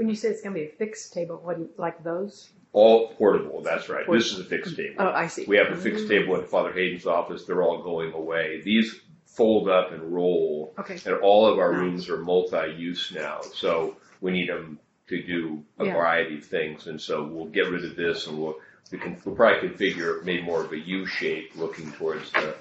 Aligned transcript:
When 0.00 0.08
you 0.08 0.16
say 0.16 0.28
it's 0.28 0.40
going 0.40 0.54
to 0.54 0.60
be 0.62 0.66
a 0.66 0.70
fixed 0.70 1.12
table, 1.12 1.38
what 1.44 1.58
do 1.58 1.64
you, 1.64 1.70
like 1.76 2.02
those? 2.02 2.48
All 2.72 3.08
portable, 3.08 3.60
that's 3.60 3.90
right. 3.90 4.10
This 4.10 4.32
is 4.32 4.38
a 4.38 4.44
fixed 4.44 4.74
table. 4.74 4.94
Oh, 4.98 5.10
I 5.10 5.26
see. 5.26 5.44
We 5.44 5.58
have 5.58 5.66
a 5.66 5.76
fixed 5.76 6.06
mm. 6.06 6.08
table 6.08 6.36
in 6.36 6.46
Father 6.46 6.72
Hayden's 6.72 7.04
office. 7.04 7.44
They're 7.44 7.62
all 7.62 7.82
going 7.82 8.14
away. 8.14 8.62
These 8.62 8.98
fold 9.26 9.68
up 9.68 9.92
and 9.92 10.02
roll, 10.10 10.72
Okay. 10.78 10.98
and 11.04 11.16
all 11.16 11.46
of 11.46 11.58
our 11.58 11.72
Nice. 11.72 11.80
rooms 11.82 12.08
are 12.08 12.16
multi-use 12.16 13.12
now. 13.14 13.42
So 13.42 13.98
we 14.22 14.30
need 14.30 14.48
them 14.48 14.78
to 15.08 15.22
do 15.22 15.62
a 15.78 15.84
Yeah. 15.84 15.92
variety 15.92 16.38
of 16.38 16.46
things, 16.46 16.86
and 16.86 16.98
so 16.98 17.22
we'll 17.22 17.52
get 17.52 17.68
rid 17.68 17.84
of 17.84 17.94
this, 17.94 18.26
and 18.26 18.40
we'll 18.40 18.58
we 18.90 18.96
can 18.96 19.20
we'll 19.26 19.34
probably 19.36 19.68
configure 19.68 20.24
maybe 20.24 20.40
more 20.40 20.64
of 20.64 20.72
a 20.72 20.78
U 20.78 21.04
shape, 21.04 21.54
looking 21.56 21.92
towards 21.92 22.32
the 22.32 22.54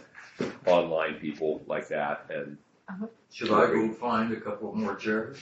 online 0.65 1.13
people 1.21 1.63
like 1.67 1.87
that. 1.87 2.25
And 2.29 2.57
uh-huh. 2.89 3.07
Should 3.31 3.51
I 3.51 3.67
go 3.67 3.93
find 3.93 4.33
a 4.33 4.41
couple 4.41 4.75
more 4.75 4.95
chairs? 4.97 5.37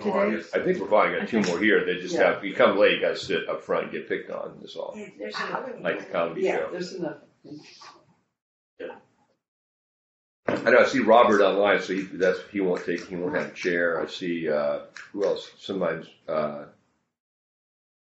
For 0.00 0.08
Oh, 0.08 0.18
I 0.20 0.24
today? 0.24 0.36
guess- 0.38 0.54
I 0.54 0.58
think 0.60 0.78
we're 0.80 0.86
probably 0.86 1.18
got 1.18 1.28
two 1.28 1.40
more 1.42 1.58
here. 1.58 1.84
They 1.84 2.00
just 2.00 2.14
Yeah. 2.14 2.32
have 2.34 2.44
you 2.44 2.54
come 2.54 2.78
late, 2.78 2.94
you 2.94 3.00
got 3.02 3.10
to 3.10 3.16
sit 3.16 3.46
up 3.48 3.62
front 3.62 3.84
and 3.84 3.92
get 3.92 4.08
picked 4.08 4.30
on. 4.30 4.58
Is 4.64 4.74
all. 4.76 4.94
Hey, 4.94 5.12
There's 5.18 5.34
another 5.38 5.72
one. 5.74 5.82
Like 5.82 5.98
the 5.98 6.06
comedy 6.06 6.42
Yeah, 6.42 6.56
show. 6.58 6.68
there's 6.72 6.92
enough. 6.94 7.18
I 10.48 10.70
know. 10.70 10.78
I 10.80 10.86
see 10.86 11.00
Robert 11.00 11.40
online, 11.40 11.80
so 11.82 11.92
he, 11.94 12.02
that's 12.02 12.38
he 12.50 12.60
won't 12.60 12.84
take. 12.84 13.06
He 13.06 13.16
won't 13.16 13.34
have 13.36 13.48
a 13.50 13.52
chair. 13.54 14.00
I 14.02 14.06
see 14.06 14.48
uh, 14.50 14.80
who 15.12 15.24
else? 15.24 15.50
somebody's, 15.58 16.06
uh, 16.28 16.64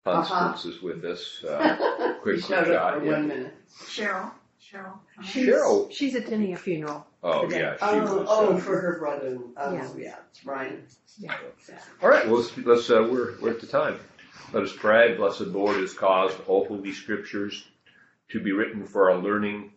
Uh-huh. 0.04 0.22
Constance 0.22 0.74
is 0.76 0.82
with 0.82 1.04
us. 1.04 1.42
Uh, 1.44 2.14
quick, 2.22 2.36
He 2.36 2.42
quick 2.42 2.44
showed 2.44 2.68
up 2.74 2.94
shot. 2.94 2.98
for 2.98 3.04
Yeah. 3.06 3.12
one 3.12 3.28
minute. 3.28 3.54
Cheryl, 3.84 4.30
Cheryl. 4.60 4.98
She's, 5.24 5.46
Cheryl. 5.46 5.90
she's 5.92 6.14
attending 6.14 6.52
a 6.52 6.56
funeral. 6.56 7.06
Oh 7.26 7.42
today. 7.48 7.60
yeah, 7.60 7.76
she 7.76 7.84
Oh, 7.84 8.16
was. 8.18 8.26
oh, 8.30 8.54
uh, 8.54 8.58
for 8.58 8.80
her 8.80 8.98
brother, 8.98 9.38
oh, 9.56 9.72
Yeah. 9.74 9.88
yeah, 9.96 10.14
Ryan. 10.44 10.82
Yeah. 11.18 11.36
all 12.02 12.08
right. 12.08 12.26
Well, 12.28 12.40
let's. 12.40 12.56
let's 12.58 12.90
uh, 12.90 13.08
we're 13.10 13.38
we're 13.40 13.50
at 13.50 13.60
the 13.60 13.66
time. 13.66 13.98
Let 14.52 14.62
us 14.62 14.72
pray. 14.72 15.14
Blessed 15.16 15.40
Lord 15.48 15.76
has 15.78 15.92
caused 15.92 16.36
all 16.46 16.66
holy 16.66 16.92
scriptures 16.92 17.66
to 18.30 18.40
be 18.40 18.52
written 18.52 18.84
for 18.84 19.10
our 19.10 19.18
learning. 19.18 19.72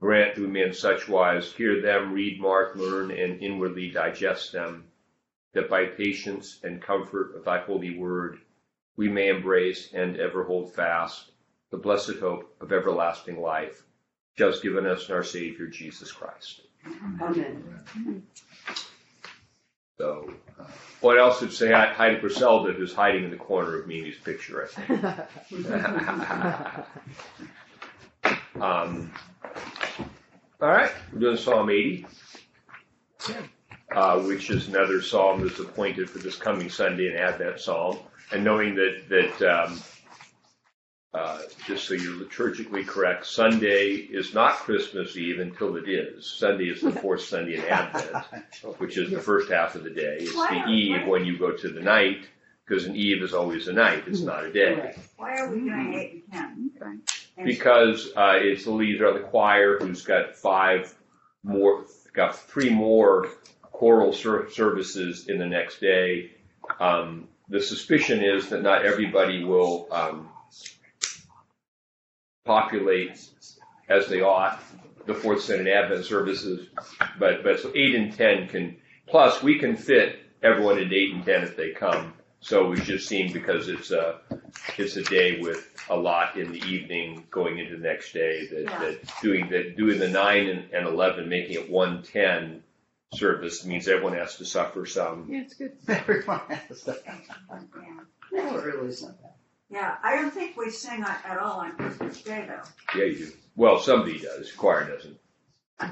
Grant 0.00 0.34
that 0.36 0.40
we 0.40 0.46
may 0.46 0.62
in 0.62 0.72
such 0.72 1.08
wise 1.08 1.52
hear 1.52 1.82
them, 1.82 2.14
read, 2.14 2.40
mark, 2.40 2.74
learn, 2.76 3.10
and 3.10 3.42
inwardly 3.42 3.90
digest 3.90 4.52
them, 4.52 4.84
that 5.52 5.68
by 5.68 5.84
patience 5.84 6.60
and 6.64 6.80
comfort 6.80 7.36
of 7.36 7.44
thy 7.44 7.58
holy 7.58 7.98
word 7.98 8.38
we 8.96 9.08
may 9.10 9.28
embrace 9.28 9.92
and 9.92 10.16
ever 10.18 10.44
hold 10.44 10.72
fast 10.74 11.32
the 11.70 11.76
blessed 11.76 12.16
hope 12.20 12.56
of 12.62 12.72
everlasting 12.72 13.40
life, 13.40 13.82
just 14.38 14.62
given 14.62 14.86
us 14.86 15.08
in 15.10 15.14
our 15.14 15.22
Savior 15.22 15.66
Jesus 15.66 16.10
Christ. 16.10 16.62
Amen. 16.86 18.22
So, 19.98 20.32
uh, 20.58 20.64
what 21.00 21.18
else 21.18 21.40
would 21.42 21.52
say 21.52 21.68
to 21.68 22.18
Griselda, 22.20 22.72
who's 22.72 22.94
hiding 22.94 23.24
in 23.24 23.30
the 23.30 23.36
corner 23.36 23.80
of 23.80 23.86
Mimi's 23.86 24.16
picture, 24.18 24.64
I 24.64 24.68
think. 25.50 26.86
Um, 28.60 29.10
all 30.60 30.68
right, 30.68 30.90
we're 31.12 31.20
doing 31.20 31.36
Psalm 31.38 31.70
80, 31.70 32.06
uh, 33.92 34.20
which 34.20 34.50
is 34.50 34.68
another 34.68 35.00
psalm 35.00 35.40
that's 35.40 35.58
appointed 35.58 36.10
for 36.10 36.18
this 36.18 36.36
coming 36.36 36.68
Sunday, 36.68 37.08
an 37.08 37.16
Advent 37.16 37.58
psalm. 37.60 37.98
And 38.32 38.44
knowing 38.44 38.74
that 38.74 39.08
that 39.08 39.42
um, 39.42 39.80
uh, 41.12 41.40
just 41.66 41.88
so 41.88 41.94
you're 41.94 42.14
liturgically 42.24 42.86
correct, 42.86 43.26
Sunday 43.26 43.94
is 43.94 44.32
not 44.32 44.54
Christmas 44.54 45.16
Eve 45.16 45.40
until 45.40 45.76
it 45.76 45.88
is. 45.88 46.30
Sunday 46.30 46.66
is 46.70 46.80
the 46.80 46.92
fourth 47.02 47.22
Sunday 47.22 47.56
in 47.56 47.64
Advent, 47.64 48.24
which 48.78 48.96
is 48.96 49.10
the 49.10 49.20
first 49.20 49.50
half 49.50 49.74
of 49.74 49.82
the 49.84 49.90
day. 49.90 50.18
It's 50.20 50.34
Why- 50.34 50.62
the 50.64 50.70
Eve 50.70 51.06
when 51.06 51.24
you 51.24 51.36
go 51.38 51.50
to 51.50 51.68
the 51.68 51.80
night, 51.80 52.28
because 52.66 52.86
an 52.86 52.94
Eve 52.94 53.22
is 53.22 53.34
always 53.34 53.66
a 53.66 53.72
night; 53.72 54.04
it's 54.06 54.20
not 54.20 54.44
a 54.44 54.52
day. 54.52 54.94
Why 55.16 55.34
are 55.36 55.50
we 55.52 55.60
doing 55.60 55.94
eight 55.94 56.24
and 56.32 56.70
ten? 56.78 57.02
Because 57.44 58.12
uh, 58.16 58.34
it's 58.36 58.64
the 58.64 58.70
leader 58.70 59.06
of 59.06 59.14
the 59.14 59.20
choir 59.28 59.78
who's 59.78 60.02
got 60.02 60.36
five 60.36 60.94
more, 61.42 61.86
got 62.12 62.36
three 62.36 62.70
more 62.70 63.28
choral 63.62 64.12
ser- 64.12 64.48
services 64.50 65.26
in 65.28 65.38
the 65.38 65.46
next 65.46 65.80
day. 65.80 66.32
Um, 66.78 67.26
the 67.48 67.60
suspicion 67.60 68.22
is 68.22 68.50
that 68.50 68.62
not 68.62 68.84
everybody 68.84 69.42
will 69.42 69.88
um, 69.90 70.28
populate 72.54 73.16
as 73.88 74.08
they 74.08 74.20
ought 74.22 74.60
the 75.06 75.14
fourth 75.14 75.40
Sunday 75.42 75.72
Advent 75.72 76.04
services, 76.04 76.68
but 77.18 77.44
but 77.44 77.60
so 77.60 77.70
eight 77.76 77.94
and 77.94 78.12
ten 78.12 78.48
can. 78.48 78.76
Plus, 79.06 79.40
we 79.42 79.58
can 79.58 79.76
fit 79.76 80.18
everyone 80.42 80.78
into 80.78 80.94
eight 80.94 81.14
and 81.14 81.24
ten 81.24 81.42
if 81.44 81.56
they 81.56 81.70
come. 81.70 82.12
So 82.40 82.68
we 82.70 82.76
just 82.80 83.06
seem 83.06 83.32
because 83.32 83.68
it's 83.68 83.90
a 83.92 84.18
it's 84.78 84.96
a 84.96 85.02
day 85.04 85.40
with 85.40 85.60
a 85.88 85.96
lot 85.96 86.36
in 86.36 86.50
the 86.52 86.62
evening 86.64 87.24
going 87.30 87.58
into 87.58 87.76
the 87.76 87.82
next 87.82 88.12
day 88.12 88.46
that, 88.46 88.62
Yeah. 88.64 88.78
that 88.80 89.12
doing 89.22 89.48
that 89.50 89.76
doing 89.76 89.98
the 90.00 90.08
nine 90.08 90.48
and, 90.48 90.72
and 90.72 90.86
eleven 90.88 91.28
making 91.28 91.54
it 91.54 91.70
one 91.70 92.02
ten 92.02 92.62
service 93.14 93.64
means 93.64 93.86
everyone 93.88 94.14
has 94.14 94.36
to 94.38 94.44
suffer 94.44 94.86
some. 94.86 95.26
yeah, 95.30 95.42
it's 95.42 95.54
good. 95.54 95.72
Everyone 95.88 96.40
has 96.48 96.82
that. 96.84 97.02
Yeah. 97.06 98.00
No, 98.32 98.56
really, 98.58 98.88
it's 98.88 99.02
not 99.02 99.20
bad. 99.22 99.32
Yeah, 99.70 99.96
I 100.02 100.16
don't 100.16 100.32
think 100.32 100.56
we 100.56 100.70
sing 100.70 101.02
at 101.02 101.24
at 101.24 101.38
all 101.38 101.60
on 101.60 101.72
Christmas 101.72 102.20
Day 102.22 102.46
though. 102.48 102.98
Yeah, 102.98 103.04
you 103.06 103.16
do. 103.26 103.32
Well, 103.56 103.78
somebody 103.78 104.18
does. 104.18 104.50
Choir 104.52 104.84
doesn't. 104.88 105.16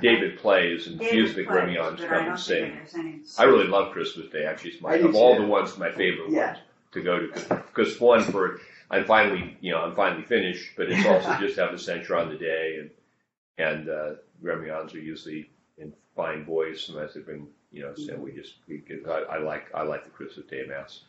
David 0.02 0.38
plays 0.38 0.86
and 0.86 0.98
David 0.98 1.14
music 1.14 1.46
plays, 1.46 1.58
Remyons 1.68 1.96
but 2.00 2.04
I 2.06 2.08
come 2.08 2.18
don't 2.18 2.28
and 2.32 2.38
think 2.40 2.40
sing. 2.40 2.74
there's 2.74 2.94
any- 2.94 3.20
I 3.38 3.44
really 3.44 3.68
love 3.68 3.92
Christmas 3.92 4.28
Day. 4.30 4.44
Actually, 4.44 4.72
it's 4.72 4.82
my 4.82 4.90
I 4.94 4.98
do 4.98 5.08
of 5.08 5.14
all 5.14 5.36
too. 5.36 5.42
the 5.42 5.48
ones, 5.48 5.78
my 5.78 5.90
favorite 5.92 6.30
Yeah. 6.30 6.46
ones 6.54 6.58
to 6.92 7.02
go 7.02 7.26
to 7.26 7.54
because 7.72 7.98
one 8.00 8.22
for 8.22 8.60
I'm 8.90 9.04
finally 9.04 9.56
you 9.60 9.72
know 9.72 9.78
I'm 9.80 9.94
finally 9.94 10.24
finished, 10.24 10.72
but 10.76 10.90
it's 10.90 11.06
also 11.06 11.36
just 11.40 11.56
have 11.58 11.72
a 11.72 11.78
censure 11.78 12.16
on 12.16 12.28
the 12.30 12.36
day 12.36 12.78
and 12.80 12.90
and 13.58 13.88
uh, 13.88 14.14
Remyons 14.42 14.94
are 14.94 14.98
usually 15.00 15.50
in 15.78 15.92
fine 16.16 16.44
voice. 16.44 16.82
Sometimes 16.86 17.14
they've 17.14 17.26
been, 17.26 17.46
you 17.72 17.82
know 17.82 17.94
so 17.94 18.16
we 18.16 18.32
just 18.32 18.54
we 18.68 18.78
get, 18.78 19.08
I, 19.08 19.36
I 19.36 19.38
like 19.38 19.66
I 19.74 19.82
like 19.82 20.04
the 20.04 20.10
Christmas 20.10 20.46
Day 20.46 20.64
mass. 20.66 21.00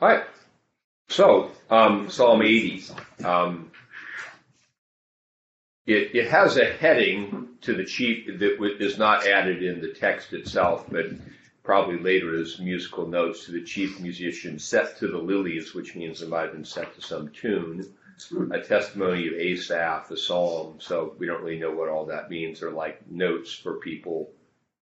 All 0.00 0.08
right, 0.08 0.24
so 1.08 1.50
um, 1.70 2.10
Psalm 2.10 2.42
80. 2.42 2.84
Um, 3.24 3.70
it, 5.86 6.14
it 6.14 6.30
has 6.30 6.56
a 6.56 6.64
heading 6.64 7.48
to 7.60 7.74
the 7.74 7.84
chief 7.84 8.26
that 8.26 8.76
is 8.80 8.98
not 8.98 9.26
added 9.26 9.62
in 9.62 9.80
the 9.80 9.92
text 9.92 10.32
itself, 10.32 10.86
but 10.90 11.06
probably 11.62 11.98
later 11.98 12.38
as 12.40 12.58
musical 12.58 13.06
notes 13.06 13.46
to 13.46 13.52
the 13.52 13.62
chief 13.62 14.00
musician 14.00 14.58
set 14.58 14.98
to 14.98 15.08
the 15.08 15.18
lilies, 15.18 15.74
which 15.74 15.94
means 15.94 16.22
it 16.22 16.28
might 16.28 16.42
have 16.42 16.52
been 16.52 16.64
set 16.64 16.94
to 16.94 17.00
some 17.00 17.28
tune, 17.30 17.86
a 18.52 18.60
testimony 18.60 19.26
of 19.26 19.34
Asaph, 19.34 20.10
a 20.10 20.16
psalm. 20.16 20.76
So 20.78 21.14
we 21.18 21.26
don't 21.26 21.42
really 21.42 21.58
know 21.58 21.72
what 21.72 21.88
all 21.88 22.06
that 22.06 22.30
means. 22.30 22.60
They're 22.60 22.70
like 22.70 23.06
notes 23.10 23.52
for 23.52 23.74
people 23.74 24.30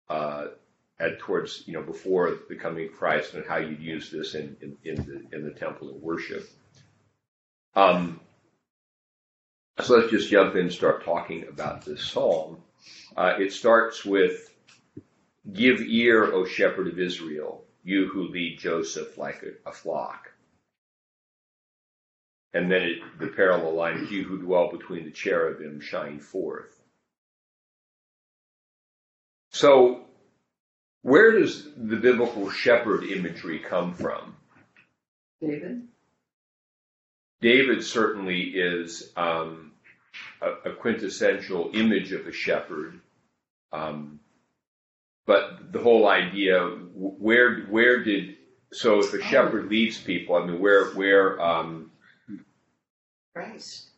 uh, 0.09 0.48
at 0.99 1.19
towards 1.19 1.62
you 1.67 1.75
know 1.75 1.83
before 1.83 2.39
the 2.49 2.57
coming 2.57 2.87
of 2.89 2.95
Christ 2.95 3.34
and 3.34 3.45
how 3.47 3.57
you'd 3.59 3.81
use 3.81 4.11
this 4.11 4.34
in 4.34 4.57
in, 4.61 4.77
in 4.84 4.97
the 4.97 5.37
in 5.37 5.45
the 5.45 5.53
temple 5.53 5.91
of 5.91 5.97
worship. 5.97 6.49
Um, 7.75 8.21
so 9.81 9.97
let's 9.97 10.11
just 10.11 10.31
jump 10.31 10.55
in 10.55 10.62
and 10.62 10.73
start 10.73 11.05
talking 11.05 11.47
about 11.49 11.84
this 11.84 12.03
psalm. 12.03 12.62
Uh, 13.17 13.34
it 13.39 13.53
starts 13.53 14.05
with, 14.05 14.51
Give 15.53 15.81
ear, 15.81 16.25
O 16.25 16.47
shepherd 16.47 16.89
of 16.89 16.99
Israel, 16.99 17.63
you 17.84 18.09
who 18.09 18.28
lead 18.28 18.59
Joseph 18.59 19.19
like 19.19 19.45
a, 19.45 19.69
a 19.69 19.73
flock. 19.73 20.33
And 22.55 22.73
then 22.73 22.83
it, 22.83 22.99
the 23.21 23.28
parallel 23.28 23.75
line 23.75 24.09
You 24.11 24.25
who 24.25 24.39
dwell 24.39 24.71
between 24.71 25.05
the 25.05 25.11
cherubim 25.11 25.81
shine 25.81 26.21
forth. 26.21 26.81
So, 29.53 30.06
where 31.06 31.39
does 31.39 31.69
the 31.77 31.94
biblical 31.94 32.50
shepherd 32.50 33.05
imagery 33.05 33.60
come 33.60 33.95
from? 33.95 34.34
David? 35.41 35.86
David 37.41 37.84
certainly 37.84 38.41
is 38.42 39.13
um, 39.16 39.71
a, 40.42 40.71
a 40.71 40.72
quintessential 40.72 41.71
image 41.75 42.10
of 42.10 42.27
a 42.27 42.33
shepherd, 42.33 43.01
um, 43.72 44.19
but 45.27 45.71
the 45.71 45.78
whole 45.78 46.09
idea 46.09 46.60
where 46.95 47.60
where 47.66 48.03
did 48.03 48.34
so 48.72 48.98
if 48.98 49.15
a 49.15 49.22
shepherd 49.22 49.69
leads 49.71 49.98
people, 49.98 50.34
I 50.34 50.45
mean 50.45 50.59
where 50.59 50.86
where 50.86 51.41
um, 51.41 51.92
Christ. 53.33 53.91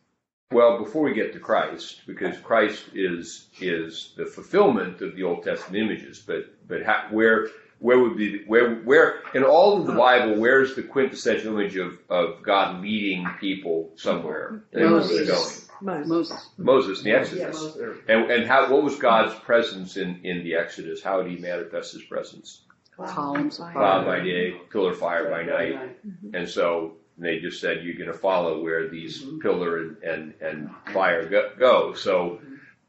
Well 0.51 0.83
before 0.83 1.03
we 1.03 1.13
get 1.13 1.33
to 1.33 1.39
Christ 1.39 2.01
because 2.07 2.37
Christ 2.39 2.85
is 2.93 3.47
is 3.61 4.13
the 4.17 4.25
fulfillment 4.25 5.01
of 5.01 5.15
the 5.15 5.23
Old 5.23 5.43
Testament 5.43 5.83
images, 5.83 6.19
but 6.19 6.45
but 6.67 6.83
how, 6.83 7.07
where 7.11 7.49
where 7.79 7.99
would 7.99 8.17
be 8.17 8.43
where 8.45 8.75
where 8.77 9.21
in 9.33 9.43
all 9.43 9.79
of 9.79 9.87
the 9.87 9.93
Bible 9.93 10.39
where's 10.39 10.75
the 10.75 10.83
quintessential 10.83 11.57
image 11.57 11.75
of, 11.77 11.99
of 12.09 12.41
God 12.43 12.81
leading 12.81 13.27
people 13.39 13.91
somewhere? 13.95 14.63
They 14.71 14.81
know 14.81 14.97
where 14.97 15.07
they're 15.07 15.25
going. 15.25 15.27
Moses. 15.27 15.69
Moses. 15.81 16.07
Moses. 16.07 16.49
Moses 16.57 16.97
in 16.99 17.03
the 17.05 17.09
Yeah, 17.11 17.17
Exodus. 17.17 17.61
Moses. 17.61 17.97
And, 18.09 18.31
and 18.31 18.45
how, 18.45 18.69
what 18.69 18.83
was 18.83 18.97
God's 18.97 19.33
presence 19.35 19.95
in, 19.95 20.19
in 20.23 20.43
the 20.43 20.55
Exodus? 20.55 21.01
How 21.01 21.21
did 21.21 21.31
he 21.31 21.37
manifest 21.37 21.93
his 21.93 22.03
presence? 22.03 22.63
Columns 22.97 23.61
of 23.61 23.71
cloud 23.71 24.05
by 24.05 24.19
day, 24.19 24.51
pillar 24.69 24.93
fire 24.93 25.29
by 25.29 25.43
night. 25.43 26.05
Mm-hmm. 26.05 26.35
And 26.35 26.49
so 26.49 26.97
they 27.19 27.39
just 27.39 27.59
said 27.61 27.83
you're 27.83 27.95
going 27.95 28.11
to 28.11 28.17
follow 28.17 28.61
where 28.63 28.87
these 28.87 29.23
Mhm. 29.23 29.41
pillar 29.41 29.77
and, 29.79 29.97
and, 30.03 30.33
and 30.41 30.69
fire 30.93 31.27
go, 31.27 31.51
go. 31.57 31.93
So, 31.93 32.39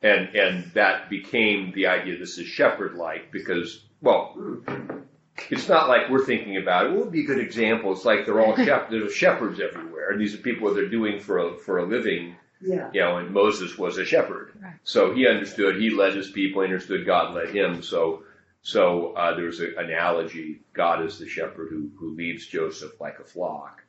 and, 0.02 0.34
and 0.34 0.70
that 0.74 1.10
became 1.10 1.72
the 1.72 1.86
idea 1.88 2.18
this 2.18 2.38
is 2.38 2.46
shepherd 2.46 2.94
like 2.94 3.30
because, 3.32 3.84
well, 4.00 4.36
it's 5.50 5.68
not 5.68 5.88
like 5.88 6.08
we're 6.10 6.24
thinking 6.24 6.56
about 6.56 6.86
it. 6.86 6.90
What 6.92 7.04
would 7.04 7.12
be 7.12 7.24
a 7.24 7.26
good 7.26 7.40
example? 7.40 7.92
It's 7.92 8.04
like 8.04 8.24
they're 8.26 8.40
all 8.40 8.56
shep- 8.64 8.90
there's 8.90 9.14
shepherds 9.14 9.60
everywhere. 9.60 10.10
And 10.10 10.20
these 10.20 10.34
are 10.34 10.38
people 10.38 10.68
that 10.68 10.74
they're 10.74 10.88
doing 10.88 11.18
for 11.20 11.38
a, 11.38 11.56
for 11.58 11.78
a 11.78 11.84
living, 11.86 12.36
Yeah. 12.60 12.90
you 12.92 13.00
know, 13.00 13.18
and 13.18 13.30
Moses 13.30 13.76
was 13.78 13.98
a 13.98 14.04
shepherd. 14.04 14.52
Right. 14.62 14.74
So 14.84 15.14
he 15.14 15.26
understood, 15.26 15.76
he 15.80 15.90
led 15.90 16.14
his 16.14 16.30
people, 16.30 16.62
he 16.62 16.66
understood 16.68 17.06
God 17.06 17.34
led 17.34 17.50
him. 17.50 17.82
So, 17.82 18.24
so, 18.62 19.14
uh, 19.14 19.34
there's 19.36 19.60
an 19.60 19.74
analogy. 19.78 20.60
God 20.74 21.02
is 21.04 21.18
the 21.18 21.26
shepherd 21.26 21.68
who, 21.70 21.90
who 21.98 22.14
leads 22.14 22.46
Joseph 22.46 23.00
like 23.00 23.18
a 23.18 23.24
flock. 23.24 23.82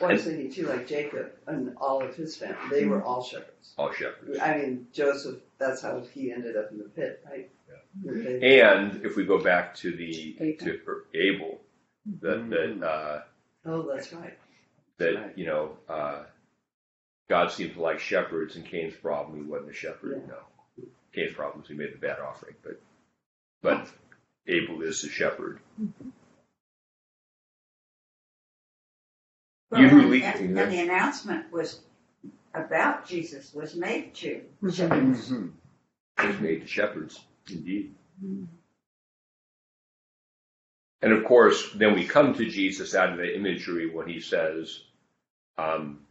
Well, 0.00 0.10
I 0.10 0.14
was 0.14 0.24
thinking 0.24 0.50
too, 0.52 0.66
like 0.66 0.88
Jacob 0.88 1.32
and 1.46 1.76
all 1.76 2.02
of 2.02 2.16
his 2.16 2.36
family, 2.36 2.56
they 2.70 2.84
were 2.84 3.02
all 3.02 3.22
shepherds. 3.22 3.74
all 3.78 3.92
shepherds. 3.92 4.38
I 4.40 4.58
mean, 4.58 4.88
Joseph, 4.92 5.36
that's 5.58 5.82
how 5.82 6.00
he 6.12 6.32
ended 6.32 6.56
up 6.56 6.72
in 6.72 6.78
the 6.78 6.84
pit, 6.84 7.24
right? 7.30 7.50
They- 8.02 8.60
And 8.60 9.04
if 9.06 9.14
we 9.16 9.24
go 9.24 9.38
back 9.42 9.76
to 9.76 9.96
the 9.96 10.36
Abel. 10.40 10.66
to 10.66 10.80
er, 10.88 11.04
Abel, 11.14 11.60
that 12.20 12.50
that 12.50 12.84
uh, 12.86 13.22
Oh, 13.64 13.82
that's 13.82 14.12
right. 14.12 14.36
that 14.98 15.14
Right. 15.14 15.38
you 15.38 15.46
know 15.46 15.78
uh, 15.88 16.24
God 17.28 17.52
seemed 17.52 17.74
to 17.74 17.80
like 17.80 18.00
shepherds, 18.00 18.56
and 18.56 18.66
Cain's 18.66 18.96
problem 18.96 19.36
he 19.42 19.48
wasn't 19.48 19.70
a 19.70 19.74
shepherd. 19.74 20.22
Yeah. 20.26 20.34
No, 20.34 20.86
Cain's 21.14 21.34
problem 21.34 21.62
is 21.62 21.68
he 21.68 21.74
made 21.74 21.94
the 21.94 21.98
bad 21.98 22.18
offering, 22.18 22.56
but 22.64 22.80
but 23.62 23.88
Abel 24.48 24.82
is 24.82 25.02
the 25.02 25.08
shepherd. 25.08 25.60
Well, 29.74 29.82
You 29.82 29.88
who 29.88 30.00
and- 30.02 30.10
lead- 30.10 30.22
And 30.22 30.58
and 30.58 30.72
the 30.72 30.80
announcement 30.80 31.50
was 31.52 31.80
about 32.54 33.04
Jesus 33.06 33.52
was 33.52 33.74
made 33.74 34.14
to 34.14 34.40
Mm-hmm. 34.62 34.70
shepherds. 34.70 35.32
was 36.18 36.40
made 36.40 36.60
to 36.60 36.66
shepherds, 36.66 37.24
indeed. 37.50 37.92
And 41.02 41.12
of 41.12 41.24
course, 41.24 41.72
then 41.72 41.94
we 41.94 42.06
come 42.06 42.32
to 42.34 42.48
Jesus 42.48 42.94
out 42.94 43.10
of 43.12 43.18
the 43.18 43.34
imagery 43.36 43.90
when 43.90 44.06
he 44.08 44.20
says, 44.20 44.80
um, 45.58 46.06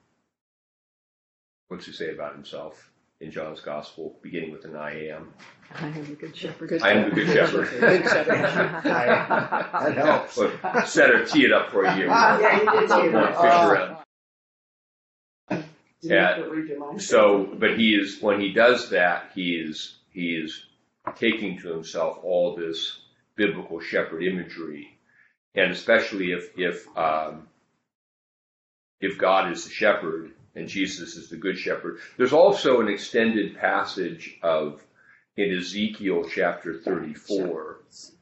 what's 1.69 1.85
he 1.85 1.93
say 1.93 2.11
about 2.11 2.35
himself 2.35 2.89
in 3.23 3.31
John's 3.31 3.61
Gospel, 3.61 4.17
beginning 4.21 4.51
with 4.51 4.65
an 4.65 4.75
I 4.75 5.09
am? 5.09 5.33
I 5.75 5.87
am 5.87 5.97
a 5.97 6.15
good 6.15 6.35
shepherd. 6.35 6.81
I 6.81 6.91
am 6.91 7.09
the 7.09 7.15
good 7.15 7.27
shepherd. 7.27 7.69
Good 7.79 8.03
shepherd. 8.03 8.83
That 8.83 9.97
helps. 9.97 10.37
Well, 10.37 10.85
Set 10.85 11.11
or 11.11 11.25
tee 11.25 11.45
it 11.45 11.53
up 11.53 11.71
for 11.71 11.83
you. 11.83 12.05
Yeah, 12.05 12.61
you 12.61 12.79
did 12.79 12.89
too. 12.89 13.11
Won't 13.13 13.35
fish 13.35 13.43
around. 13.43 13.97
Did 15.49 16.11
you 16.11 16.17
have 16.17 16.35
to 16.37 16.49
read 16.49 16.67
your 16.67 16.79
mind? 16.79 17.01
So, 17.01 17.49
but 17.57 17.77
he 17.79 17.95
is, 17.95 18.21
when 18.21 18.39
he 18.41 18.51
does 18.51 18.89
that, 18.89 19.31
he 19.33 19.55
is, 19.55 19.95
he 20.11 20.35
is 20.35 20.65
taking 21.15 21.57
to 21.59 21.69
himself 21.69 22.19
all 22.23 22.55
this 22.55 22.99
biblical 23.35 23.79
shepherd 23.79 24.23
imagery. 24.23 24.97
And 25.55 25.71
especially 25.71 26.31
if, 26.31 26.57
if, 26.57 26.85
um, 26.97 27.47
if 28.99 29.17
God 29.17 29.51
is 29.51 29.63
the 29.63 29.71
shepherd 29.71 30.31
and 30.55 30.67
Jesus 30.67 31.15
is 31.15 31.29
the 31.29 31.37
good 31.37 31.57
shepherd. 31.57 31.99
There's 32.17 32.33
also 32.33 32.81
an 32.81 32.87
extended 32.87 33.57
passage 33.57 34.37
of, 34.43 34.83
in 35.37 35.55
Ezekiel 35.57 36.25
chapter 36.33 36.79
34 36.79 37.79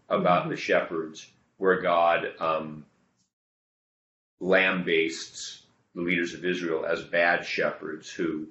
about 0.10 0.50
the 0.50 0.56
shepherds 0.58 1.30
where 1.58 1.82
God, 1.82 2.34
um, 2.40 2.86
lambastes 4.40 5.64
the 5.94 6.02
leaders 6.02 6.34
of 6.34 6.44
Israel 6.46 6.86
as 6.86 7.04
bad 7.04 7.46
shepherds 7.46 8.10
who 8.10 8.48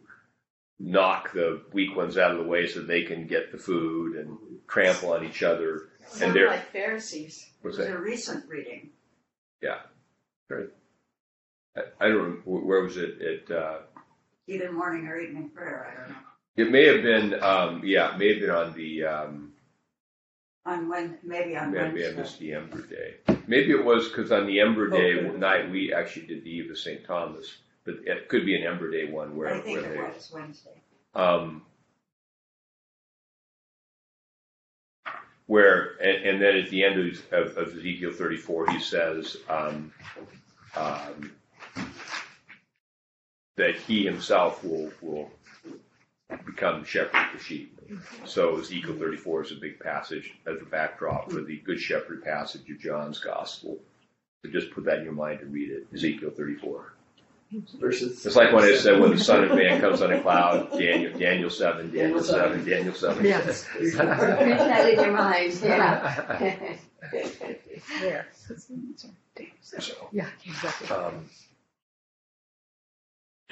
knock 0.79 1.33
the 1.33 1.62
weak 1.73 1.97
ones 1.97 2.17
out 2.17 2.31
of 2.31 2.38
the 2.38 2.44
way 2.44 2.67
so 2.67 2.81
they 2.81 3.03
can 3.03 3.26
get 3.26 3.50
the 3.53 3.59
food 3.59 4.17
and 4.17 4.38
trample 4.69 5.12
on 5.12 5.25
each 5.25 5.43
other. 5.43 5.88
Sound 6.06 6.35
they're- 6.35 6.47
like 6.49 6.71
Pharisees. 6.71 7.47
It 7.49 7.65
What's 7.65 7.79
was 7.79 7.87
that? 7.88 7.97
a 7.97 7.99
recent 7.99 8.49
reading. 8.49 8.91
I, 11.76 11.81
I 12.00 12.08
don't 12.08 12.17
remember, 12.19 12.43
where 12.44 12.82
was 12.82 12.96
it? 12.96 13.17
It, 13.20 13.50
uh, 13.50 13.78
Either 14.49 14.72
morning 14.72 15.06
or 15.06 15.19
evening 15.19 15.49
prayer, 15.50 15.87
I 15.93 16.00
don't 16.00 16.11
know. 16.11 16.17
it 16.56 16.70
may 16.72 16.87
have 16.87 17.02
been, 17.02 17.43
um, 17.43 17.82
yeah, 17.84 18.14
it 18.14 18.19
may 18.19 18.31
have 18.32 18.40
been 18.40 18.50
on 18.50 18.72
the, 18.75 19.05
um, 19.05 19.52
On 20.67 20.88
when, 20.88 21.19
maybe 21.22 21.56
on 21.56 21.70
Maybe 21.70 21.84
I 21.84 21.90
Wednesday. 21.93 22.17
missed 22.17 22.38
the 22.40 22.55
Ember 22.55 22.82
Day. 22.82 23.14
Maybe 23.46 23.70
it 23.70 23.84
was 23.84 24.08
because 24.08 24.32
on 24.32 24.46
the 24.46 24.61
Ember 24.61 24.88
Day 24.88 25.14
Okay. 25.20 25.37
night 25.38 25.70
we 25.70 25.93
actually 25.93 26.26
did 26.26 26.44
the 26.44 26.50
Eve 26.50 26.70
of 26.70 26.78
St. 26.78 27.05
Thomas, 27.05 27.58
but 27.84 27.94
it 28.05 28.28
could 28.28 28.44
be 28.44 28.56
an 28.56 28.66
Ember 28.66 28.90
Day 28.90 29.11
one 29.11 29.37
where, 29.37 29.49
I 29.55 29.61
think 29.61 29.81
where 29.81 29.93
it 29.93 29.96
they. 29.96 30.02
was 30.14 30.31
Wednesday. 30.34 30.81
Um, 31.14 31.62
where 35.46 35.93
and, 36.02 36.25
and 36.28 36.43
then 36.43 36.56
at 36.56 36.70
the 36.70 36.84
end 36.84 37.00
of, 37.00 37.32
of, 37.32 37.56
of 37.56 37.76
Ezekiel 37.78 38.12
34, 38.12 38.70
he 38.70 38.81
says 38.81 39.37
um, 39.49 39.93
um, 40.76 41.32
that 43.57 43.77
he 43.77 44.05
himself 44.05 44.65
will 44.65 44.91
will 45.01 45.31
become 46.47 46.85
shepherd 46.85 47.17
of 47.17 47.39
the 47.39 47.45
sheep. 47.45 47.79
So 48.25 48.59
Ezekiel 48.59 48.97
34 48.99 49.43
is 49.43 49.53
a 49.53 49.57
big 49.57 49.81
passage 49.81 50.33
as 50.47 50.61
a 50.61 50.65
backdrop 50.65 51.31
for 51.31 51.43
the 51.43 51.57
Good 51.59 51.81
Shepherd 51.81 52.23
passage 52.25 52.69
of 52.71 52.79
John's 52.79 53.19
Gospel. 53.19 53.79
So 54.45 54.51
just 54.51 54.71
put 54.71 54.85
that 54.85 54.99
in 54.99 55.05
your 55.05 55.12
mind 55.12 55.41
and 55.41 55.53
read 55.53 55.71
it. 55.71 55.87
Ezekiel 55.93 56.31
34. 56.31 56.95
Versus. 57.81 58.25
It's 58.25 58.37
like 58.37 58.53
when 58.53 58.62
it 58.65 58.79
said, 58.79 59.01
when 59.01 59.11
the 59.11 59.19
Son 59.19 59.43
of 59.43 59.57
Man 59.57 59.81
comes 59.81 60.01
on 60.03 60.12
a 60.12 60.23
cloud, 60.23 60.71
Daniel, 60.71 61.19
Daniel 61.19 61.51
7, 61.51 61.91
Daniel 61.93 62.23
7, 62.23 62.65
Daniel 62.65 62.95
7. 62.95 63.25
Yes. 63.25 63.67
Keep 63.77 63.93
that 63.95 64.89
in 64.89 65.01
your 65.01 65.12
mind, 65.12 65.61
yeah. 65.62 66.77
There. 68.01 68.27
So, 69.62 70.09
Yeah, 70.12 70.27
exactly. 70.45 70.89
um, 70.91 71.25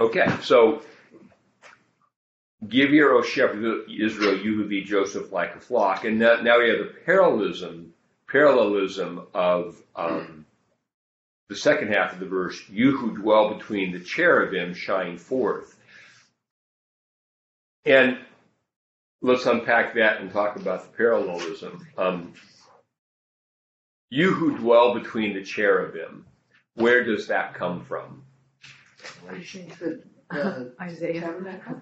okay, 0.01 0.29
so 0.43 0.83
give 2.67 2.91
your, 2.91 3.15
O 3.15 3.23
shepherd 3.23 3.89
Israel, 3.89 4.39
you 4.39 4.57
who 4.57 4.65
lead 4.65 4.87
Joseph 4.87 5.33
like 5.33 5.55
a 5.55 5.61
flock. 5.61 6.05
And 6.05 6.19
now, 6.19 6.41
now 6.41 6.59
we 6.59 6.69
have 6.69 6.79
the 6.79 6.95
parallelism, 7.05 7.95
parallelism 8.29 9.27
of 9.35 9.81
um, 9.95 10.47
the 11.49 11.57
second 11.57 11.93
half 11.93 12.13
of 12.13 12.21
the 12.21 12.27
verse, 12.27 12.61
you 12.69 12.97
who 12.97 13.17
dwell 13.17 13.55
between 13.55 13.93
the 13.93 14.01
cherubim 14.01 14.75
shine 14.75 15.17
forth. 15.17 15.77
And 17.85 18.19
let's 19.23 19.47
unpack 19.47 19.95
that 19.95 20.21
and 20.21 20.31
talk 20.31 20.57
about 20.57 20.83
the 20.83 20.97
parallelism. 20.97 21.87
Um, 21.97 22.35
you 24.11 24.33
who 24.33 24.57
dwell 24.59 24.95
between 24.95 25.35
the 25.35 25.43
cherubim, 25.43 26.27
where 26.75 27.05
does 27.05 27.29
that 27.29 27.55
come 27.55 27.85
from? 27.85 28.25
The, 28.99 30.03
the 30.31 30.75
Isaiah. 30.81 31.21
tabernacle? 31.21 31.81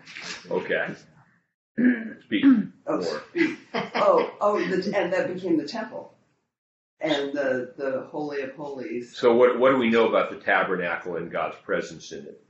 Okay. 0.50 0.88
Speak 2.25 2.44
Oh, 2.88 2.99
more. 3.00 3.56
oh, 3.96 4.30
oh, 4.40 4.58
the, 4.68 4.96
and 4.96 5.12
that 5.12 5.32
became 5.35 5.58
the 5.58 5.66
temple. 5.66 6.12
And 7.00 7.32
the, 7.32 7.75
the 7.76 8.06
Holy 8.11 8.40
of 8.42 8.52
Holies. 8.54 9.14
So 9.16 9.35
what, 9.35 9.58
what 9.58 9.70
do 9.73 9.76
we 9.76 9.90
know 9.90 10.08
about 10.08 10.30
the 10.30 10.37
tabernacle 10.37 11.16
and 11.16 11.30
God's 11.30 11.56
presence 11.64 12.12
in 12.12 12.20
it? 12.20 12.42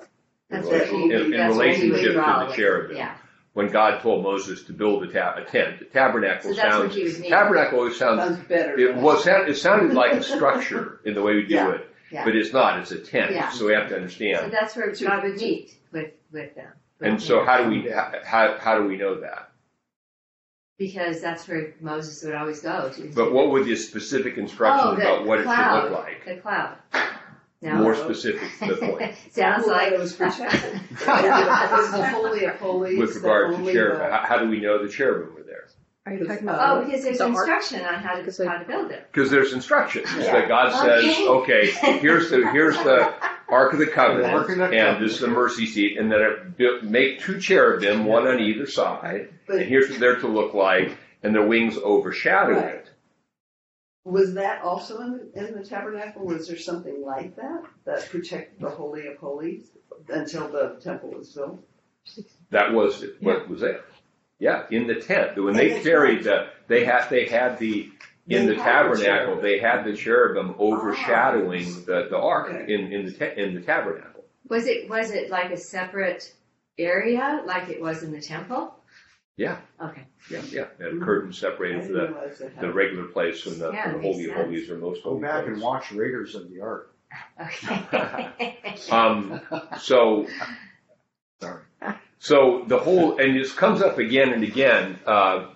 In 0.00 0.06
That's 0.50 0.66
relation- 0.66 0.94
what 1.00 1.08
we- 1.08 1.14
in- 1.14 1.20
in 1.26 1.30
that's 1.32 1.54
what 1.54 1.66
we 1.66 1.72
relationship 1.72 2.14
to 2.14 2.20
the 2.40 2.46
with, 2.46 2.56
cherubim. 2.56 2.96
Yeah, 2.96 3.14
When 3.52 3.68
God 3.68 4.00
told 4.00 4.22
Moses 4.24 4.64
to 4.64 4.72
build 4.72 5.04
a, 5.04 5.12
ta- 5.12 5.34
a 5.36 5.44
tent, 5.44 5.78
the 5.78 5.84
tabernacle 5.84 6.50
so 6.50 6.56
that's 6.56 6.74
what 6.76 6.82
sounds, 6.84 6.94
he 6.96 7.04
was 7.04 7.14
meaning. 7.16 7.30
tabernacle 7.30 7.78
always 7.78 7.96
sounds, 7.98 8.20
Sounds 8.22 8.48
better. 8.48 8.78
it 8.78 8.94
than- 8.94 9.02
was, 9.02 9.26
it 9.26 9.56
sounded 9.58 9.94
like 9.94 10.12
a 10.14 10.22
structure 10.22 11.00
in 11.04 11.14
the 11.14 11.22
way 11.22 11.34
we 11.36 11.42
do 11.46 11.54
Yeah. 11.54 11.72
it, 11.74 11.91
Yeah. 12.12 12.24
but 12.24 12.36
it's 12.36 12.52
not, 12.52 12.78
it's 12.80 12.90
a 12.92 12.98
tent, 12.98 13.32
Yeah. 13.32 13.48
so 13.50 13.66
we 13.66 13.72
have 13.72 13.84
to 13.84 13.90
So 13.90 13.96
understand. 13.96 14.52
that's 14.52 14.76
where 14.76 14.92
To- 14.92 15.04
God 15.04 15.22
would 15.24 15.38
to- 15.38 15.44
meet 15.44 15.74
with, 15.92 16.10
with 16.30 16.54
them. 16.54 16.72
And 17.00 17.20
so 17.20 17.44
how 17.44 17.64
do 17.64 17.70
we, 17.70 17.90
how, 17.90 18.56
how 18.60 18.78
do 18.78 18.86
we 18.86 18.96
know 18.96 19.20
that? 19.20 19.50
Because 20.78 21.20
that's 21.20 21.46
where 21.48 21.74
Moses 21.80 22.22
would 22.24 22.34
always 22.34 22.60
go 22.60 22.90
to. 22.94 23.10
But 23.14 23.32
what 23.32 23.50
would 23.50 23.66
the 23.66 23.76
specific 23.76 24.36
instructions 24.36 24.92
Oh, 24.92 24.96
the 24.96 25.02
about 25.02 25.26
what 25.26 25.38
it 25.38 25.42
should 25.42 25.46
cloud. 25.46 25.90
look 25.90 26.00
like? 26.04 26.24
The 26.24 26.36
cloud. 26.36 26.76
No. 27.60 27.74
More 27.76 27.94
oh. 27.94 28.04
specific 28.04 28.48
to 28.58 28.74
the 28.74 28.86
point. 28.86 29.14
Sounds 29.30 29.66
Well, 29.66 29.76
like. 29.76 29.92
it 29.92 29.98
was 29.98 30.12
protected. 30.14 30.74
It 30.74 31.06
was 31.06 31.92
the 31.92 32.08
Holy 32.10 32.44
of 32.46 32.56
Holies. 32.56 32.98
With 32.98 33.14
that 33.14 33.20
regard 33.20 33.50
to 33.52 33.56
only 33.58 33.72
cherubim, 33.72 33.98
the- 34.00 34.10
how, 34.10 34.24
how 34.26 34.38
do 34.38 34.48
we 34.48 34.60
know 34.60 34.82
the 34.84 34.88
cherubim 34.92 35.34
were 35.34 35.41
there? 35.41 35.41
Are 36.04 36.12
you 36.14 36.26
talking 36.26 36.48
uh, 36.48 36.52
Oh, 36.52 36.54
about? 36.54 36.78
Oh, 36.78 36.84
because 36.84 37.04
there's 37.04 37.18
the 37.18 37.24
ark? 37.24 37.34
instruction 37.36 37.80
on 37.82 37.94
how 38.02 38.14
to, 38.14 38.20
Because 38.22 38.38
how 38.42 38.58
to 38.58 38.64
build 38.64 38.90
it. 38.90 39.06
Because 39.12 39.30
there's 39.30 39.52
instructions 39.52 40.08
Yeah. 40.16 40.32
that 40.32 40.48
God 40.48 40.72
says, 40.72 41.04
Okay. 41.04 41.70
okay, 41.76 41.98
here's 42.00 42.30
the 42.30 42.48
here's 42.50 42.76
the 42.76 43.14
Ark 43.48 43.74
of 43.74 43.78
the 43.78 43.86
Covenant, 43.86 44.32
Ark 44.32 44.48
of 44.50 44.56
the 44.58 44.64
and 44.64 45.04
this 45.04 45.12
is 45.14 45.20
the 45.20 45.28
mercy 45.28 45.66
seat, 45.66 45.98
and 45.98 46.10
then 46.10 46.20
it 46.22 46.56
built, 46.56 46.82
make 46.82 47.20
two 47.20 47.38
cherubim, 47.38 48.04
one 48.06 48.26
on 48.26 48.40
either 48.40 48.66
side, 48.66 49.28
But- 49.46 49.56
and 49.56 49.66
here's 49.66 49.90
what 49.90 50.00
they're 50.00 50.16
to 50.20 50.26
look 50.28 50.54
like, 50.54 50.96
and 51.22 51.34
their 51.34 51.46
wings 51.46 51.76
overshadow 51.76 52.54
Right. 52.54 52.74
it. 52.76 52.88
Was 54.04 54.34
that 54.34 54.62
also 54.62 54.98
in, 55.02 55.30
the- 55.34 55.46
in 55.48 55.54
the 55.54 55.64
tabernacle? 55.64 56.24
Was 56.24 56.48
there 56.48 56.56
something 56.58 57.02
like 57.04 57.36
that 57.36 57.62
that 57.84 58.08
protected 58.10 58.58
the 58.58 58.70
holy 58.70 59.06
of 59.06 59.18
holies 59.18 59.70
until 60.08 60.48
the 60.48 60.80
temple 60.82 61.10
was 61.10 61.28
built? 61.32 61.62
That 62.50 62.72
was 62.72 63.04
what 63.20 63.48
was 63.48 63.60
there. 63.60 63.82
Yeah, 64.42 64.64
in 64.72 64.88
the 64.88 64.96
tent. 64.96 65.40
When 65.40 65.54
they 65.54 65.80
carried 65.84 66.24
the, 66.24 66.48
they 66.66 66.84
had, 66.84 67.08
they 67.10 67.26
had 67.26 67.60
the, 67.60 67.88
in 68.26 68.46
the 68.46 68.56
tabernacle, 68.56 69.40
they 69.40 69.60
had 69.60 69.84
the 69.84 69.94
cherubim 69.96 70.56
overshadowing 70.58 71.64
Ah. 71.64 71.80
the, 71.86 72.08
the 72.10 72.18
ark 72.18 72.48
Okay. 72.50 72.74
in, 72.74 72.92
in 72.92 73.06
the, 73.06 73.12
ta- 73.12 73.34
in 73.40 73.54
the 73.54 73.60
tabernacle. 73.60 74.24
Was 74.48 74.66
it, 74.66 74.90
was 74.90 75.12
it 75.12 75.30
like 75.30 75.52
a 75.52 75.56
separate 75.56 76.34
area, 76.76 77.40
like 77.46 77.68
it 77.68 77.80
was 77.80 78.02
in 78.02 78.10
the 78.10 78.20
temple? 78.20 78.74
Yeah. 79.36 79.58
Okay. 79.80 80.02
Yeah, 80.28 80.42
yeah. 80.50 80.64
They 80.76 80.86
had 80.86 80.94
Mhm. 80.94 81.04
curtains 81.04 81.38
separated 81.38 81.86
the, 81.94 82.08
realize 82.08 82.38
they 82.40 82.46
had. 82.48 82.60
the 82.60 82.72
regular 82.72 83.04
place 83.04 83.40
from 83.42 83.60
the, 83.60 83.70
Yeah, 83.72 83.84
from 83.84 83.92
the 83.92 83.98
makes 83.98 84.16
holy 84.16 84.24
of 84.24 84.30
sense. 84.34 84.44
holies 84.44 84.70
or 84.70 84.78
most 84.78 85.04
Go 85.04 85.10
holy 85.10 85.22
back 85.22 85.44
place. 85.44 85.52
and 85.54 85.62
watch 85.62 85.92
Raiders 85.92 86.34
of 86.34 86.50
the 86.50 86.60
Ark. 86.60 86.92
Okay. 87.40 88.58
Um, 88.90 89.40
so, 89.78 90.26
Sorry. 90.26 90.48
So 92.22 92.62
the 92.68 92.78
whole, 92.78 93.18
and 93.18 93.34
this 93.34 93.52
comes 93.52 93.82
up 93.82 93.98
again 93.98 94.32
and 94.32 94.44
again, 94.44 94.96
uh, 95.04 95.48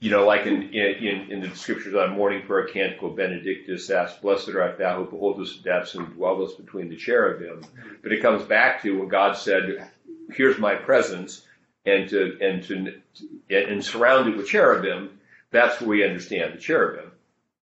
you 0.00 0.10
know, 0.10 0.26
like 0.26 0.46
in, 0.46 0.64
in, 0.74 1.30
in 1.30 1.40
the 1.40 1.54
scriptures 1.54 1.94
on 1.94 2.16
morning 2.16 2.44
prayer 2.44 2.66
canticle, 2.66 3.10
Benedictus 3.10 3.88
asks, 3.88 4.18
blessed 4.18 4.48
art 4.48 4.78
thou 4.78 4.96
who 4.96 5.08
beholdest 5.08 5.62
the 5.62 5.70
depths 5.70 5.94
and 5.94 6.12
dwellest 6.14 6.56
between 6.58 6.88
the 6.88 6.96
cherubim. 6.96 7.64
But 8.02 8.10
it 8.10 8.20
comes 8.20 8.42
back 8.42 8.82
to 8.82 8.98
when 8.98 9.06
God 9.06 9.34
said, 9.36 9.92
here's 10.32 10.58
my 10.58 10.74
presence, 10.74 11.46
and 11.86 12.08
to, 12.08 12.36
and 12.40 12.64
to, 12.64 13.00
and 13.48 13.84
surrounded 13.84 14.36
with 14.36 14.48
cherubim, 14.48 15.20
that's 15.52 15.80
where 15.80 15.90
we 15.90 16.04
understand 16.04 16.52
the 16.52 16.58
cherubim. 16.58 17.12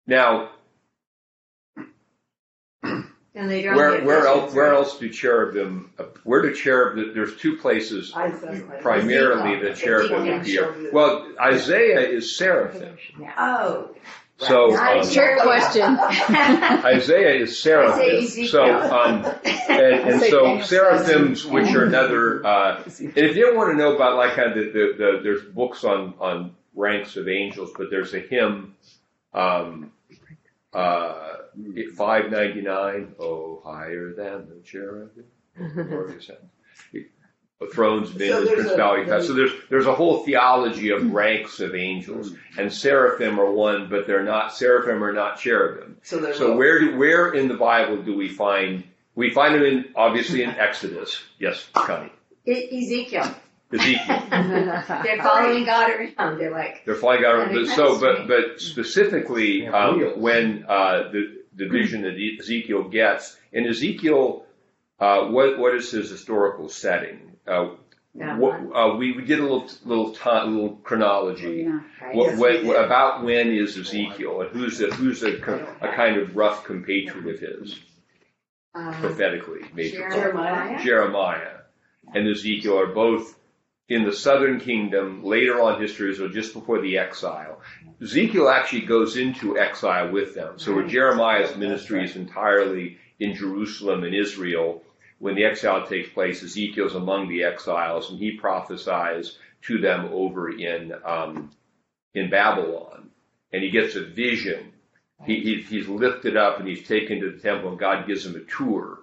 Now, 0.07 0.49
And 3.35 3.51
they 3.51 3.61
don't 3.61 3.75
where, 3.75 3.97
get 3.97 4.05
where 4.05 4.27
else, 4.27 4.53
where 4.53 4.73
else 4.73 4.97
do 4.97 5.09
cherubim, 5.09 5.91
where 6.23 6.41
do 6.41 6.55
cherub, 6.55 7.13
there's 7.13 7.35
two 7.35 7.57
places 7.57 8.13
I 8.15 8.31
thought- 8.31 8.81
primarily 8.81 9.59
that 9.61 9.75
cherubim 9.75 10.39
appear. 10.39 10.89
Well, 10.93 11.27
Isaiah 11.39 12.07
is 12.07 12.37
seraphim. 12.37 12.97
Oh. 13.37 13.89
So, 14.37 14.67
Not 14.67 14.97
a 14.97 14.99
um, 14.99 15.09
trick 15.09 15.39
question. 15.39 15.97
Isaiah 16.85 17.35
is 17.35 17.57
seraphim. 17.61 18.01
Isaiah, 18.01 18.47
So, 18.47 18.63
um, 18.65 19.25
and, 19.45 20.09
and 20.09 20.21
so 20.21 20.43
Daniel 20.43 20.65
seraphims, 20.65 21.45
which 21.45 21.73
are 21.73 21.85
another, 21.85 22.45
uh, 22.45 22.83
and 22.83 23.17
if 23.17 23.37
you 23.37 23.47
ever 23.47 23.55
want 23.55 23.71
to 23.71 23.77
know 23.77 23.95
about 23.95 24.17
like 24.17 24.35
kind 24.35 24.49
of 24.51 24.55
the, 24.55 24.71
the, 24.71 24.93
the 24.97 25.19
there's 25.23 25.41
books 25.43 25.85
on, 25.85 26.15
on 26.19 26.53
ranks 26.73 27.15
of 27.15 27.29
angels, 27.29 27.71
but 27.77 27.89
there's 27.89 28.13
a 28.13 28.19
hymn, 28.19 28.75
um, 29.33 29.91
uh, 30.73 31.34
599, 31.95 33.15
oh, 33.19 33.61
higher 33.65 34.13
than 34.13 34.47
the 34.49 34.61
cherubim. 34.63 35.25
glorious 35.57 36.27
heaven. 36.27 36.49
Thrones, 37.73 38.09
So 38.09 38.13
dominions, 38.17 38.47
there's 38.47 38.49
a- 38.49 38.53
principalities. 38.63 39.27
So 39.27 39.33
there's 39.33 39.51
there's 39.69 39.85
a 39.87 39.93
whole 39.95 40.23
theology 40.25 40.89
of 40.89 41.09
ranks 41.13 41.61
of 41.61 41.73
angels, 41.73 42.33
and 42.59 42.71
seraphim 42.71 43.39
are 43.39 43.49
one, 43.49 43.87
but 43.89 44.05
they're 44.07 44.23
not. 44.25 44.53
Seraphim 44.53 45.01
are 45.03 45.13
not 45.13 45.39
cherubim. 45.39 45.97
So. 46.03 46.33
So 46.33 46.57
where 46.57 46.79
do 46.79 46.97
where 46.97 47.31
in 47.33 47.47
the 47.47 47.53
Bible 47.53 48.01
do 48.03 48.15
we 48.15 48.27
find 48.27 48.83
we 49.15 49.29
find 49.29 49.55
them 49.55 49.63
in 49.63 49.85
obviously 49.95 50.43
in 50.43 50.49
Exodus? 50.59 51.23
Yes, 51.39 51.65
Connie. 51.73 52.11
E- 52.45 52.77
Ezekiel. 52.83 53.33
Ezekiel. 53.73 54.23
They're 55.03 55.23
following 55.23 55.65
God 55.65 55.89
around. 55.89 56.37
They're 56.37 56.51
like, 56.51 56.83
They're 56.85 56.95
flying 56.95 57.23
out. 57.25 57.47
That 57.49 57.53
But 57.53 57.67
so, 57.73 57.99
but 57.99 58.27
but 58.27 58.59
specifically, 58.61 59.63
Yeah, 59.63 59.71
um, 59.71 60.19
when 60.21 60.65
uh, 60.67 61.09
the 61.09 61.34
the 61.55 61.67
vision 61.67 62.01
that 62.03 62.15
Ezekiel 62.39 62.83
gets, 62.89 63.37
in 63.51 63.65
Ezekiel, 63.67 64.45
uh, 64.99 65.25
what 65.27 65.57
what 65.59 65.75
is 65.75 65.91
his 65.91 66.09
historical 66.09 66.69
setting? 66.69 67.37
Uh, 67.47 67.69
Yeah. 68.17 68.37
what, 68.37 68.53
uh, 68.73 68.95
we, 68.97 69.11
we 69.11 69.23
did 69.25 69.39
a 69.39 69.43
little 69.43 69.67
little 69.83 70.11
time, 70.13 70.55
little 70.55 70.77
chronology. 70.87 71.67
right. 71.67 72.15
What, 72.15 72.29
Yes, 72.31 72.39
when, 72.39 72.75
about 72.85 73.23
when 73.23 73.47
is 73.51 73.77
Ezekiel, 73.77 74.41
and 74.41 74.49
who's 74.51 74.79
a, 74.81 74.87
who's 74.87 75.21
a, 75.23 75.33
a 75.81 75.89
kind 75.93 76.15
of 76.17 76.35
rough 76.35 76.63
compatriot 76.63 77.27
of 77.27 77.39
his 77.39 77.79
Um, 78.73 78.93
prophetically, 79.01 79.61
maybe 79.73 79.91
Jeremiah. 79.97 80.83
Jeremiah 80.83 81.57
and 82.13 82.27
Ezekiel 82.27 82.77
are 82.79 82.87
both 82.87 83.37
in 83.87 84.03
the 84.03 84.13
southern 84.13 84.59
kingdom 84.59 85.23
later 85.23 85.61
on 85.61 85.79
history, 85.79 86.13
so 86.15 86.27
just 86.27 86.53
before 86.53 86.81
the 86.81 86.97
exile. 86.97 87.59
Ezekiel 88.01 88.49
actually 88.49 88.81
goes 88.81 89.15
into 89.15 89.57
exile 89.57 90.11
with 90.11 90.33
them. 90.33 90.57
So 90.57 90.73
where 90.73 90.87
Jeremiah's 90.87 91.55
ministry 91.55 92.03
is 92.03 92.15
entirely 92.15 92.97
in 93.19 93.35
Jerusalem 93.35 94.03
and 94.03 94.15
Israel, 94.15 94.81
when 95.19 95.35
the 95.35 95.45
exile 95.45 95.85
takes 95.85 96.09
place, 96.09 96.43
Ezekiel's 96.43 96.95
among 96.95 97.29
the 97.29 97.43
exiles 97.43 98.09
and 98.09 98.19
he 98.19 98.31
prophesies 98.31 99.37
to 99.63 99.79
them 99.79 100.09
over 100.11 100.49
in 100.49 100.93
um, 101.03 101.51
in 102.13 102.29
Babylon, 102.29 103.09
and 103.51 103.63
he 103.63 103.69
gets 103.69 103.95
a 103.95 104.03
vision. 104.03 104.71
He, 105.25 105.41
he, 105.41 105.61
he's 105.61 105.87
lifted 105.87 106.37
up 106.37 106.59
and 106.59 106.67
he's 106.67 106.87
taken 106.87 107.19
to 107.21 107.31
the 107.31 107.39
temple, 107.39 107.69
and 107.69 107.79
God 107.79 108.07
gives 108.07 108.25
him 108.25 108.35
a 108.35 108.41
tour. 108.41 108.99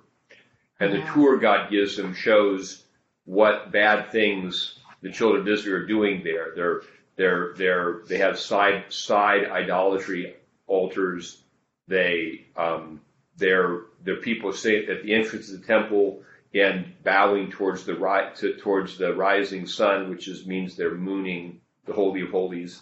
And 0.79 0.93
the 0.93 1.05
tour 1.13 1.39
God 1.39 1.71
gives 1.71 1.99
him 1.99 2.15
shows 2.15 2.82
what 3.25 3.73
bad 3.73 4.11
things 4.11 4.79
the 5.01 5.11
children 5.11 5.43
of 5.43 5.49
Israel 5.49 5.83
are 5.83 5.87
doing 5.87 6.23
there. 6.25 6.53
They're 6.55 6.83
they're 7.17 7.55
they're 7.57 8.01
they 8.09 8.19
have 8.19 8.39
side 8.39 8.85
side 8.89 9.51
idolatry 9.51 10.35
altars. 10.67 11.43
They 11.89 12.47
um, 12.57 13.01
they're 13.37 13.83
they're 14.05 14.17
people 14.17 14.53
sitting 14.53 14.91
at 14.91 15.03
the 15.03 15.15
entrance 15.15 15.51
of 15.53 15.61
the 15.61 15.67
temple 15.67 16.23
and 16.55 16.93
bowing 17.03 17.51
towards 17.51 17.85
the 17.85 17.95
right 17.95 18.35
to, 18.37 18.57
towards 18.57 18.99
the 18.99 19.15
rising 19.15 19.67
sun, 19.67 20.11
which 20.11 20.29
is 20.29 20.47
means 20.47 20.77
they're 20.77 20.95
mooning 20.95 21.61
the 21.87 21.93
holy 21.93 22.23
of 22.23 22.31
holies. 22.31 22.81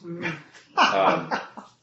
Um, 0.77 1.33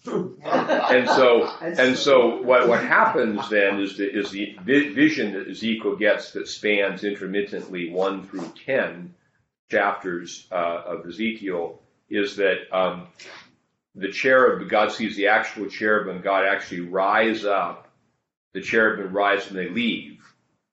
and 0.43 1.07
so 1.09 1.47
and 1.61 1.97
so 1.97 2.41
what, 2.41 2.67
what 2.67 2.83
happens 2.83 3.49
then 3.49 3.79
is 3.79 3.97
the, 3.97 4.09
is 4.09 4.31
the 4.31 4.57
vi- 4.63 4.89
vision 4.93 5.33
that 5.33 5.47
Ezekiel 5.47 5.95
gets 5.95 6.31
that 6.31 6.47
spans 6.47 7.03
intermittently 7.03 7.89
one 7.89 8.27
through 8.27 8.51
ten 8.65 9.13
chapters 9.69 10.47
uh, 10.51 10.81
of 10.85 11.05
Ezekiel 11.05 11.81
is 12.09 12.37
that 12.37 12.71
um, 12.71 13.07
the 13.95 14.11
cherub, 14.11 14.69
God 14.69 14.91
sees 14.91 15.15
the 15.15 15.27
actual 15.27 15.67
cherubim, 15.67 16.21
God 16.21 16.45
actually 16.45 16.81
rise 16.81 17.43
up, 17.43 17.89
the 18.53 18.61
cherubim 18.61 19.11
rise 19.11 19.47
and 19.47 19.57
they 19.57 19.69
leave 19.69 20.23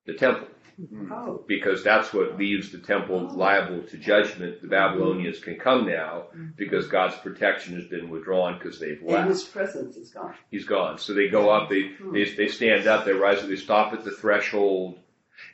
the 0.07 0.15
temple 0.15 0.47
Mm-hmm. 0.81 1.13
Oh, 1.13 1.45
because 1.47 1.85
that's 1.85 2.13
what 2.13 2.37
leaves 2.37 2.73
the 2.73 2.79
temple 2.79 3.29
oh. 3.31 3.35
liable 3.35 3.83
to 3.83 3.97
judgment. 3.97 4.61
The 4.61 4.69
Babylonians 4.69 5.39
can 5.39 5.57
come 5.57 5.87
now 5.87 6.25
mm-hmm. 6.35 6.49
because 6.57 6.89
God's 6.89 7.17
protection 7.17 7.75
has 7.75 7.87
been 7.87 8.11
withdrawn 8.11 8.59
because 8.59 8.81
they've 8.81 9.03
left. 9.03 9.21
and 9.21 9.29
his 9.29 9.45
presence 9.45 9.97
is 9.97 10.11
gone. 10.11 10.35
He's 10.51 10.65
gone. 10.65 10.99
So 10.99 11.15
they 11.15 11.29
go 11.29 11.47
mm-hmm. 11.47 11.65
up, 11.65 11.71
they, 11.71 12.25
they, 12.25 12.31
they 12.35 12.49
stand 12.49 12.87
up, 12.87 13.05
they 13.05 13.13
rise, 13.13 13.47
they 13.47 13.57
stop 13.57 13.93
at 13.93 14.05
the 14.05 14.11
threshold. 14.11 14.99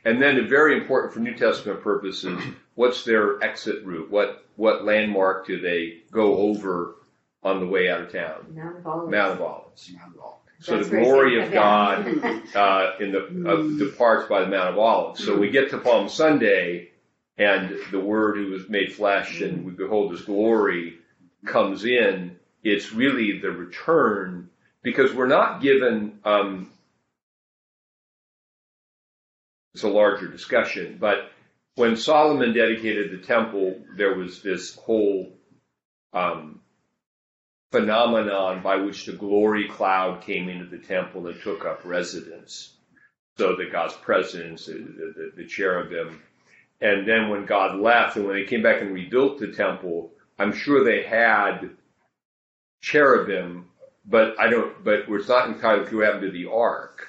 And 0.05 0.21
then, 0.21 0.47
very 0.47 0.77
important 0.77 1.13
for 1.13 1.19
New 1.19 1.35
Testament 1.35 1.81
purposes, 1.81 2.41
what's 2.75 3.03
their 3.03 3.43
exit 3.43 3.83
route? 3.85 4.09
What, 4.09 4.45
what 4.55 4.85
landmark 4.85 5.45
do 5.45 5.59
they 5.59 5.99
go 6.11 6.37
over 6.37 6.95
on 7.43 7.59
the 7.59 7.67
way 7.67 7.89
out 7.89 8.01
of 8.01 8.11
town? 8.11 8.53
Mount 8.53 8.77
of 8.77 8.87
Olives. 8.87 9.11
Mount 9.11 9.33
of 9.33 9.41
Olives. 9.41 9.91
Not 9.93 10.09
at 10.13 10.19
all. 10.19 10.40
So 10.61 10.77
That's 10.77 10.89
the 10.89 10.97
glory 10.97 11.43
of 11.43 11.51
God 11.51 12.05
uh, 12.55 12.91
in 12.99 13.11
the 13.11 13.25
uh, 13.49 13.83
departs 13.83 14.29
by 14.29 14.41
the 14.41 14.47
Mount 14.47 14.69
of 14.69 14.77
Olives. 14.77 15.25
So 15.25 15.35
we 15.35 15.49
get 15.49 15.71
to 15.71 15.79
Palm 15.79 16.07
Sunday, 16.07 16.91
and 17.35 17.75
the 17.91 17.99
Word 17.99 18.37
who 18.37 18.51
was 18.51 18.69
made 18.69 18.93
flesh, 18.93 19.41
and 19.41 19.65
we 19.65 19.71
behold 19.71 20.11
His 20.11 20.21
glory, 20.21 20.99
comes 21.47 21.83
in. 21.83 22.37
It's 22.63 22.93
really 22.93 23.39
the 23.39 23.49
return 23.49 24.51
because 24.83 25.15
we're 25.15 25.25
not 25.25 25.63
given. 25.63 26.19
Um, 26.23 26.69
it's 29.73 29.81
a 29.81 29.89
larger 29.89 30.27
discussion, 30.27 30.97
but 30.99 31.31
when 31.73 31.95
Solomon 31.95 32.53
dedicated 32.53 33.09
the 33.11 33.25
temple, 33.25 33.79
there 33.95 34.13
was 34.13 34.43
this 34.43 34.75
whole 34.75 35.33
um, 36.13 36.59
phenomenon 37.71 38.61
by 38.61 38.75
which 38.75 39.05
the 39.05 39.13
glory 39.13 39.67
cloud 39.67 40.21
came 40.21 40.49
into 40.49 40.65
the 40.65 40.77
temple 40.77 41.27
and 41.27 41.41
took 41.41 41.65
up 41.65 41.81
residence. 41.85 42.73
So 43.37 43.55
that 43.55 43.71
God's 43.71 43.93
presence, 43.93 44.65
the, 44.65 44.73
the, 44.73 45.31
the 45.37 45.47
cherubim. 45.47 46.21
And 46.81 47.07
then 47.07 47.29
when 47.29 47.45
God 47.45 47.79
left 47.79 48.17
and 48.17 48.27
when 48.27 48.35
they 48.35 48.45
came 48.45 48.61
back 48.61 48.81
and 48.81 48.93
rebuilt 48.93 49.39
the 49.39 49.53
temple, 49.53 50.11
I'm 50.37 50.53
sure 50.53 50.83
they 50.83 51.03
had 51.03 51.69
cherubim, 52.81 53.67
but 54.05 54.39
I 54.39 54.49
don't, 54.49 54.83
but 54.83 55.05
it's 55.07 55.29
not 55.29 55.47
entirely 55.47 55.85
clear 55.85 56.01
what 56.01 56.13
happened 56.13 56.33
to 56.33 56.37
the 56.37 56.51
ark 56.51 57.07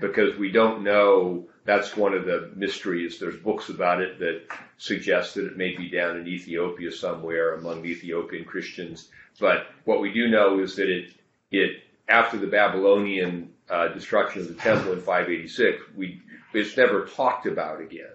because 0.00 0.36
we 0.38 0.50
don't 0.50 0.84
know. 0.84 1.48
That's 1.64 1.96
one 1.96 2.12
of 2.12 2.26
the 2.26 2.52
mysteries. 2.54 3.18
There's 3.18 3.36
books 3.36 3.70
about 3.70 4.02
it 4.02 4.18
that 4.18 4.42
suggest 4.76 5.34
that 5.34 5.46
it 5.46 5.56
may 5.56 5.74
be 5.76 5.88
down 5.88 6.18
in 6.18 6.28
Ethiopia 6.28 6.92
somewhere 6.92 7.54
among 7.54 7.86
Ethiopian 7.86 8.44
Christians. 8.44 9.08
But 9.40 9.66
what 9.84 10.00
we 10.00 10.12
do 10.12 10.28
know 10.28 10.60
is 10.60 10.76
that 10.76 10.88
it 10.88 11.10
it 11.50 11.82
after 12.08 12.38
the 12.38 12.46
Babylonian 12.46 13.50
uh, 13.68 13.88
destruction 13.88 14.42
of 14.42 14.48
the 14.48 14.54
temple 14.54 14.92
in 14.92 15.00
586, 15.00 15.82
we 15.96 16.20
it's 16.52 16.76
never 16.76 17.06
talked 17.06 17.46
about 17.46 17.80
again. 17.80 18.06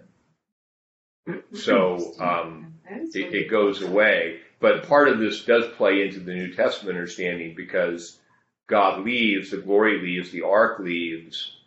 So 1.53 2.13
um, 2.19 2.73
it, 2.89 3.33
it 3.33 3.49
goes 3.49 3.81
away. 3.81 4.39
But 4.59 4.87
part 4.87 5.07
of 5.07 5.19
this 5.19 5.45
does 5.45 5.65
play 5.75 6.01
into 6.01 6.19
the 6.19 6.33
New 6.33 6.53
Testament 6.53 6.97
understanding 6.97 7.53
because 7.55 8.19
God 8.67 9.03
leaves, 9.05 9.51
the 9.51 9.57
glory 9.57 10.01
leaves, 10.01 10.31
the 10.31 10.43
ark 10.43 10.79
leaves, 10.79 11.57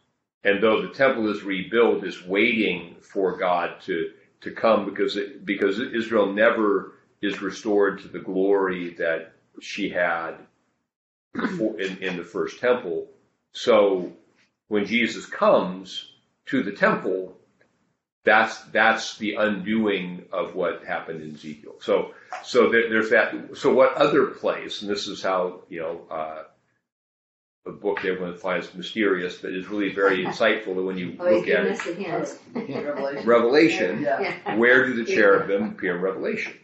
and 0.45 0.63
though 0.63 0.83
the 0.83 0.95
temple 0.95 1.31
is 1.31 1.43
rebuilt, 1.43 2.05
is 2.05 2.25
waiting 2.25 2.97
for 3.01 3.37
God 3.37 3.81
to 3.83 4.13
to 4.41 4.51
come 4.51 4.85
because 4.85 5.17
it, 5.17 5.47
because 5.47 5.79
Israel 5.79 6.33
never 6.33 6.95
is 7.21 7.41
restored 7.41 8.01
to 8.01 8.09
the 8.09 8.19
glory 8.19 8.95
that 8.95 9.32
she 9.61 9.89
had 9.91 10.35
before, 11.35 11.81
in, 11.81 11.99
in 11.99 12.17
the 12.17 12.25
first 12.25 12.61
temple. 12.61 13.09
So 13.53 14.13
when 14.69 14.87
Jesus 14.87 15.27
comes 15.27 16.11
to 16.47 16.63
the 16.63 16.73
temple, 16.73 17.37
that's 18.25 18.61
that's 18.67 19.19
the 19.19 19.35
undoing 19.35 20.25
of 20.33 20.55
what 20.55 20.85
happened 20.85 21.23
in 21.23 21.35
Ezekiel. 21.35 21.75
So 21.81 22.15
so 22.45 22.71
there, 22.71 22.89
there's 22.89 23.11
that. 23.11 23.35
So 23.57 23.73
what 23.75 23.95
other 23.95 24.27
place? 24.27 24.83
And 24.83 24.91
this 24.91 25.09
is 25.09 25.23
how 25.23 25.63
you 25.69 25.81
know 25.81 26.01
uh, 26.11 26.43
a 27.67 27.71
book 27.73 28.05
everyone 28.05 28.37
finds 28.37 28.73
mysterious, 28.75 29.39
but 29.39 29.53
is 29.53 29.69
really 29.69 29.93
very 29.93 30.25
insightful 30.25 30.85
when 30.85 30.97
you 30.99 31.17
Always 31.19 31.41
look 31.41 31.49
at 31.49 31.67
it. 31.67 31.73
us. 32.09 32.39
Revelation. 32.55 33.27
Revelation. 33.27 34.03
Yeah. 34.03 34.21
Yeah. 34.47 34.57
Where 34.57 34.87
do 34.87 34.95
the 34.95 35.05
cherubim 35.05 35.71
appear 35.71 35.97
in 35.97 36.03
Revelation? 36.03 36.55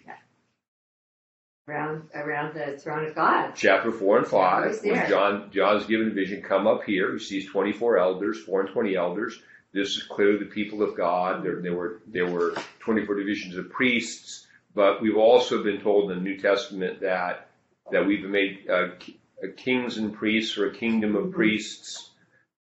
Around, 1.68 2.08
around 2.14 2.54
the 2.54 2.78
throne 2.78 3.04
of 3.04 3.14
God. 3.14 3.52
Chapter 3.54 3.92
four 3.92 4.16
and 4.16 4.26
five, 4.26 4.70
when 4.70 4.94
there. 4.94 5.06
John 5.06 5.50
John's 5.52 5.84
given 5.84 6.08
a 6.08 6.14
vision, 6.14 6.40
come 6.40 6.66
up 6.66 6.84
here. 6.84 7.12
He 7.12 7.18
sees 7.18 7.50
twenty 7.50 7.72
four 7.72 7.98
elders, 7.98 8.40
four 8.40 8.62
and 8.62 8.70
twenty 8.70 8.96
elders. 8.96 9.38
This 9.74 9.96
is 9.96 10.02
clearly 10.04 10.38
the 10.38 10.46
people 10.46 10.82
of 10.82 10.96
God. 10.96 11.44
There, 11.44 11.60
there 11.60 11.74
were 11.74 12.00
there 12.06 12.26
were 12.26 12.54
twenty 12.80 13.04
four 13.04 13.16
divisions 13.16 13.54
of 13.56 13.68
priests, 13.68 14.46
but 14.74 15.02
we've 15.02 15.18
also 15.18 15.62
been 15.62 15.78
told 15.82 16.10
in 16.10 16.16
the 16.16 16.24
New 16.24 16.38
Testament 16.38 17.00
that 17.00 17.50
that 17.92 18.06
we've 18.06 18.22
been 18.22 18.30
made 18.30 18.66
uh, 18.70 18.72
uh, 18.72 19.48
kings 19.58 19.98
and 19.98 20.14
priests 20.14 20.56
or 20.56 20.68
a 20.68 20.74
kingdom 20.74 21.16
of 21.16 21.32
priests, 21.32 22.12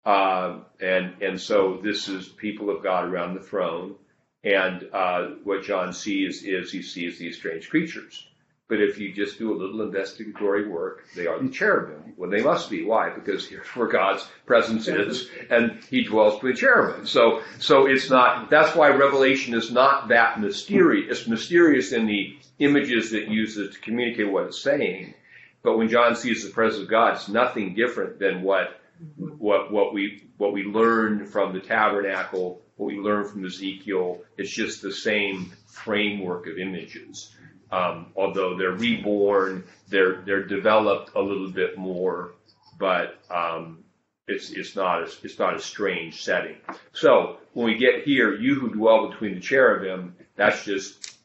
uh, 0.04 0.58
and 0.80 1.22
and 1.22 1.40
so 1.40 1.78
this 1.80 2.08
is 2.08 2.26
people 2.26 2.70
of 2.70 2.82
God 2.82 3.04
around 3.04 3.34
the 3.34 3.40
throne. 3.40 3.94
And 4.42 4.88
uh, 4.92 5.28
what 5.44 5.62
John 5.62 5.92
sees 5.92 6.42
is 6.42 6.72
he 6.72 6.82
sees 6.82 7.20
these 7.20 7.36
strange 7.36 7.70
creatures. 7.70 8.26
But 8.68 8.80
if 8.80 8.99
you 8.99 9.12
just 9.12 9.38
do 9.38 9.52
a 9.52 9.56
little 9.56 9.82
investigatory 9.82 10.68
work, 10.68 11.04
they 11.14 11.28
are 11.28 11.38
the 11.40 11.49
cherubim. 11.49 12.14
Well, 12.16 12.30
they 12.30 12.42
must 12.42 12.68
be. 12.68 12.85
Why? 12.85 13.11
Because 13.11 13.46
here's 13.46 13.66
where 13.76 13.87
God's 13.87 14.26
presence 14.44 14.88
is, 14.88 15.28
and 15.50 15.85
He 15.88 16.02
dwells 16.02 16.42
with 16.42 16.56
cherubim. 16.56 17.06
So, 17.06 17.42
so 17.61 17.87
it's 17.87 18.11
not. 18.11 18.50
That's 18.50 18.75
why 18.75 18.88
Revelation 18.88 19.54
is 19.54 19.70
not 19.70 20.08
that 20.08 20.40
mysterious. 20.40 21.20
It's 21.20 21.28
mysterious 21.28 21.92
in 21.92 22.06
the 22.06 22.37
images 22.58 23.12
it 23.12 23.28
uses 23.28 23.75
to 23.75 23.80
communicate 23.80 24.32
what 24.32 24.46
it's 24.46 24.61
saying. 24.61 25.14
But 25.62 25.78
when 25.78 25.88
John 25.88 26.16
sees 26.16 26.44
the 26.44 26.50
presence 26.50 26.82
of 26.82 26.88
God, 26.88 27.14
it's 27.14 27.28
nothing 27.28 27.75
different 27.75 28.18
than 28.18 28.42
what 28.42 28.80
what 29.16 29.73
what 29.73 29.94
we 29.94 30.25
what 30.38 30.52
we 30.52 30.64
learned 30.64 31.28
from 31.28 31.52
the 31.52 31.61
tabernacle, 31.61 32.62
what 32.76 32.87
we 32.87 32.99
learned 32.99 33.30
from 33.30 33.44
Ezekiel. 33.44 34.23
It's 34.38 34.50
just 34.50 34.82
the 34.82 34.92
same 34.92 35.52
framework 35.66 36.46
of 36.46 36.58
images. 36.58 37.35
Um, 37.70 38.06
although 38.14 38.56
they're 38.56 38.73
reborn, 38.73 39.64
they're 39.88 40.23
they're 40.25 40.44
developed 40.44 41.12
a 41.16 41.20
little 41.20 41.50
bit 41.50 41.76
more, 41.76 42.35
but 42.78 43.18
um, 43.30 43.85
it's 44.28 44.50
it's 44.50 44.76
not 44.76 45.02
a, 45.02 45.11
it's 45.25 45.38
not 45.38 45.56
a 45.56 45.61
strange 45.61 46.23
setting. 46.23 46.56
So 46.92 47.38
when 47.54 47.67
we 47.67 47.76
get 47.76 48.04
here, 48.04 48.34
you 48.34 48.54
who 48.54 48.73
dwell 48.73 49.08
between 49.08 49.34
the 49.34 49.41
cherubim, 49.41 50.14
that's 50.36 50.64
just 50.64 51.17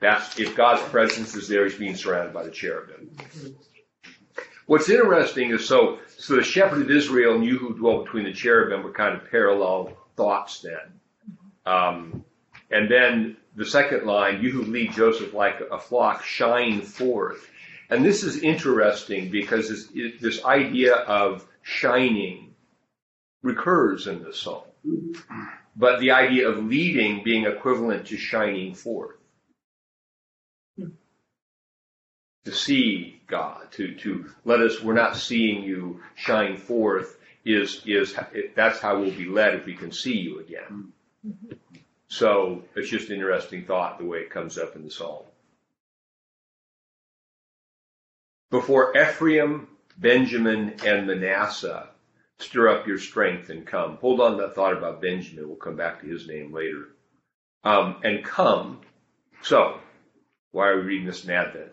that's 0.00 0.38
if 0.38 0.56
God's 0.56 0.82
presence 0.90 1.34
is 1.34 1.48
there, 1.48 1.64
he's 1.64 1.78
being 1.78 1.96
surrounded 1.96 2.34
by 2.34 2.44
the 2.44 2.50
cherubim. 2.50 3.16
What's 4.66 4.90
interesting 4.90 5.50
is 5.50 5.66
so 5.66 5.98
so 6.18 6.36
the 6.36 6.42
shepherd 6.42 6.82
of 6.82 6.90
Israel 6.90 7.36
and 7.36 7.44
you 7.44 7.58
who 7.58 7.74
dwell 7.76 8.02
between 8.02 8.24
the 8.24 8.32
cherubim 8.32 8.82
were 8.82 8.92
kind 8.92 9.14
of 9.16 9.30
parallel 9.30 9.96
thoughts 10.16 10.60
then. 10.62 11.00
Um, 11.64 12.24
and 12.70 12.90
then 12.90 13.36
the 13.56 13.64
second 13.64 14.06
line, 14.06 14.42
you 14.42 14.50
who 14.50 14.62
lead 14.62 14.92
Joseph 14.92 15.32
like 15.32 15.60
a 15.72 15.78
flock, 15.78 16.22
shine 16.22 16.82
forth. 16.82 17.48
And 17.88 18.04
this 18.04 18.22
is 18.22 18.42
interesting 18.42 19.30
because 19.30 19.68
this, 19.68 19.88
this 20.20 20.44
idea 20.44 20.94
of 20.94 21.46
shining 21.62 22.54
recurs 23.42 24.06
in 24.06 24.22
the 24.22 24.32
psalm. 24.32 24.64
But 25.74 26.00
the 26.00 26.10
idea 26.10 26.48
of 26.48 26.64
leading 26.64 27.24
being 27.24 27.46
equivalent 27.46 28.06
to 28.08 28.16
shining 28.16 28.74
forth. 28.74 29.16
To 32.44 32.52
see 32.52 33.20
God, 33.26 33.72
to, 33.72 33.94
to 33.96 34.26
let 34.44 34.60
us, 34.60 34.80
we're 34.82 34.94
not 34.94 35.16
seeing 35.16 35.64
you 35.64 36.00
shine 36.14 36.56
forth 36.56 37.18
is, 37.44 37.82
is, 37.86 38.14
that's 38.54 38.78
how 38.80 39.00
we'll 39.00 39.10
be 39.10 39.26
led 39.26 39.54
if 39.54 39.66
we 39.66 39.74
can 39.74 39.90
see 39.90 40.16
you 40.16 40.40
again. 40.40 40.92
Mm-hmm. 41.26 41.52
So 42.08 42.62
it's 42.74 42.88
just 42.88 43.08
an 43.08 43.16
interesting 43.16 43.64
thought 43.64 43.98
the 43.98 44.04
way 44.04 44.18
it 44.18 44.30
comes 44.30 44.58
up 44.58 44.76
in 44.76 44.84
the 44.84 44.90
psalm. 44.90 45.24
Before 48.50 48.96
Ephraim, 48.96 49.66
Benjamin, 49.98 50.76
and 50.84 51.06
Manasseh, 51.06 51.88
stir 52.38 52.68
up 52.68 52.86
your 52.86 52.98
strength 52.98 53.50
and 53.50 53.66
come. 53.66 53.96
Hold 53.96 54.20
on 54.20 54.32
to 54.32 54.42
that 54.42 54.54
thought 54.54 54.76
about 54.76 55.02
Benjamin. 55.02 55.48
We'll 55.48 55.56
come 55.56 55.76
back 55.76 56.00
to 56.00 56.06
his 56.06 56.28
name 56.28 56.52
later. 56.52 56.88
Um, 57.64 57.96
and 58.04 58.24
come. 58.24 58.82
So, 59.42 59.80
why 60.52 60.68
are 60.68 60.76
we 60.76 60.82
reading 60.82 61.06
this 61.06 61.24
in 61.24 61.30
Advent? 61.30 61.72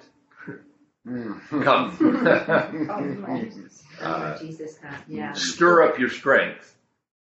come. 1.06 1.98
Jesus 4.40 4.78
God, 4.82 4.98
yeah. 5.08 5.34
stir 5.34 5.84
up 5.84 6.00
your 6.00 6.10
strength. 6.10 6.76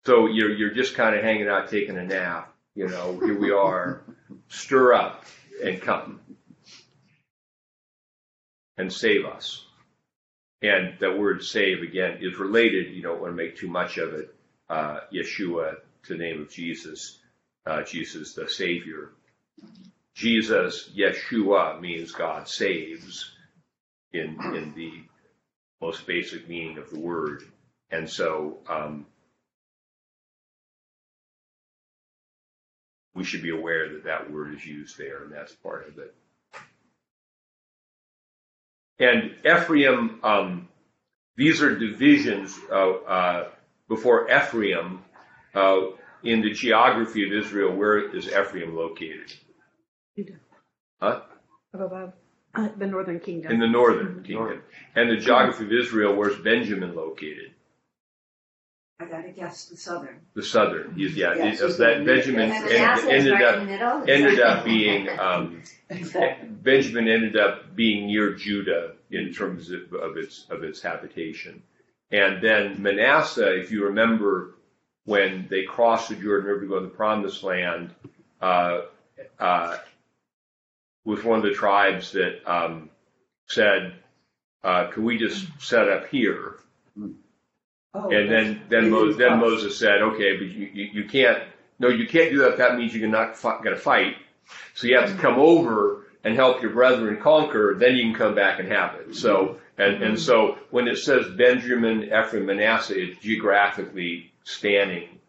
So 0.04 0.26
you're 0.26 0.50
you're 0.50 0.74
just 0.74 0.94
kind 0.94 1.14
of 1.14 1.22
hanging 1.22 1.48
out, 1.48 1.70
taking 1.70 1.96
a 1.96 2.04
nap. 2.04 2.52
You 2.78 2.86
know, 2.86 3.18
here 3.18 3.36
we 3.36 3.50
are. 3.50 4.02
Stir 4.46 4.94
up 4.94 5.24
and 5.64 5.82
come 5.82 6.20
and 8.76 8.92
save 8.92 9.26
us. 9.26 9.64
And 10.62 10.96
that 11.00 11.18
word 11.18 11.42
"save" 11.42 11.82
again 11.82 12.18
is 12.20 12.38
related. 12.38 12.94
You 12.94 13.02
don't 13.02 13.20
want 13.20 13.32
to 13.32 13.36
make 13.36 13.56
too 13.56 13.66
much 13.66 13.98
of 13.98 14.14
it. 14.14 14.32
Uh, 14.70 15.00
Yeshua 15.12 15.78
to 16.04 16.12
the 16.12 16.18
name 16.18 16.40
of 16.40 16.50
Jesus, 16.50 17.18
uh, 17.66 17.82
Jesus 17.82 18.34
the 18.34 18.48
Savior. 18.48 19.10
Jesus, 20.14 20.88
Yeshua 20.96 21.80
means 21.80 22.12
God 22.12 22.46
saves 22.46 23.28
in 24.12 24.38
in 24.54 24.72
the 24.76 24.92
most 25.80 26.06
basic 26.06 26.48
meaning 26.48 26.78
of 26.78 26.90
the 26.90 27.00
word. 27.00 27.42
And 27.90 28.08
so 28.08 28.58
um, 28.68 29.04
we 33.18 33.24
should 33.24 33.42
be 33.42 33.50
aware 33.50 33.92
that 33.92 34.04
that 34.04 34.30
word 34.30 34.54
is 34.54 34.64
used 34.64 34.96
there, 34.96 35.24
and 35.24 35.32
that's 35.32 35.52
part 35.54 35.88
of 35.88 35.98
it. 35.98 36.14
And 39.00 39.34
Ephraim, 39.44 40.20
um, 40.22 40.68
these 41.36 41.60
are 41.62 41.76
divisions 41.76 42.58
uh, 42.70 42.90
uh, 42.90 43.48
before 43.88 44.30
Ephraim. 44.30 45.02
Uh, 45.54 45.80
in 46.22 46.42
the 46.42 46.50
geography 46.50 47.24
of 47.24 47.32
Israel, 47.32 47.74
where 47.74 48.14
is 48.14 48.26
Ephraim 48.26 48.76
located? 48.76 49.32
Huh? 51.00 51.20
Above 51.72 52.12
uh, 52.54 52.68
the 52.76 52.86
Northern 52.86 53.20
Kingdom. 53.20 53.52
In 53.52 53.60
the 53.60 53.68
northern 53.68 54.22
kingdom. 54.24 54.62
And 54.96 55.10
the 55.10 55.16
geography 55.16 55.64
of 55.64 55.72
Israel, 55.72 56.16
where's 56.16 56.38
Benjamin 56.40 56.94
located? 56.94 57.52
I 59.00 59.04
gotta 59.04 59.30
guess 59.30 59.66
the 59.66 59.76
southern. 59.76 60.20
The 60.34 60.42
southern. 60.42 60.94
He's, 60.94 61.14
yeah, 61.14 61.34
Yeah, 61.34 61.46
it- 61.46 61.58
she's 61.58 61.76
that 61.78 61.78
gonna 61.78 62.00
be- 62.00 62.06
Benjamin 62.06 62.50
And 62.50 62.68
en- 62.70 63.08
ended 63.08 63.42
up 63.42 64.08
ended 64.08 64.40
up 64.40 64.64
being 64.64 65.08
um. 65.20 65.62
Benjamin 66.62 67.08
ended 67.08 67.36
up 67.36 67.74
being 67.76 68.06
near 68.08 68.34
Judah 68.34 68.94
in 69.10 69.32
terms 69.32 69.70
of, 69.70 69.92
of 69.92 70.16
its 70.16 70.46
of 70.50 70.64
its 70.64 70.82
habitation, 70.82 71.62
and 72.10 72.42
then 72.42 72.82
Manasseh, 72.82 73.56
if 73.60 73.70
you 73.70 73.84
remember, 73.86 74.54
when 75.04 75.46
they 75.48 75.62
crossed 75.62 76.08
the 76.08 76.16
Jordan 76.16 76.48
River 76.48 76.60
to 76.62 76.66
go 76.66 76.80
to 76.80 76.86
the 76.86 76.90
Promised 76.92 77.42
Land, 77.44 77.94
uh, 78.42 78.82
uh, 79.38 79.76
was 81.04 81.22
one 81.22 81.38
of 81.38 81.44
the 81.44 81.54
tribes 81.54 82.12
that 82.12 82.40
um, 82.50 82.90
said, 83.46 83.94
uh, 84.64 84.88
"Can 84.88 85.04
we 85.04 85.18
just 85.18 85.46
set 85.60 85.88
up 85.88 86.08
here?" 86.08 86.56
Oh, 87.94 88.10
And 88.10 88.30
then 88.30 88.62
then, 88.68 88.90
They 88.90 89.12
then. 89.16 89.38
Moses 89.40 89.78
said, 89.78 90.02
"Okay, 90.02 90.36
but 90.36 90.46
you, 90.46 90.70
you, 90.72 90.90
you 90.92 91.04
can't. 91.08 91.42
No, 91.78 91.88
you 91.88 92.06
can't 92.06 92.30
do 92.30 92.38
that. 92.40 92.58
That 92.58 92.76
means 92.76 92.94
you're 92.94 93.08
not 93.08 93.40
going 93.42 93.64
to 93.64 93.76
fight. 93.76 94.16
So 94.74 94.86
you 94.86 94.96
have 94.98 95.10
to 95.10 95.16
come 95.16 95.38
over 95.38 96.06
and 96.24 96.34
help 96.34 96.60
your 96.62 96.72
brethren 96.72 97.18
conquer. 97.20 97.76
Then 97.78 97.96
you 97.96 98.04
can 98.04 98.14
come 98.14 98.34
back 98.34 98.60
and 98.60 98.68
have 98.70 98.94
it." 98.96 99.14
So 99.14 99.58
And, 99.78 100.02
and 100.02 100.18
so 100.18 100.58
when 100.70 100.88
it 100.88 100.96
says 100.98 101.26
Benjamin, 101.36 102.04
Ephraim, 102.04 102.46
Manasseh, 102.46 103.00
it's 103.00 103.20
geographically 103.20 104.32
spanning 104.42 105.20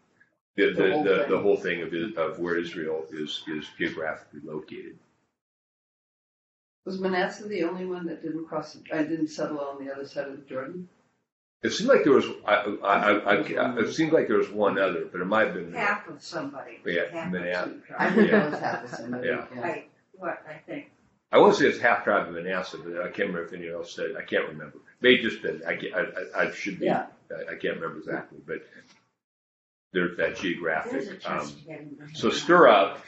the, 0.56 0.72
the, 0.72 0.82
The 0.82 0.90
whole 0.92 1.04
the, 1.04 1.16
thing. 1.18 1.30
the 1.30 1.38
whole 1.38 1.56
thing 1.56 1.82
of, 1.82 2.18
of 2.18 2.38
where 2.40 2.56
Israel 2.58 3.06
is, 3.12 3.42
is 3.48 3.66
geographically 3.78 4.40
located. 4.44 4.98
Was 6.84 6.98
Manasseh 6.98 7.46
the 7.46 7.62
only 7.64 7.86
one 7.86 8.06
that 8.06 8.22
didn't 8.22 8.46
cross, 8.46 8.76
I 8.92 9.04
didn't 9.04 9.28
settle 9.28 9.60
on 9.60 9.84
the 9.84 9.92
other 9.92 10.06
side 10.06 10.26
of 10.26 10.36
the 10.36 10.42
Jordan? 10.48 10.88
It 11.62 11.70
seemed 11.72 11.90
like 11.90 12.04
there 12.04 12.14
was, 12.14 12.24
I, 12.46 12.54
I, 12.82 12.96
I, 12.96 13.34
I, 13.36 13.78
it 13.80 13.92
seemed 13.92 14.12
like 14.12 14.28
there 14.28 14.38
was 14.38 14.48
one 14.48 14.78
other, 14.78 15.04
but 15.12 15.20
it 15.20 15.26
might 15.26 15.48
have 15.48 15.54
been. 15.54 15.72
Half 15.74 16.08
of 16.08 16.22
somebody. 16.22 16.78
Yeah, 16.86 17.02
half 17.12 17.34
of 17.34 17.42
some 17.42 17.82
I 17.98 18.10
think 18.10 18.28
it 18.32 18.50
was 18.50 18.60
half 18.60 18.84
of 18.84 18.90
somebody. 18.90 19.28
Yeah. 19.28 19.44
I, 19.62 19.84
what, 20.12 20.42
I 20.48 20.54
think, 20.66 20.90
I 21.32 21.38
want 21.38 21.54
to 21.54 21.60
say 21.60 21.66
it's 21.68 21.78
half 21.78 22.04
tribe 22.04 22.28
of 22.28 22.34
Manasseh, 22.34 22.78
but 22.82 23.02
I 23.02 23.08
can't 23.08 23.28
remember 23.28 23.44
if 23.44 23.52
anyone 23.52 23.76
else 23.76 23.94
said. 23.94 24.16
I 24.18 24.22
can't 24.22 24.48
remember. 24.48 24.78
May 25.02 25.16
have 25.16 25.30
just 25.30 25.42
been. 25.42 25.62
I, 25.66 25.76
can't- 25.76 25.94
I, 25.94 26.00
I, 26.40 26.42
I 26.46 26.50
should 26.52 26.80
be. 26.80 26.86
Yeah. 26.86 27.06
I, 27.30 27.52
I 27.52 27.56
can't 27.56 27.76
remember 27.76 27.98
exactly, 27.98 28.38
but 28.46 28.62
there's 29.92 30.16
that 30.16 30.26
there's 30.26 30.38
a 30.38 30.42
geographic. 30.42 31.20
Um, 31.26 31.52
so 32.14 32.30
stir 32.30 32.68
up 32.68 33.04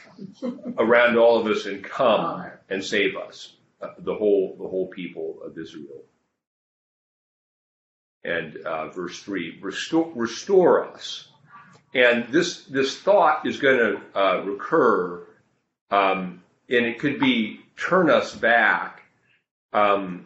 around 0.77 1.17
all 1.17 1.39
of 1.39 1.47
us 1.47 1.65
and 1.65 1.83
come 1.83 2.49
and 2.69 2.83
save 2.83 3.17
us, 3.17 3.53
uh, 3.81 3.89
the 3.99 4.13
whole 4.15 4.55
the 4.59 4.67
whole 4.67 4.87
people 4.87 5.39
of 5.43 5.57
Israel. 5.57 6.03
And 8.25 8.57
uh, 8.57 8.87
verse 8.89 9.21
three, 9.21 9.59
restore 9.61 10.11
restore 10.15 10.87
us. 10.87 11.27
And 11.93 12.27
this 12.29 12.63
this 12.63 12.97
thought 12.97 13.45
is 13.45 13.59
going 13.59 13.77
to 13.77 14.19
uh, 14.19 14.41
recur, 14.45 15.27
um, 15.91 16.41
and 16.69 16.85
it 16.85 16.99
could 16.99 17.19
be 17.19 17.59
turn 17.75 18.09
us 18.09 18.33
back, 18.33 19.03
um, 19.73 20.25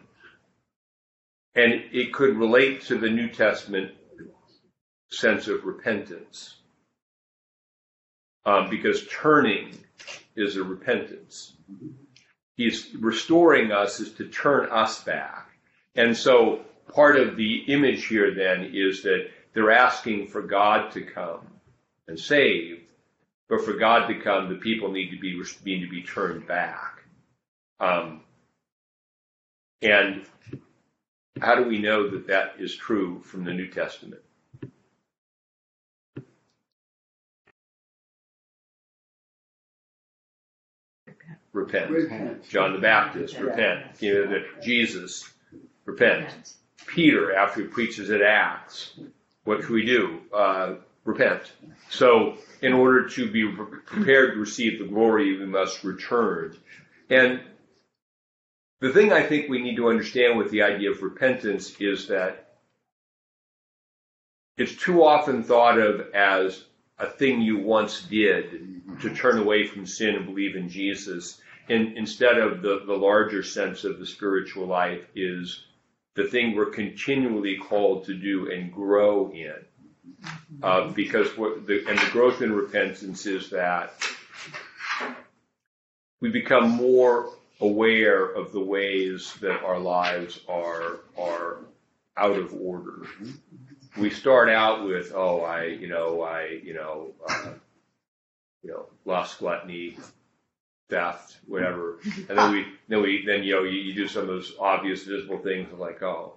and 1.54 1.72
it 1.92 2.12
could 2.12 2.36
relate 2.36 2.82
to 2.82 2.96
the 2.96 3.10
New 3.10 3.28
Testament 3.28 3.92
sense 5.10 5.48
of 5.48 5.64
repentance, 5.64 6.56
um, 8.46 8.70
because 8.70 9.06
turning 9.10 9.76
is 10.36 10.56
a 10.56 10.62
repentance. 10.62 11.54
He's 12.56 12.94
restoring 12.94 13.72
us 13.72 14.00
is 14.00 14.12
to 14.12 14.28
turn 14.28 14.70
us 14.70 15.02
back, 15.04 15.50
and 15.96 16.16
so 16.16 16.64
part 16.88 17.18
of 17.18 17.36
the 17.36 17.64
image 17.68 18.06
here 18.06 18.34
then 18.34 18.70
is 18.72 19.02
that 19.02 19.28
they're 19.54 19.70
asking 19.70 20.28
for 20.28 20.42
God 20.42 20.92
to 20.92 21.02
come 21.02 21.46
and 22.06 22.18
save, 22.18 22.82
but 23.48 23.64
for 23.64 23.74
God 23.74 24.08
to 24.08 24.20
come, 24.20 24.48
the 24.48 24.56
people 24.56 24.90
need 24.90 25.10
to 25.10 25.18
be 25.18 25.42
need 25.64 25.84
to 25.84 25.90
be 25.90 26.02
turned 26.02 26.46
back. 26.46 27.02
Um, 27.80 28.22
and 29.82 30.24
how 31.40 31.54
do 31.54 31.64
we 31.64 31.78
know 31.78 32.10
that 32.10 32.26
that 32.28 32.54
is 32.58 32.74
true 32.74 33.20
from 33.22 33.44
the 33.44 33.52
New 33.52 33.68
Testament? 33.68 34.22
Repent. 41.52 41.90
Repent. 41.90 42.48
John 42.48 42.72
the 42.74 42.78
Baptist, 42.78 43.34
Yeah. 43.34 43.40
repent. 43.40 44.02
You 44.02 44.14
know, 44.14 44.30
that 44.30 44.62
Jesus, 44.62 45.28
repent. 45.84 46.54
Peter, 46.88 47.34
after 47.34 47.62
he 47.62 47.66
preaches 47.68 48.10
at 48.10 48.22
Acts, 48.22 48.98
what 49.44 49.60
should 49.60 49.70
we 49.70 49.84
do? 49.84 50.20
Uh, 50.32 50.74
repent. 51.04 51.52
So, 51.90 52.36
in 52.60 52.72
order 52.72 53.08
to 53.08 53.30
be 53.30 53.50
prepared 53.86 54.34
to 54.34 54.40
receive 54.40 54.78
the 54.78 54.86
glory, 54.86 55.38
we 55.38 55.46
must 55.46 55.84
return. 55.84 56.56
And 57.08 57.40
the 58.80 58.90
thing 58.90 59.12
I 59.12 59.22
think 59.22 59.48
we 59.48 59.62
need 59.62 59.76
to 59.76 59.88
understand 59.88 60.38
with 60.38 60.50
the 60.50 60.62
idea 60.62 60.90
of 60.90 61.02
repentance 61.02 61.74
is 61.80 62.08
that 62.08 62.48
it's 64.56 64.74
too 64.74 65.04
often 65.04 65.44
thought 65.44 65.78
of 65.78 66.12
as 66.14 66.64
a 66.98 67.06
thing 67.06 67.40
you 67.40 67.58
once 67.58 68.02
did 68.02 69.00
to 69.00 69.14
turn 69.14 69.38
away 69.38 69.66
from 69.66 69.86
sin 69.86 70.16
and 70.16 70.26
believe 70.26 70.56
in 70.56 70.68
Jesus, 70.68 71.40
in, 71.68 71.96
instead 71.96 72.38
of 72.38 72.60
the, 72.62 72.82
the 72.86 72.94
larger 72.94 73.42
sense 73.42 73.84
of 73.84 73.98
the 73.98 74.06
spiritual 74.06 74.66
life 74.66 75.06
is 75.14 75.64
the 76.18 76.24
thing 76.24 76.56
we're 76.56 76.66
continually 76.66 77.56
called 77.56 78.04
to 78.04 78.12
do 78.12 78.50
and 78.50 78.72
grow 78.72 79.30
in. 79.30 79.54
Uh, 80.60 80.88
because 80.88 81.28
what 81.38 81.64
the, 81.64 81.84
and 81.88 81.96
the 81.96 82.10
growth 82.10 82.42
in 82.42 82.52
repentance 82.52 83.24
is 83.24 83.50
that 83.50 83.92
we 86.20 86.28
become 86.30 86.70
more 86.70 87.30
aware 87.60 88.24
of 88.24 88.50
the 88.50 88.58
ways 88.60 89.32
that 89.40 89.62
our 89.62 89.78
lives 89.78 90.40
are 90.48 91.00
are 91.16 91.58
out 92.16 92.36
of 92.36 92.52
order. 92.52 93.06
We 93.96 94.10
start 94.10 94.48
out 94.48 94.84
with, 94.84 95.12
oh, 95.14 95.42
I, 95.42 95.66
you 95.66 95.86
know, 95.86 96.22
I, 96.22 96.60
you 96.64 96.74
know, 96.74 97.12
uh, 97.28 97.50
you 98.64 98.72
know, 98.72 98.86
lost 99.04 99.38
gluttony, 99.38 99.96
theft, 100.88 101.36
whatever, 101.46 101.98
and 102.28 102.38
then 102.38 102.52
we, 102.52 102.66
then 102.88 103.02
we, 103.02 103.24
then 103.26 103.42
you 103.42 103.54
know, 103.54 103.62
you, 103.64 103.78
you 103.78 103.94
do 103.94 104.08
some 104.08 104.22
of 104.22 104.28
those 104.28 104.54
obvious, 104.58 105.04
visible 105.04 105.38
things 105.38 105.68
like, 105.78 106.02
oh, 106.02 106.34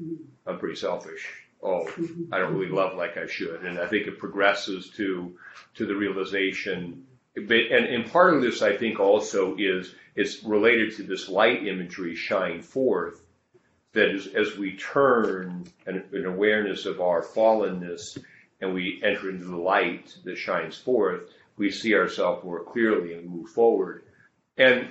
mm-hmm. 0.00 0.14
I'm 0.46 0.58
pretty 0.58 0.76
selfish. 0.76 1.28
Oh, 1.62 1.84
mm-hmm. 1.86 2.34
I 2.34 2.38
don't 2.38 2.54
really 2.54 2.72
love 2.72 2.96
like 2.96 3.16
I 3.16 3.26
should, 3.26 3.64
and 3.64 3.78
I 3.78 3.86
think 3.86 4.06
it 4.06 4.18
progresses 4.18 4.90
to 4.96 5.36
to 5.74 5.86
the 5.86 5.94
realization. 5.94 7.06
But 7.34 7.56
and, 7.70 7.86
and 7.86 8.10
part 8.10 8.34
of 8.34 8.42
this, 8.42 8.62
I 8.62 8.76
think, 8.76 8.98
also 8.98 9.56
is 9.56 9.94
it's 10.16 10.42
related 10.42 10.96
to 10.96 11.04
this 11.04 11.28
light 11.28 11.66
imagery, 11.66 12.16
shine 12.16 12.62
forth. 12.62 13.22
That 13.92 14.08
is, 14.08 14.26
as 14.26 14.56
we 14.56 14.76
turn 14.76 15.66
an, 15.86 16.04
an 16.12 16.24
awareness 16.24 16.86
of 16.86 17.00
our 17.00 17.22
fallenness, 17.22 18.18
and 18.60 18.74
we 18.74 19.00
enter 19.04 19.30
into 19.30 19.44
the 19.44 19.56
light 19.56 20.16
that 20.24 20.36
shines 20.36 20.78
forth, 20.78 21.28
we 21.56 21.70
see 21.70 21.94
ourselves 21.94 22.44
more 22.44 22.62
clearly 22.64 23.14
and 23.14 23.28
move 23.28 23.50
forward. 23.50 24.04
And 24.56 24.88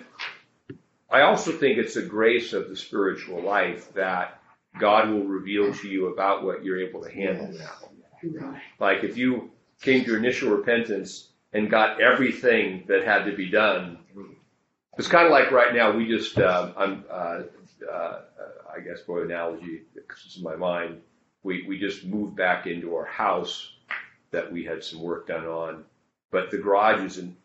I 1.10 1.22
also 1.22 1.52
think 1.52 1.78
it's 1.78 1.96
a 1.98 2.02
grace 2.02 2.54
of 2.54 2.70
the 2.70 2.76
spiritual 2.76 3.42
life 3.42 3.94
that 3.94 4.42
God 4.80 5.10
will 5.10 5.26
reveal 5.26 5.74
to 5.74 5.88
you 5.88 6.08
about 6.08 6.44
what 6.44 6.64
you're 6.64 6.80
able 6.80 7.04
to 7.04 7.12
handle 7.12 7.52
now. 7.52 8.56
Like 8.80 9.04
if 9.04 9.18
you 9.18 9.52
came 9.82 10.04
to 10.04 10.08
your 10.08 10.18
initial 10.18 10.52
repentance 10.52 11.30
and 11.54 11.70
got 11.70 12.00
everything 12.02 12.86
that 12.88 13.04
had 13.04 13.26
to 13.26 13.36
be 13.36 13.50
done, 13.50 13.98
it's 14.98 15.08
kind 15.08 15.26
of 15.26 15.32
like 15.32 15.52
right 15.52 15.74
now 15.74 15.92
we 15.92 16.08
just, 16.08 16.38
um, 16.40 16.74
I'm, 16.78 17.04
uh, 17.10 17.42
uh, 17.92 18.20
I 18.74 18.80
guess 18.80 19.02
for 19.06 19.24
analogy, 19.24 19.82
because 19.94 20.24
it's 20.26 20.38
in 20.38 20.44
my 20.44 20.56
mind, 20.56 21.02
we, 21.44 21.66
we 21.68 21.80
just 21.80 22.06
moved 22.06 22.36
back 22.36 22.68
into 22.68 22.96
our 22.96 23.06
house 23.06 23.74
that 24.32 24.52
we 24.52 24.64
had 24.64 24.84
some 24.84 25.02
work 25.02 25.28
done 25.28 25.46
on, 25.46 25.84
but 26.32 26.50
the 26.52 26.58
garage 26.58 27.02
is 27.04 27.18
in, 27.18 27.36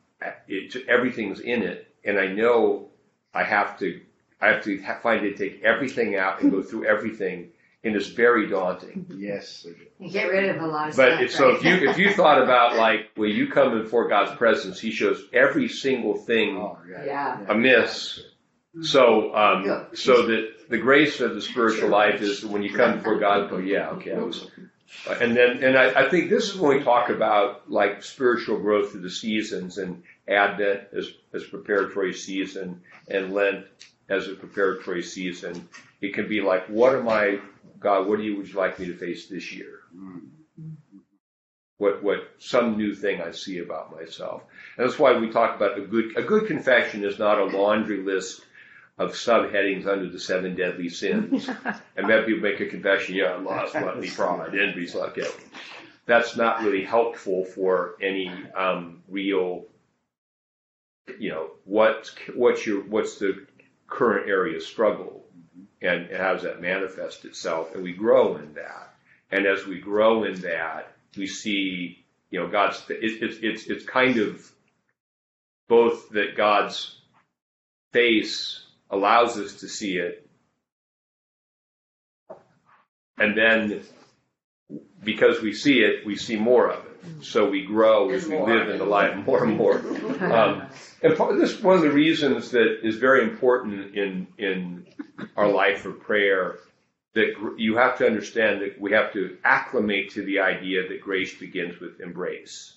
it, 0.48 0.74
everything's 0.88 1.40
in 1.40 1.62
it, 1.62 1.88
and 2.04 2.18
I 2.18 2.28
know 2.28 2.88
I 3.34 3.42
have 3.44 3.78
to 3.80 4.00
I 4.40 4.48
have 4.48 4.64
to 4.64 4.78
find 5.02 5.24
it, 5.24 5.36
take 5.36 5.62
everything 5.62 6.16
out 6.16 6.40
and 6.42 6.50
go 6.50 6.62
through 6.62 6.84
everything, 6.86 7.50
and 7.84 7.96
it's 7.96 8.08
very 8.08 8.48
daunting. 8.48 9.06
Yes. 9.16 9.66
You 9.98 10.10
get 10.10 10.30
rid 10.30 10.54
of 10.54 10.62
a 10.62 10.66
lot 10.66 10.90
of 10.90 10.96
But 10.96 11.08
stuff. 11.12 11.20
it's, 11.22 11.34
so 11.36 11.48
right? 11.48 11.56
if 11.56 11.64
you 11.64 11.90
if 11.90 11.98
you 11.98 12.12
thought 12.12 12.42
about 12.42 12.76
like 12.76 13.10
when 13.16 13.30
you 13.30 13.48
come 13.50 13.80
before 13.82 14.08
God's 14.08 14.36
presence, 14.36 14.78
He 14.80 14.90
shows 14.90 15.24
every 15.32 15.68
single 15.68 16.14
thing 16.16 16.56
Oh, 16.58 16.78
yeah. 16.90 17.04
Yeah. 17.04 17.44
amiss. 17.48 18.20
So 18.82 19.34
um, 19.34 19.86
so 19.94 20.26
that 20.26 20.68
the 20.68 20.76
grace 20.78 21.20
of 21.20 21.34
the 21.34 21.40
spiritual 21.40 21.88
life 21.88 22.20
is 22.20 22.44
when 22.44 22.62
you 22.62 22.74
come 22.74 22.98
before 22.98 23.18
God, 23.18 23.48
go 23.48 23.56
yeah 23.56 23.88
okay 23.90 24.12
I 24.14 24.18
was, 24.18 24.50
and 25.20 25.36
then 25.36 25.62
and 25.62 25.76
I, 25.76 26.06
I 26.06 26.08
think 26.08 26.30
this 26.30 26.50
is 26.50 26.56
when 26.56 26.78
we 26.78 26.84
talk 26.84 27.10
about 27.10 27.70
like 27.70 28.02
spiritual 28.02 28.58
growth 28.58 28.92
through 28.92 29.02
the 29.02 29.10
seasons 29.10 29.78
and 29.78 30.02
Advent 30.28 30.88
as 30.96 31.10
as 31.32 31.44
preparatory 31.44 32.12
season 32.14 32.82
and 33.08 33.32
Lent 33.32 33.66
as 34.08 34.28
a 34.28 34.34
preparatory 34.34 35.02
season. 35.02 35.68
It 36.00 36.14
can 36.14 36.28
be 36.28 36.40
like, 36.40 36.66
what 36.66 36.94
am 36.94 37.08
I, 37.08 37.40
God? 37.80 38.06
What 38.06 38.18
do 38.18 38.24
you 38.24 38.36
would 38.36 38.48
you 38.48 38.54
like 38.54 38.78
me 38.78 38.86
to 38.86 38.96
face 38.96 39.26
this 39.26 39.52
year? 39.52 39.80
Hmm. 39.92 40.18
What 41.78 42.02
what 42.02 42.30
some 42.38 42.78
new 42.78 42.94
thing 42.94 43.20
I 43.20 43.32
see 43.32 43.58
about 43.58 43.94
myself, 43.94 44.42
and 44.76 44.86
that's 44.86 44.98
why 44.98 45.18
we 45.18 45.30
talk 45.30 45.56
about 45.56 45.78
a 45.78 45.82
good 45.82 46.16
a 46.16 46.22
good 46.22 46.46
confession 46.46 47.04
is 47.04 47.18
not 47.18 47.38
a 47.38 47.44
laundry 47.44 48.02
list 48.02 48.45
of 48.98 49.12
subheadings 49.12 49.86
under 49.86 50.08
the 50.08 50.18
seven 50.18 50.54
deadly 50.54 50.88
sins. 50.88 51.48
and 51.96 52.08
then 52.08 52.24
people 52.24 52.42
make 52.42 52.60
a 52.60 52.66
confession, 52.66 53.14
yeah, 53.14 53.34
I'm 53.34 53.44
lost, 53.44 53.72
gluttony, 53.72 54.10
pride, 54.10 54.58
envy, 54.58 54.86
sloth, 54.86 55.14
guilt. 55.14 55.36
That's 56.06 56.36
not 56.36 56.62
really 56.62 56.84
helpful 56.84 57.44
for 57.44 57.96
any 58.00 58.30
um, 58.54 59.02
real, 59.08 59.64
you 61.18 61.30
know, 61.30 61.50
what's 61.64 62.14
what's 62.34 62.64
your 62.64 62.82
what's 62.82 63.18
the 63.18 63.44
current 63.88 64.28
area 64.28 64.56
of 64.56 64.62
struggle, 64.62 65.24
and 65.82 66.08
how 66.12 66.34
does 66.34 66.44
that 66.44 66.60
manifest 66.60 67.24
itself? 67.24 67.74
And 67.74 67.82
we 67.82 67.92
grow 67.92 68.36
in 68.36 68.54
that, 68.54 68.94
and 69.32 69.46
as 69.46 69.66
we 69.66 69.80
grow 69.80 70.22
in 70.24 70.40
that, 70.42 70.92
we 71.16 71.26
see, 71.26 72.04
you 72.30 72.38
know, 72.38 72.48
God's. 72.48 72.82
It, 72.88 73.22
it's 73.22 73.38
it's 73.42 73.66
it's 73.66 73.84
kind 73.84 74.18
of 74.18 74.48
both 75.68 76.08
that 76.10 76.36
God's 76.36 77.00
face 77.92 78.65
allows 78.90 79.38
us 79.38 79.60
to 79.60 79.68
see 79.68 79.98
it, 79.98 80.28
and 83.18 83.36
then 83.36 83.82
because 85.02 85.40
we 85.40 85.52
see 85.52 85.80
it, 85.80 86.04
we 86.04 86.16
see 86.16 86.36
more 86.36 86.70
of 86.70 86.84
it. 86.84 87.24
So 87.24 87.48
we 87.48 87.64
grow 87.64 88.10
as 88.10 88.26
we 88.26 88.36
live 88.36 88.68
in 88.68 88.78
the 88.78 88.84
life 88.84 89.16
more 89.24 89.44
and 89.44 89.56
more. 89.56 89.82
Um, 90.16 90.62
and 91.02 91.16
part, 91.16 91.38
this 91.38 91.52
is 91.52 91.62
one 91.62 91.76
of 91.76 91.82
the 91.82 91.90
reasons 91.90 92.50
that 92.52 92.80
is 92.82 92.96
very 92.96 93.22
important 93.22 93.94
in 93.94 94.26
in 94.38 94.86
our 95.36 95.48
life 95.48 95.84
of 95.84 96.00
prayer. 96.00 96.58
That 97.14 97.54
you 97.56 97.76
have 97.76 97.98
to 97.98 98.06
understand 98.06 98.62
that 98.62 98.80
we 98.80 98.92
have 98.92 99.12
to 99.12 99.38
acclimate 99.44 100.10
to 100.12 100.24
the 100.24 100.40
idea 100.40 100.88
that 100.88 101.00
grace 101.00 101.34
begins 101.38 101.78
with 101.80 102.00
embrace. 102.00 102.76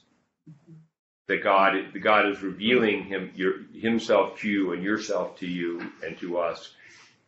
That 1.30 1.44
God, 1.44 1.76
that 1.94 2.00
God 2.00 2.28
is 2.28 2.42
revealing 2.42 3.04
him, 3.04 3.32
your, 3.36 3.60
Himself 3.72 4.40
to 4.40 4.50
you 4.50 4.74
and 4.74 4.84
yourself 4.84 5.38
to 5.40 5.48
you 5.48 5.92
and 6.04 6.18
to 6.18 6.40
us, 6.40 6.74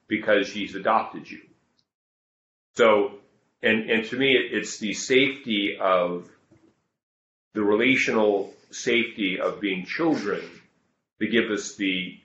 because 0.08 0.52
He's 0.52 0.74
adopted 0.74 1.30
you. 1.30 1.42
So, 2.76 3.20
and 3.62 3.92
and 3.92 4.04
to 4.06 4.18
me, 4.18 4.36
it, 4.36 4.54
it's 4.58 4.80
the 4.80 4.94
safety 4.94 5.78
of 5.80 6.28
the 7.54 7.62
relational 7.62 8.52
safety 8.72 9.40
of 9.40 9.62
being 9.62 9.86
children 9.86 10.42
to 11.20 11.28
give 11.28 11.52
us 11.52 11.76
the 11.76 12.18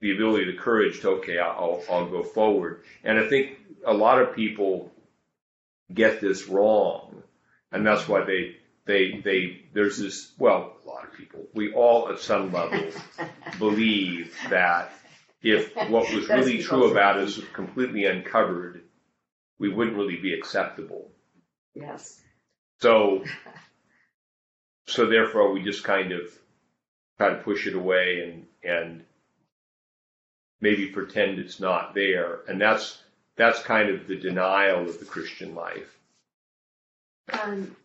the 0.00 0.14
ability, 0.14 0.50
the 0.50 0.58
courage 0.58 1.00
to 1.02 1.10
okay, 1.10 1.38
I'll 1.38 1.82
I'll 1.90 2.08
go 2.08 2.22
forward. 2.22 2.84
And 3.04 3.18
I 3.18 3.28
think 3.28 3.58
a 3.84 3.92
lot 3.92 4.22
of 4.22 4.34
people 4.34 4.90
get 5.92 6.22
this 6.22 6.48
wrong, 6.48 7.22
and 7.70 7.86
that's 7.86 8.08
why 8.08 8.24
they 8.24 8.56
they 8.86 9.20
they 9.22 9.64
there's 9.74 9.98
this 9.98 10.32
well 10.38 10.76
a 10.84 10.88
lot 10.88 11.04
of 11.04 11.12
people 11.12 11.46
we 11.54 11.72
all 11.72 12.08
at 12.08 12.18
some 12.18 12.52
level 12.52 12.90
believe 13.58 14.34
that 14.50 14.92
if 15.46 15.76
what 15.76 16.12
was 16.12 16.28
really 16.28 16.62
true 16.62 16.90
about 16.90 17.18
us 17.18 17.36
was 17.36 17.46
completely 17.52 18.06
uncovered, 18.06 18.82
we 19.58 19.68
wouldn't 19.68 19.96
really 19.96 20.16
be 20.16 20.34
acceptable. 20.34 21.10
Yes. 21.74 22.20
So, 22.80 23.24
so 24.86 25.06
therefore, 25.06 25.52
we 25.52 25.62
just 25.62 25.84
kind 25.84 26.12
of 26.12 26.22
try 27.16 27.30
to 27.30 27.36
push 27.36 27.66
it 27.66 27.74
away 27.74 28.22
and 28.22 28.46
and 28.62 29.04
maybe 30.60 30.88
pretend 30.88 31.38
it's 31.38 31.60
not 31.60 31.94
there, 31.94 32.40
and 32.48 32.60
that's 32.60 33.00
that's 33.36 33.62
kind 33.62 33.90
of 33.90 34.08
the 34.08 34.16
denial 34.16 34.88
of 34.88 34.98
the 34.98 35.04
Christian 35.04 35.54
life. 35.54 35.98
Um, 37.32 37.76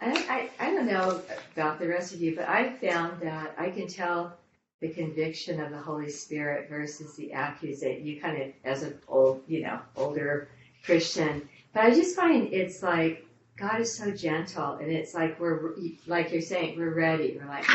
I, 0.00 0.50
I, 0.60 0.66
I 0.68 0.70
don't 0.70 0.86
know 0.86 1.20
about 1.56 1.78
the 1.78 1.88
rest 1.88 2.14
of 2.14 2.20
you, 2.20 2.36
but 2.36 2.48
I 2.48 2.72
found 2.74 3.20
that 3.22 3.54
I 3.58 3.70
can 3.70 3.86
tell 3.86 4.34
the 4.80 4.88
conviction 4.88 5.60
of 5.60 5.70
the 5.70 5.78
Holy 5.78 6.10
Spirit 6.10 6.68
versus 6.70 7.16
the 7.16 7.32
accusation. 7.34 8.06
You 8.06 8.20
kind 8.20 8.40
of, 8.42 8.48
as 8.64 8.82
an 8.82 8.98
old, 9.08 9.42
you 9.46 9.62
know, 9.62 9.78
older 9.96 10.48
Christian, 10.84 11.48
but 11.74 11.84
I 11.84 11.90
just 11.90 12.16
find 12.16 12.52
it's 12.52 12.82
like 12.82 13.26
God 13.58 13.80
is 13.80 13.94
so 13.94 14.10
gentle, 14.10 14.74
and 14.74 14.90
it's 14.90 15.14
like 15.14 15.38
we're, 15.38 15.74
like 16.06 16.32
you're 16.32 16.40
saying, 16.40 16.78
we're 16.78 16.94
ready. 16.94 17.36
We're 17.38 17.46
like, 17.48 17.66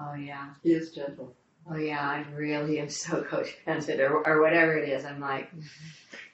oh 0.00 0.14
yeah, 0.14 0.48
He 0.62 0.72
is 0.74 0.90
gentle. 0.90 1.34
oh 1.70 1.76
yeah, 1.76 2.06
I 2.06 2.26
really 2.34 2.78
am 2.78 2.90
so 2.90 3.22
codependent, 3.30 3.98
or, 4.00 4.26
or 4.26 4.42
whatever 4.42 4.76
it 4.76 4.88
is. 4.90 5.06
I'm 5.06 5.20
like, 5.20 5.50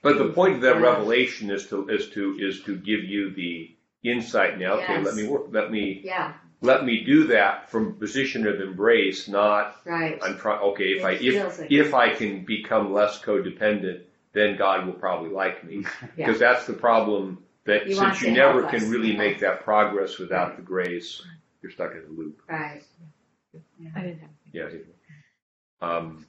But 0.03 0.19
the 0.19 0.25
mm, 0.25 0.35
point 0.35 0.57
of 0.57 0.61
that 0.63 0.77
Yeah. 0.77 0.83
revelation 0.83 1.51
is 1.51 1.69
to 1.69 1.89
is 1.89 2.09
to 2.11 2.37
is 2.41 2.63
to 2.65 2.77
give 2.77 3.05
you 3.05 3.31
the 3.33 3.71
insight. 4.03 4.59
Now, 4.59 4.75
okay, 4.75 4.95
Yes. 4.95 5.05
let 5.07 5.15
me 5.15 5.27
work. 5.29 5.47
Let 5.51 5.71
me 5.71 6.01
yeah, 6.05 6.33
let 6.61 6.85
me 6.85 7.05
do 7.05 7.27
that 7.29 7.71
from 7.71 7.89
a 7.89 7.93
position 7.93 8.47
of 8.47 8.61
embrace, 8.61 9.29
not 9.29 9.77
right. 9.85 10.19
I'm 10.23 10.39
trying. 10.39 10.61
Okay, 10.61 10.93
if 10.93 11.01
It 11.01 11.05
I 11.05 11.11
if 11.13 11.21
feels 11.35 11.59
like 11.59 11.71
if. 11.73 11.95
I 11.95 12.15
can 12.15 12.45
become 12.45 12.93
less 12.93 13.21
codependent, 13.23 14.03
then 14.33 14.57
God 14.57 14.87
will 14.87 14.95
probably 14.95 15.31
like 15.31 15.65
me. 15.65 15.85
Yeah. 16.17 16.27
Because 16.27 16.39
that's 16.41 16.67
the 16.67 16.73
problem 16.75 17.39
that 17.65 17.87
He 17.87 17.95
wants 17.95 18.19
since 18.19 18.29
you 18.29 18.35
to 18.35 18.41
help 18.41 18.55
never 18.57 18.67
us. 18.67 18.71
can 18.83 18.91
really 18.91 19.17
make 19.17 19.41
that 19.41 19.65
progress 19.65 20.19
without 20.19 20.57
the 20.57 20.63
grace, 20.63 21.23
you're 21.63 21.71
stuck 21.73 21.93
in 21.93 22.03
a 22.09 22.11
loop. 22.19 22.41
Right. 22.49 22.83
I 23.97 24.01
didn't 24.01 24.21
have. 24.21 24.31
Yeah. 24.53 24.69
Um, 25.83 26.27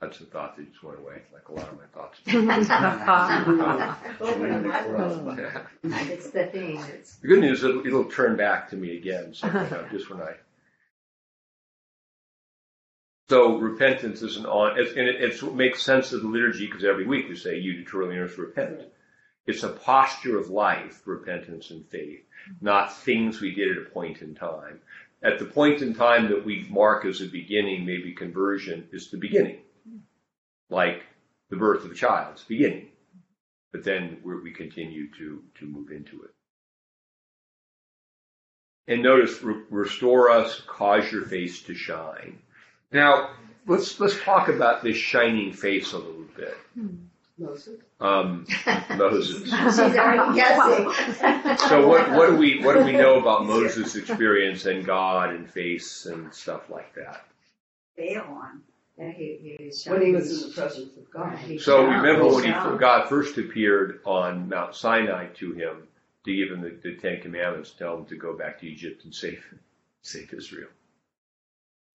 that's 0.00 0.20
a 0.20 0.24
thought 0.24 0.56
that 0.56 0.70
just 0.70 0.82
went 0.82 0.98
away, 0.98 1.22
like 1.32 1.48
a 1.48 1.52
lot 1.52 1.68
of 1.68 1.76
my 1.76 1.86
thoughts. 1.92 2.20
the 5.24 6.12
It's 6.12 6.30
the 6.30 6.46
thing. 6.46 6.80
It's 6.94 7.16
good 7.16 7.40
news 7.40 7.58
is 7.58 7.64
it'll, 7.64 7.86
it'll 7.86 8.04
turn 8.04 8.36
back 8.36 8.70
to 8.70 8.76
me 8.76 8.96
again, 8.96 9.34
so 9.34 9.48
you 9.48 9.52
know, 9.52 9.86
just 9.92 10.08
when 10.08 10.20
I. 10.22 10.34
So 13.28 13.58
repentance 13.58 14.22
is 14.22 14.36
an 14.36 14.46
on, 14.46 14.78
it's, 14.78 14.92
and 14.92 15.08
it, 15.08 15.16
it's 15.20 15.42
what 15.42 15.54
makes 15.54 15.82
sense 15.82 16.12
of 16.12 16.22
the 16.22 16.28
liturgy 16.28 16.66
because 16.66 16.84
every 16.84 17.06
week 17.06 17.28
we 17.28 17.36
say, 17.36 17.58
"You 17.58 17.84
determiners 17.84 18.38
repent." 18.38 18.82
It's 19.46 19.62
a 19.62 19.70
posture 19.70 20.38
of 20.38 20.50
life, 20.50 21.02
repentance 21.06 21.70
and 21.70 21.84
faith, 21.88 22.20
not 22.60 22.94
things 22.94 23.40
we 23.40 23.54
did 23.54 23.76
at 23.76 23.86
a 23.86 23.90
point 23.90 24.20
in 24.20 24.34
time. 24.34 24.80
At 25.22 25.38
the 25.38 25.46
point 25.46 25.80
in 25.80 25.94
time 25.94 26.28
that 26.28 26.44
we 26.44 26.66
mark 26.68 27.04
as 27.06 27.22
a 27.22 27.26
beginning, 27.26 27.84
maybe 27.84 28.12
conversion 28.12 28.86
is 28.92 29.10
the 29.10 29.16
beginning, 29.16 29.58
like 30.70 31.04
the 31.50 31.56
birth 31.56 31.84
of 31.84 31.92
a 31.92 31.94
child, 31.94 32.32
it's 32.32 32.44
the 32.44 32.56
beginning. 32.56 32.88
But 33.72 33.84
then 33.84 34.18
we're, 34.24 34.42
we 34.42 34.52
continue 34.52 35.10
to 35.18 35.42
to 35.58 35.66
move 35.66 35.90
into 35.90 36.22
it. 36.22 36.30
And 38.86 39.02
notice, 39.02 39.42
re- 39.42 39.64
restore 39.70 40.30
us, 40.30 40.62
cause 40.66 41.12
your 41.12 41.26
face 41.26 41.62
to 41.64 41.74
shine. 41.74 42.38
Now, 42.90 43.30
let's 43.66 44.00
let's 44.00 44.18
talk 44.22 44.48
about 44.48 44.82
this 44.82 44.96
shining 44.96 45.52
face 45.52 45.92
a 45.92 45.98
little 45.98 46.24
bit. 46.34 46.56
Moses. 47.38 47.80
Um, 48.00 48.46
Moses. 48.96 49.44
she's 49.44 49.78
already 49.78 50.34
guessing. 50.34 51.58
So 51.68 51.86
what 51.86 52.10
what 52.10 52.30
do 52.30 52.36
we 52.36 52.64
what 52.64 52.74
do 52.74 52.84
we 52.84 52.92
know 52.92 53.20
about 53.20 53.46
Moses' 53.46 53.94
experience 53.94 54.66
and 54.66 54.84
God 54.84 55.30
and 55.30 55.48
face 55.48 56.06
and 56.06 56.32
stuff 56.32 56.70
like 56.70 56.94
that? 56.94 57.26
Bail 57.96 58.24
on. 59.00 59.12
He, 59.12 59.56
he 59.58 59.66
was 59.66 59.84
When 59.86 60.02
he 60.04 60.12
was 60.12 60.42
in 60.42 60.48
the 60.48 60.54
presence 60.54 60.96
of 60.96 61.10
God. 61.10 61.38
He 61.38 61.58
So 61.58 61.84
shocked. 61.86 61.96
remember 62.04 62.26
when 62.34 62.44
he 62.44 62.50
shocked. 62.50 62.80
God 62.80 63.08
first 63.08 63.38
appeared 63.38 64.00
on 64.04 64.48
Mount 64.48 64.74
Sinai 64.74 65.26
to 65.36 65.52
him 65.52 65.82
to 66.24 66.36
give 66.36 66.50
him 66.50 66.60
the, 66.62 66.76
the 66.82 66.96
Ten 66.96 67.20
Commandments, 67.20 67.70
tell 67.70 67.96
him 67.98 68.04
to 68.06 68.16
go 68.16 68.36
back 68.36 68.60
to 68.60 68.66
Egypt 68.66 69.04
and 69.04 69.14
save 69.14 69.42
save 70.02 70.32
Israel. 70.32 70.68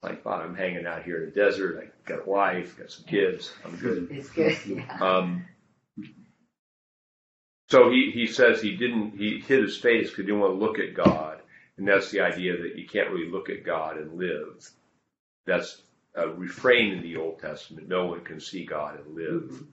Like, 0.03 0.25
wow, 0.25 0.41
I'm 0.41 0.55
hanging 0.55 0.85
out 0.85 1.03
here 1.03 1.19
in 1.23 1.25
the 1.25 1.31
desert. 1.31 1.81
I 1.81 2.09
got 2.09 2.27
a 2.27 2.29
wife, 2.29 2.77
got 2.77 2.91
some 2.91 3.05
kids. 3.05 3.53
I'm 3.63 3.75
good. 3.77 4.07
It's 4.11 4.29
good. 4.29 4.57
Yeah. 4.65 4.97
Um, 4.99 5.45
so 7.69 7.89
he, 7.89 8.11
he 8.13 8.27
says 8.27 8.61
he 8.61 8.75
didn't, 8.75 9.17
he 9.17 9.39
hid 9.39 9.63
his 9.63 9.77
face 9.77 10.09
because 10.09 10.17
he 10.17 10.23
didn't 10.23 10.41
want 10.41 10.59
to 10.59 10.65
look 10.65 10.77
at 10.79 10.93
God. 10.93 11.39
And 11.77 11.87
that's 11.87 12.11
the 12.11 12.19
idea 12.19 12.61
that 12.61 12.75
you 12.77 12.85
can't 12.87 13.09
really 13.11 13.31
look 13.31 13.49
at 13.49 13.63
God 13.63 13.97
and 13.97 14.19
live. 14.19 14.69
That's 15.47 15.81
a 16.15 16.27
refrain 16.27 16.93
in 16.93 17.01
the 17.01 17.17
Old 17.17 17.39
Testament. 17.39 17.87
No 17.87 18.05
one 18.05 18.21
can 18.23 18.39
see 18.39 18.65
God 18.65 18.99
and 18.99 19.15
live. 19.15 19.63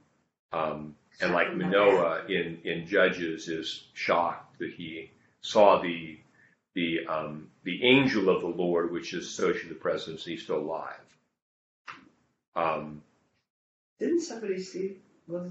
Um, 0.53 0.97
and 1.21 1.33
like 1.33 1.55
Manoah 1.55 2.27
in, 2.29 2.59
in 2.65 2.87
Judges 2.87 3.49
is 3.49 3.85
shocked 3.95 4.59
that 4.59 4.73
he 4.73 5.11
saw 5.43 5.81
the, 5.81 6.19
the, 6.75 7.07
um, 7.07 7.49
the 7.65 7.85
angel 7.85 8.29
of 8.29 8.41
the 8.41 8.49
Lord, 8.49 8.91
which 8.91 9.13
is 9.13 9.27
associated 9.27 9.69
with 9.69 9.79
the 9.79 9.83
presence, 9.83 10.25
he's 10.25 10.43
still 10.43 10.59
alive. 10.59 10.95
Um, 12.57 13.03
Didn't 13.99 14.23
somebody 14.23 14.61
see? 14.61 14.97
Was 15.29 15.51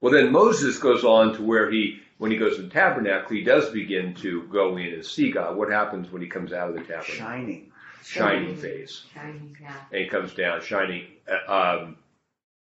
Well, 0.00 0.12
then 0.12 0.30
Moses 0.30 0.78
goes 0.78 1.04
on 1.04 1.34
to 1.34 1.42
where 1.42 1.70
he, 1.70 2.00
when 2.18 2.30
he 2.30 2.36
goes 2.36 2.56
to 2.56 2.62
the 2.62 2.68
tabernacle, 2.68 3.34
he 3.34 3.42
does 3.42 3.70
begin 3.70 4.14
to 4.16 4.44
go 4.44 4.76
in 4.76 4.92
and 4.94 5.04
see 5.04 5.32
God. 5.32 5.56
What 5.56 5.70
happens 5.70 6.10
when 6.12 6.22
he 6.22 6.28
comes 6.28 6.52
out 6.52 6.68
of 6.68 6.74
the 6.74 6.82
tabernacle? 6.82 7.14
Shining. 7.14 7.72
Shining 8.04 8.56
face. 8.56 9.02
Shining, 9.14 9.56
yeah. 9.60 9.74
And 9.90 10.02
he 10.02 10.08
comes 10.08 10.34
down 10.34 10.62
shining. 10.62 11.06
Uh, 11.28 11.80
Um, 11.82 11.96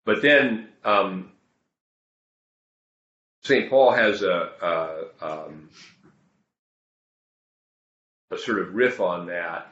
but 0.05 0.21
then 0.21 0.69
um, 0.83 1.31
St. 3.43 3.69
Paul 3.69 3.91
has 3.91 4.23
a, 4.23 4.49
a, 5.21 5.25
um, 5.25 5.69
a 8.31 8.37
sort 8.37 8.59
of 8.59 8.73
riff 8.73 8.99
on 8.99 9.27
that 9.27 9.71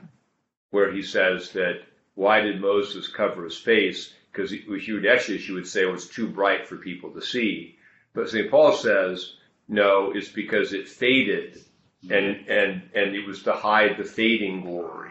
where 0.71 0.91
he 0.91 1.01
says 1.01 1.51
that 1.53 1.81
why 2.15 2.41
did 2.41 2.61
Moses 2.61 3.07
cover 3.07 3.43
his 3.45 3.57
face? 3.57 4.13
Because 4.31 4.51
he, 4.51 4.59
he 4.79 4.91
would 4.93 5.05
actually, 5.07 5.39
she 5.39 5.53
would 5.53 5.67
say 5.67 5.81
it 5.83 5.91
was 5.91 6.07
too 6.07 6.27
bright 6.27 6.67
for 6.67 6.77
people 6.77 7.11
to 7.11 7.21
see. 7.21 7.75
But 8.13 8.29
St. 8.29 8.49
Paul 8.51 8.73
says, 8.73 9.33
no, 9.67 10.11
it's 10.11 10.29
because 10.29 10.73
it 10.73 10.87
faded 10.87 11.63
and, 12.09 12.47
and, 12.47 12.89
and 12.93 13.15
it 13.15 13.25
was 13.27 13.43
to 13.43 13.53
hide 13.53 13.97
the 13.97 14.03
fading 14.03 14.61
glory 14.61 15.06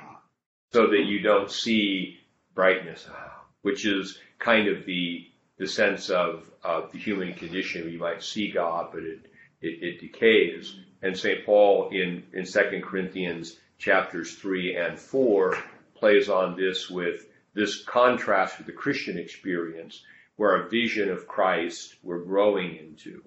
so 0.73 0.89
that 0.89 1.05
you 1.07 1.21
don't 1.21 1.51
see 1.51 2.19
brightness, 2.55 3.07
which 3.63 3.87
is 3.87 4.19
kind 4.39 4.69
of 4.69 4.85
the, 4.85 5.27
the 5.59 5.67
sense 5.67 6.11
of, 6.11 6.51
of 6.63 6.93
the 6.93 6.99
human 6.99 7.35
condition. 7.35 7.91
You 7.91 7.99
might 7.99 8.23
see 8.23 8.51
God, 8.51 8.89
but 8.93 9.03
it, 9.03 9.21
it, 9.61 9.83
it 9.83 10.01
decays. 10.01 10.77
And 11.03 11.17
St. 11.17 11.45
Paul 11.45 11.91
in, 11.91 12.25
in 12.33 12.45
2 12.45 12.81
Corinthians 12.85 13.59
chapters 13.79 14.35
3 14.35 14.77
and 14.77 14.99
4 14.99 15.57
plays 15.95 16.29
on 16.29 16.57
this 16.57 16.91
with 16.91 17.29
this 17.55 17.83
contrast 17.85 18.59
with 18.59 18.67
the 18.67 18.73
Christian 18.73 19.19
experience 19.19 20.03
where 20.37 20.57
our 20.57 20.69
vision 20.69 21.11
of 21.11 21.27
Christ 21.27 21.95
we're 22.03 22.25
growing 22.25 22.77
into. 22.77 23.23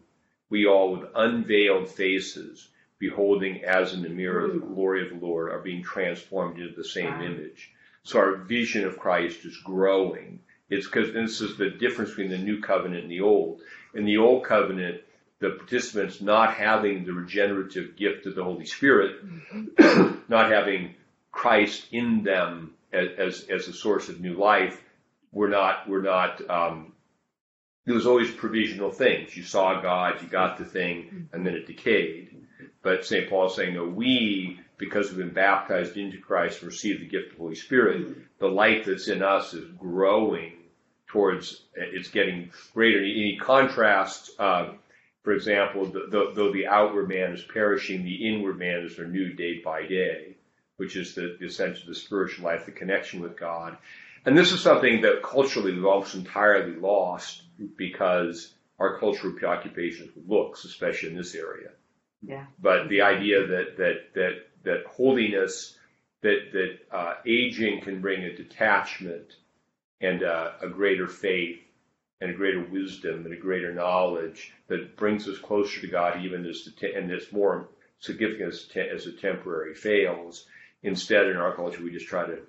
We 0.49 0.65
all 0.67 0.91
with 0.91 1.10
unveiled 1.15 1.89
faces, 1.89 2.69
beholding 3.00 3.64
as 3.64 3.94
in 3.94 4.02
the 4.02 4.10
mirror 4.10 4.48
the 4.48 4.60
hmm. 4.60 4.74
glory 4.74 5.04
of 5.04 5.10
the 5.10 5.26
Lord, 5.26 5.52
are 5.52 5.60
being 5.60 5.84
transformed 5.84 6.60
into 6.60 6.76
the 6.76 6.84
same 6.84 7.12
Wow. 7.12 7.24
image. 7.24 7.72
So 8.04 8.20
our 8.20 8.36
vision 8.36 8.86
of 8.86 8.98
Christ 8.98 9.46
is 9.46 9.58
growing. 9.58 10.42
It's 10.70 10.86
because 10.86 11.14
this 11.14 11.42
is 11.42 11.58
the 11.58 11.70
difference 11.70 12.12
between 12.12 12.30
the 12.30 12.38
new 12.38 12.62
covenant 12.62 13.04
and 13.04 13.12
the 13.12 13.22
old. 13.22 13.62
In 13.94 14.06
the 14.06 14.18
old 14.18 14.44
covenant, 14.44 15.02
the 15.40 15.52
participants 15.52 16.22
not 16.22 16.54
having 16.54 17.06
the 17.06 17.14
regenerative 17.14 17.96
gift 17.96 18.26
of 18.26 18.36
the 18.36 18.44
Holy 18.44 18.66
Spirit, 18.66 19.26
mm-hmm. 19.26 20.20
not 20.28 20.52
having 20.52 20.96
Christ 21.32 21.88
in 21.92 22.24
them 22.24 22.74
as, 22.92 23.08
as, 23.18 23.44
as 23.50 23.68
a 23.68 23.74
source 23.74 24.10
of 24.10 24.20
new 24.20 24.36
life, 24.36 24.82
were 25.32 25.48
not, 25.48 25.88
were 25.88 26.02
not, 26.02 26.48
um, 26.50 26.94
there 27.86 27.96
was 27.96 28.06
always 28.06 28.30
provisional 28.30 28.92
things. 28.92 29.36
You 29.36 29.44
saw 29.44 29.82
God, 29.82 30.22
you 30.22 30.28
got 30.28 30.58
the 30.58 30.66
thing, 30.66 31.04
hmm. 31.04 31.22
and 31.34 31.46
then 31.46 31.56
it 31.56 31.68
decayed. 31.68 32.36
But 32.82 33.06
St. 33.06 33.30
Paul 33.30 33.48
is 33.48 33.56
saying, 33.56 33.74
no, 33.74 33.86
we, 33.86 34.60
because 34.78 35.10
we've 35.10 35.18
been 35.18 35.34
baptized 35.34 35.98
into 35.98 36.18
Christ 36.18 36.62
and 36.62 36.72
received 36.72 37.02
the 37.02 37.08
gift 37.08 37.32
of 37.32 37.38
the 37.38 37.44
Holy 37.44 37.56
Spirit, 37.56 38.15
the 38.39 38.48
life 38.48 38.86
that's 38.86 39.10
in 39.10 39.22
us 39.22 39.54
is 39.54 39.70
growing 39.78 40.54
towards, 41.08 41.63
it's 41.76 42.10
getting 42.10 42.52
greater. 42.74 43.00
And 43.00 43.08
he 43.08 43.38
contrasts, 43.38 44.32
uh, 44.39 44.74
for 45.24 45.34
example, 45.34 45.86
the, 45.86 46.08
the, 46.10 46.32
though 46.34 46.54
the 46.54 46.68
outward 46.68 47.10
man 47.10 47.34
is 47.34 47.44
perishing, 47.44 48.04
the 48.04 48.28
inward 48.28 48.58
man 48.58 48.82
is 48.82 48.98
renewed 48.98 49.36
day 49.36 49.60
by 49.60 49.86
day, 49.86 50.38
which 50.78 50.96
is 50.96 51.15
the, 51.15 51.36
the 51.39 51.48
essence 51.48 51.82
of 51.82 51.88
the 51.88 51.96
spiritual 51.96 52.46
life, 52.46 52.65
the 52.65 52.72
connection 52.72 53.20
with 53.20 53.38
God. 53.38 53.78
And 54.26 54.38
this 54.38 54.52
is 54.52 54.62
something 54.62 55.02
that 55.02 55.24
culturally 55.24 55.74
we've 55.74 55.86
almost 55.86 56.15
entirely 56.15 56.76
lost 56.76 57.44
because 57.76 58.54
our 58.80 58.98
cultural 58.98 59.34
preoccupations 59.34 60.15
with 60.15 60.30
looks, 60.30 60.63
especially 60.63 61.10
in 61.10 61.18
this 61.18 61.36
area. 61.36 61.72
Yeah. 62.21 62.45
But 62.62 62.89
the 62.89 63.01
idea 63.01 63.47
that 63.47 63.77
that 63.77 63.95
that 64.15 64.34
that 64.63 64.86
holiness, 64.86 65.77
that 66.21 66.51
that 66.51 66.77
uh, 66.91 67.13
aging 67.25 67.82
can 67.82 68.01
bring 68.01 68.23
a 68.23 68.36
detachment 68.36 69.36
and 70.01 70.23
uh, 70.23 70.51
a 70.62 70.67
greater 70.67 71.08
faith 71.08 71.60
and 72.21 72.32
a 72.32 72.34
greater 72.34 72.63
wisdom 72.63 73.25
and 73.25 73.34
a 73.34 73.38
greater 73.38 73.73
knowledge 73.73 74.51
that 74.67 74.97
brings 74.97 75.27
us 75.27 75.38
closer 75.38 75.79
to 75.82 75.88
God, 75.88 76.21
even 76.23 76.45
as 76.45 76.63
the 76.65 76.71
te- 76.71 76.93
and 76.93 77.10
it's 77.12 77.32
more 77.32 77.69
significant 77.99 78.53
as, 78.53 78.63
te- 78.65 78.89
as 78.93 79.05
a 79.08 79.12
temporary 79.13 79.73
fails. 79.73 80.45
Instead, 80.84 81.27
in 81.27 81.38
our 81.38 81.53
culture, 81.55 81.84
we 81.84 81.91
just 81.91 82.08
try 82.08 82.25
to 82.25 82.39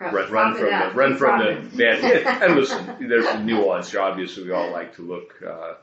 run, 0.00 0.30
run 0.30 0.54
from 0.54 0.78
the 0.78 0.90
run 0.94 1.16
from 1.16 1.38
the 1.38 1.76
bad. 1.76 2.42
And 2.42 2.56
listen, 2.56 3.08
there's 3.08 3.28
some 3.28 3.44
nuance 3.46 3.90
here. 3.90 4.00
Obviously, 4.00 4.44
we 4.44 4.52
all 4.52 4.70
like 4.72 4.94
to 4.96 5.02
look 5.02 5.34
uh, 5.46 5.74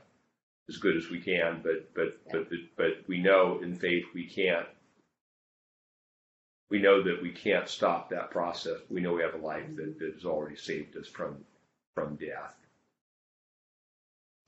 as 0.69 0.77
good 0.77 0.97
as 0.97 1.09
we 1.09 1.19
can, 1.19 1.61
but 1.63 1.93
but 1.93 2.19
but 2.31 2.47
but 2.75 3.03
we 3.07 3.19
know 3.19 3.59
in 3.61 3.75
faith 3.75 4.05
we 4.13 4.25
can't. 4.27 4.67
We 6.69 6.79
know 6.79 7.01
that 7.03 7.21
we 7.21 7.31
can't 7.31 7.69
stop 7.69 8.09
that 8.09 8.31
process. 8.31 8.79
We 8.89 8.99
know 8.99 9.13
we 9.13 9.21
have 9.21 9.35
a 9.35 9.37
life 9.37 9.63
that, 9.77 9.99
that 9.99 10.13
has 10.13 10.25
already 10.25 10.57
saved 10.57 10.97
us 10.97 11.07
from 11.07 11.37
from 11.95 12.15
death. 12.15 12.53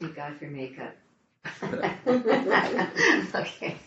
Thank 0.01 0.15
God 0.15 0.37
for 0.37 0.45
your 0.45 0.53
makeup. 0.53 0.95
okay. 3.35 3.77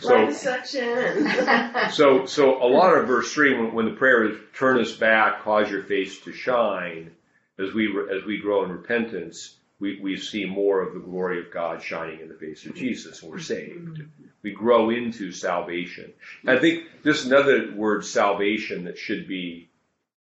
So 0.00 0.26
Liposuction. 0.26 1.90
So, 1.92 2.26
so 2.26 2.62
a 2.62 2.68
lot 2.68 2.96
of 2.96 3.06
verse 3.06 3.32
three, 3.32 3.58
when, 3.58 3.74
when 3.74 3.86
the 3.86 3.92
prayer 3.92 4.24
is 4.24 4.38
"Turn 4.56 4.80
us 4.80 4.92
back, 4.92 5.42
cause 5.42 5.68
your 5.70 5.82
face 5.82 6.20
to 6.20 6.32
shine," 6.32 7.10
as 7.58 7.74
we 7.74 7.88
as 8.10 8.24
we 8.24 8.38
grow 8.38 8.64
in 8.64 8.70
repentance, 8.70 9.56
we, 9.82 9.98
we 10.00 10.16
see 10.16 10.44
more 10.44 10.80
of 10.80 10.94
the 10.94 11.00
glory 11.00 11.40
of 11.40 11.52
God 11.52 11.82
shining 11.82 12.20
in 12.20 12.28
the 12.28 12.36
face 12.36 12.64
of 12.64 12.76
Jesus, 12.76 13.20
and 13.20 13.32
we're 13.32 13.40
saved. 13.40 13.98
Mm-hmm. 13.98 14.26
We 14.42 14.52
grow 14.52 14.90
into 14.90 15.32
salvation. 15.32 16.12
I 16.46 16.58
think 16.58 16.84
this 17.02 17.18
is 17.18 17.26
another 17.26 17.74
word, 17.74 18.04
salvation, 18.04 18.84
that 18.84 18.96
should 18.96 19.26
be 19.26 19.70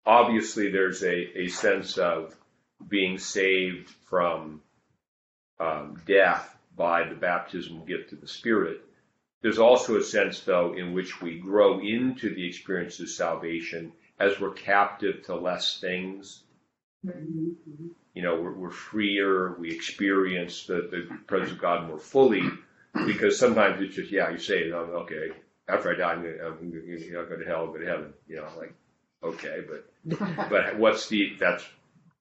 obviously. 0.07 0.71
There's 0.71 1.03
a, 1.03 1.41
a 1.41 1.49
sense 1.49 1.99
of 1.99 2.37
being 2.87 3.19
saved 3.19 3.93
from 4.09 4.63
um, 5.59 6.01
death 6.07 6.57
by 6.77 7.09
the 7.09 7.17
baptismal 7.17 7.85
gift 7.85 8.13
of 8.13 8.21
the 8.21 8.29
Spirit. 8.29 8.81
There's 9.41 9.59
also 9.59 9.97
a 9.97 10.05
sense, 10.05 10.39
though, 10.41 10.73
in 10.75 10.93
which 10.93 11.21
we 11.21 11.41
grow 11.41 11.81
into 11.81 12.33
the 12.33 12.47
experience 12.47 13.01
of 13.01 13.11
salvation 13.11 13.93
as 14.21 14.39
we're 14.39 14.53
captive 14.53 15.25
to 15.25 15.35
less 15.35 15.81
things. 15.81 16.45
Mm-hmm. 17.05 17.49
Mm-hmm. 17.69 17.89
You 18.15 18.23
know, 18.23 18.41
we're, 18.41 18.53
we're 18.53 18.71
freer, 18.71 19.57
we 19.59 19.73
experience 19.73 20.67
the, 20.67 20.89
the 20.91 21.19
presence 21.27 21.53
of 21.53 21.59
God 21.59 21.89
more 21.89 21.99
fully, 21.99 22.43
because 23.07 23.39
sometimes 23.39 23.81
it's 23.81 23.95
just, 23.95 24.11
yeah, 24.11 24.31
you 24.31 24.39
say 24.39 24.59
it, 24.59 24.73
okay, 24.73 25.31
after 25.69 25.95
I 25.95 25.97
die, 25.97 26.13
I'm, 26.13 26.23
gonna, 26.23 26.47
I'm 26.47 26.71
gonna, 26.71 26.83
you 26.85 27.13
know, 27.13 27.25
go 27.25 27.37
to 27.37 27.45
hell, 27.45 27.67
go 27.69 27.79
to 27.79 27.87
heaven. 27.87 28.13
You 28.29 28.37
know, 28.37 28.49
like, 28.59 28.75
okay, 29.25 29.61
but, 29.67 30.49
but 30.51 30.79
what's 30.79 31.09
the, 31.09 31.33
that's 31.41 31.65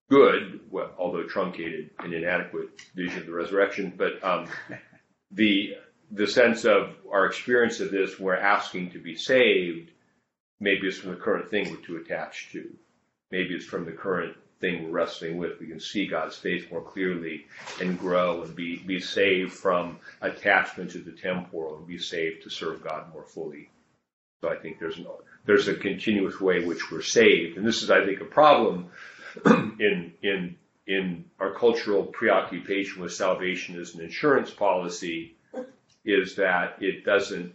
good, 0.10 0.62
well, 0.70 0.92
although 0.98 1.24
truncated 1.24 1.90
and 2.00 2.14
inadequate 2.14 2.70
vision 2.96 3.20
of 3.20 3.26
the 3.26 3.34
resurrection, 3.34 3.94
but 3.98 4.24
um, 4.24 4.48
the 5.32 5.76
the 6.12 6.28
sense 6.28 6.66
of 6.66 6.96
our 7.12 7.26
experience 7.26 7.80
of 7.80 7.90
this, 7.90 8.20
we're 8.20 8.36
asking 8.36 8.92
to 8.92 9.00
be 9.00 9.16
saved, 9.16 9.92
maybe 10.60 10.88
it's 10.88 10.98
from 10.98 11.12
the 11.12 11.18
current 11.18 11.50
thing 11.50 11.70
we're 11.70 11.78
too 11.78 11.98
attached 11.98 12.52
to. 12.52 12.70
Maybe 13.32 13.56
it's 13.56 13.66
from 13.66 13.86
the 13.86 13.94
current 13.94 14.36
thing 14.62 14.84
we're 14.84 14.92
wrestling 14.92 15.38
with. 15.38 15.60
We 15.60 15.68
can 15.68 15.80
see 15.80 16.08
God's 16.08 16.38
face 16.38 16.64
more 16.72 16.82
clearly 16.82 17.48
and 17.82 18.00
grow 18.00 18.44
and 18.44 18.56
be, 18.56 18.78
be 18.78 19.00
saved 19.00 19.52
from 19.52 20.00
attachment 20.22 20.92
to 20.92 21.00
the 21.00 21.12
temporal 21.12 21.78
and 21.78 21.88
be 21.88 21.98
saved 21.98 22.44
to 22.44 22.50
serve 22.50 22.84
God 22.84 23.12
more 23.12 23.26
fully. 23.26 23.70
So 24.42 24.50
I 24.50 24.56
think 24.56 24.80
there's 24.80 24.98
no, 24.98 25.22
there's 25.46 25.68
a 25.68 25.76
continuous 25.76 26.40
way 26.40 26.64
which 26.64 26.92
we're 26.92 27.02
saved. 27.02 27.58
And 27.58 27.66
this 27.66 27.84
is, 27.84 27.92
I 27.92 28.06
think, 28.06 28.22
a 28.22 28.26
problem 28.26 28.92
in, 29.46 30.14
in, 30.22 30.56
in 30.88 31.26
our 31.40 31.54
cultural 31.54 32.04
preoccupation 32.04 33.02
with 33.02 33.14
salvation 33.14 33.80
as 33.80 33.96
an 33.96 34.02
insurance 34.02 34.52
policy 34.52 35.36
is 36.06 36.36
that 36.36 36.78
it 36.80 37.06
doesn't 37.06 37.54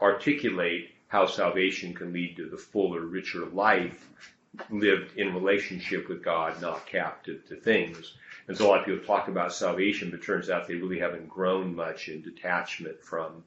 articulate 0.00 0.90
how 1.08 1.26
salvation 1.26 1.94
can 1.94 2.12
lead 2.12 2.36
to 2.36 2.48
the 2.48 2.58
fuller, 2.58 3.00
richer 3.00 3.46
life 3.46 4.06
lived 4.70 5.16
in 5.16 5.34
relationship 5.34 6.08
with 6.08 6.22
God, 6.22 6.60
not 6.60 6.86
captive 6.86 7.46
to 7.48 7.56
things. 7.56 8.14
And 8.46 8.56
so 8.56 8.66
a 8.66 8.68
lot 8.68 8.80
of 8.80 8.86
people 8.86 9.04
talk 9.04 9.28
about 9.28 9.52
salvation, 9.52 10.10
but 10.10 10.22
turns 10.22 10.50
out 10.50 10.66
they 10.66 10.74
really 10.74 10.98
haven't 10.98 11.28
grown 11.28 11.74
much 11.74 12.08
in 12.08 12.22
detachment 12.22 13.02
from 13.02 13.44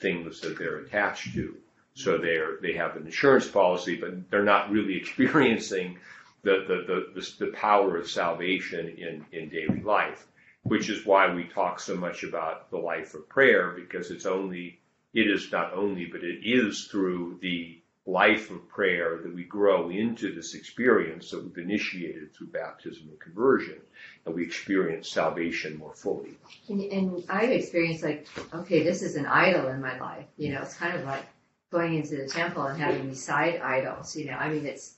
things 0.00 0.40
that 0.40 0.58
they're 0.58 0.78
attached 0.78 1.34
to. 1.34 1.56
So 1.94 2.18
they're, 2.18 2.56
they 2.60 2.72
have 2.74 2.96
an 2.96 3.06
insurance 3.06 3.46
policy, 3.46 3.96
but 3.96 4.30
they're 4.30 4.42
not 4.42 4.70
really 4.70 4.96
experiencing 5.00 5.98
the, 6.42 6.64
the, 6.66 7.14
the, 7.14 7.20
the, 7.20 7.46
the 7.46 7.52
power 7.52 7.96
of 7.96 8.10
salvation 8.10 8.88
in, 8.88 9.24
in 9.32 9.48
daily 9.48 9.80
life, 9.80 10.26
which 10.64 10.90
is 10.90 11.06
why 11.06 11.32
we 11.32 11.44
talk 11.44 11.78
so 11.78 11.96
much 11.96 12.24
about 12.24 12.70
the 12.70 12.78
life 12.78 13.14
of 13.14 13.28
prayer, 13.28 13.70
because 13.70 14.10
it's 14.10 14.26
only, 14.26 14.80
it 15.14 15.30
is 15.30 15.52
not 15.52 15.72
only, 15.72 16.06
but 16.06 16.24
it 16.24 16.40
is 16.42 16.86
through 16.86 17.38
the 17.40 17.81
life 18.04 18.50
of 18.50 18.68
prayer 18.68 19.18
that 19.22 19.32
we 19.32 19.44
grow 19.44 19.88
into 19.88 20.34
this 20.34 20.54
experience 20.54 21.30
that 21.30 21.42
we've 21.42 21.64
initiated 21.64 22.34
through 22.34 22.48
baptism 22.48 23.08
and 23.08 23.20
conversion, 23.20 23.80
and 24.26 24.34
we 24.34 24.42
experience 24.42 25.08
salvation 25.08 25.78
more 25.78 25.94
fully. 25.94 26.34
And, 26.68 26.80
and 26.80 27.24
I've 27.28 27.50
experienced 27.50 28.02
like, 28.02 28.26
okay, 28.52 28.82
this 28.82 29.02
is 29.02 29.14
an 29.14 29.26
idol 29.26 29.68
in 29.68 29.80
my 29.80 29.98
life. 29.98 30.26
You 30.36 30.52
know, 30.52 30.62
it's 30.62 30.74
kind 30.74 30.96
of 30.96 31.04
like 31.04 31.24
going 31.70 31.94
into 31.94 32.16
the 32.16 32.26
temple 32.26 32.64
and 32.64 32.80
having 32.80 33.08
these 33.08 33.24
side 33.24 33.60
idols. 33.60 34.16
You 34.16 34.26
know, 34.26 34.36
I 34.36 34.48
mean, 34.48 34.66
it's 34.66 34.96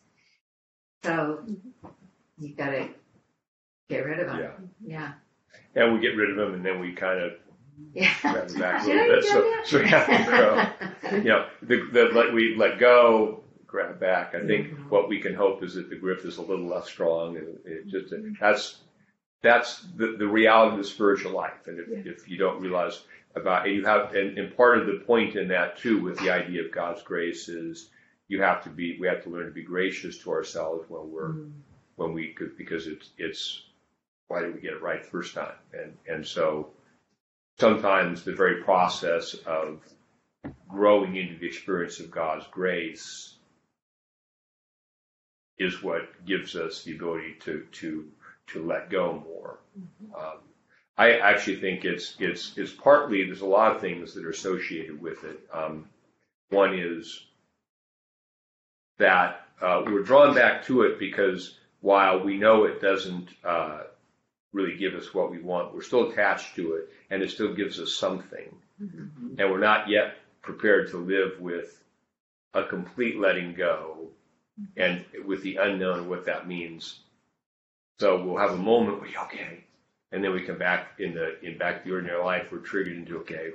so 1.03 1.45
you've 2.39 2.57
got 2.57 2.71
to 2.71 2.89
get 3.91 4.07
rid 4.07 4.21
of 4.21 4.29
them. 4.29 4.71
Yeah. 4.83 5.13
Yeah. 5.75 5.83
And 5.83 5.93
we 5.93 6.01
get 6.01 6.17
rid 6.17 6.31
of 6.31 6.37
them, 6.37 6.55
and 6.55 6.65
then 6.65 6.81
we 6.81 6.93
kind 6.93 7.21
of 7.21 7.33
Yeah. 7.93 8.13
grab 8.23 8.59
back 8.59 8.83
a 8.83 8.85
Should 8.85 8.93
I 8.99 9.07
little 9.07 9.15
bit. 9.17 9.25
So, 9.25 9.41
that? 9.43 9.67
so 9.67 9.79
we 9.79 9.89
have 9.89 10.07
to 10.07 10.25
grow. 11.11 11.19
you 11.19 11.25
know, 11.25 11.47
the, 11.63 11.89
the 11.93 12.05
let 12.13 12.33
we 12.33 12.55
let 12.57 12.79
go, 12.79 13.43
grab 13.67 13.99
back. 14.01 14.35
I 14.35 14.41
think 14.47 14.69
Mhm. 14.69 14.91
what 14.91 15.09
we 15.09 15.21
can 15.21 15.35
hope 15.35 15.63
is 15.63 15.75
that 15.75 15.91
the 15.91 15.97
grip 15.97 16.25
is 16.25 16.37
a 16.39 16.43
little 16.43 16.67
less 16.67 16.87
strong, 16.87 17.37
and 17.37 17.59
it 17.65 17.87
just 17.87 18.13
that's 18.41 18.79
that's 19.43 19.81
the, 19.97 20.17
the 20.19 20.27
reality 20.27 20.73
of 20.73 20.79
the 20.79 20.85
spiritual 20.85 21.33
life. 21.33 21.67
And 21.67 21.79
if, 21.79 22.07
if 22.07 22.29
you 22.29 22.39
don't 22.39 22.61
realize 22.61 23.03
about, 23.37 23.67
and 23.67 23.75
you 23.77 23.85
have, 23.85 24.15
and, 24.15 24.39
and 24.39 24.57
part 24.57 24.79
of 24.79 24.87
the 24.87 25.03
point 25.05 25.37
in 25.37 25.49
that 25.49 25.77
too, 25.77 26.01
with 26.01 26.19
the 26.19 26.31
idea 26.31 26.65
of 26.65 26.71
God's 26.73 27.03
grace 27.03 27.49
is 27.49 27.91
you 28.29 28.41
have 28.41 28.63
to 28.65 28.71
be, 28.71 28.97
we 28.99 29.07
have 29.07 29.23
to 29.25 29.29
learn 29.31 29.45
to 29.47 29.53
be 29.53 29.63
gracious 29.63 30.17
to 30.19 30.31
ourselves 30.31 30.89
when 30.89 31.11
we're 31.11 31.29
Mm. 31.31 31.53
when 31.97 32.13
we 32.13 32.29
could, 32.33 32.57
because 32.57 32.87
it's 32.87 33.11
it's 33.19 33.63
why 34.29 34.41
did 34.41 34.55
we 34.55 34.61
get 34.61 34.73
it 34.73 34.83
right 34.83 35.03
the 35.03 35.09
first 35.11 35.35
time? 35.35 35.55
And 35.73 35.97
and 36.09 36.27
so 36.27 36.71
sometimes 37.59 38.25
the 38.25 38.35
very 38.35 38.63
process 38.63 39.35
of 39.47 39.81
growing 40.69 41.17
into 41.17 41.39
the 41.39 41.47
experience 41.47 42.01
of 42.01 42.11
God's 42.11 42.47
grace 42.49 43.37
is 45.59 45.83
what 45.83 46.25
gives 46.27 46.57
us 46.57 46.83
the 46.83 46.97
ability 46.97 47.37
to 47.41 47.67
to 47.73 48.09
to 48.49 48.63
let 48.67 48.91
go 48.91 49.23
more. 49.27 49.59
Um, 50.17 50.39
I 50.99 51.19
actually 51.19 51.57
think 51.57 51.85
it's 51.85 52.17
it's 52.19 52.57
it's 52.57 52.73
partly 52.73 53.25
there's 53.25 53.41
a 53.41 53.47
lot 53.47 53.75
of 53.75 53.81
things 53.81 54.15
that 54.15 54.25
are 54.25 54.31
associated 54.31 55.01
with 55.01 55.25
it. 55.25 55.41
Um, 55.53 55.89
one 56.51 56.75
is 56.75 57.27
that 58.99 59.47
uh, 59.61 59.83
we're 59.87 60.03
drawn 60.03 60.35
back 60.35 60.65
to 60.67 60.83
it 60.83 60.99
because 60.99 61.59
while 61.81 62.23
we 62.23 62.37
know 62.37 62.65
it 62.65 62.81
doesn't 62.81 63.29
uh, 63.45 63.83
really 64.55 64.77
give 64.77 64.95
us 64.95 65.13
what 65.13 65.31
we 65.31 65.41
want, 65.41 65.75
we're 65.75 65.83
still 65.83 66.11
attached 66.11 66.55
to 66.55 66.75
it, 66.75 66.89
and 67.11 67.23
it 67.23 67.31
still 67.31 67.53
gives 67.55 67.79
us 67.81 67.95
something, 67.95 68.55
and 68.81 69.51
we're 69.51 69.59
not 69.59 69.89
yet 69.89 70.17
prepared 70.43 70.91
to 70.91 70.99
live 70.99 71.41
with 71.41 71.83
a 72.55 72.65
complete 72.65 73.19
letting 73.19 73.55
go, 73.55 74.09
and 74.77 75.05
with 75.27 75.43
the 75.43 75.57
unknown 75.57 75.99
of 76.01 76.07
what 76.07 76.27
that 76.27 76.47
means. 76.47 77.01
So 77.99 78.25
we'll 78.25 78.39
have 78.39 78.53
a 78.53 78.57
moment 78.57 79.01
where 79.01 79.11
okay, 79.25 79.65
and 80.13 80.23
then 80.23 80.33
we 80.33 80.43
come 80.43 80.59
back 80.59 80.93
in 80.99 81.15
the 81.15 81.39
in 81.45 81.59
back 81.59 81.83
to 81.83 81.89
the 81.89 81.95
ordinary 81.95 82.23
life. 82.23 82.53
We're 82.53 82.59
triggered 82.59 82.97
into 82.97 83.19
okay, 83.19 83.51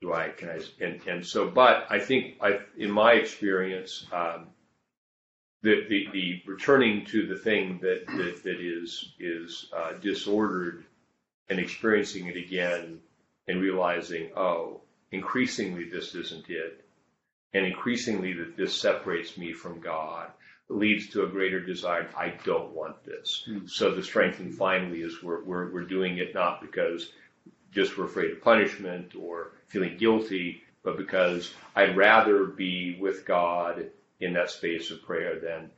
do 0.00 0.12
I 0.12 0.28
can 0.30 0.50
I 0.50 0.60
and 0.84 1.00
and 1.06 1.26
so 1.26 1.48
but 1.48 1.86
I 1.90 1.98
think 1.98 2.36
I 2.40 2.60
in 2.76 2.90
my 2.90 3.12
experience 3.12 4.06
um, 4.12 4.48
the, 5.62 5.86
the 5.88 6.08
the 6.12 6.42
returning 6.46 7.04
to 7.06 7.26
the 7.26 7.36
thing 7.36 7.78
that 7.82 8.06
that, 8.06 8.42
that 8.44 8.60
is 8.60 9.12
is 9.18 9.66
uh, 9.76 9.92
disordered 10.00 10.84
and 11.48 11.58
experiencing 11.58 12.26
it 12.26 12.36
again 12.36 13.00
and 13.48 13.60
realizing 13.60 14.30
oh 14.36 14.80
increasingly 15.12 15.84
this 15.88 16.14
isn't 16.14 16.48
it. 16.48 16.84
And 17.54 17.66
increasingly 17.66 18.32
that 18.34 18.56
this 18.56 18.74
separates 18.74 19.36
me 19.36 19.52
from 19.52 19.80
God 19.80 20.30
leads 20.68 21.08
to 21.10 21.24
a 21.24 21.28
greater 21.28 21.60
desire 21.60 22.08
I 22.16 22.30
don't 22.44 22.72
want 22.72 23.04
this. 23.04 23.46
So 23.66 23.94
the 23.94 24.02
strengthening 24.02 24.52
finally 24.52 25.02
is 25.02 25.22
we're, 25.22 25.44
we're 25.44 25.70
we're 25.70 25.84
doing 25.84 26.18
it 26.18 26.34
not 26.34 26.60
because 26.60 27.12
just 27.70 27.96
we're 27.96 28.06
afraid 28.06 28.32
of 28.32 28.42
punishment 28.42 29.14
or 29.14 29.52
feeling 29.68 29.96
guilty, 29.96 30.62
but 30.82 30.96
because 30.96 31.52
I'd 31.74 31.96
rather 31.96 32.44
be 32.44 32.96
with 33.00 33.24
God 33.24 33.90
in 34.22 34.32
that 34.34 34.50
space 34.50 34.90
of 34.90 35.02
prayer 35.02 35.38
than 35.40 35.70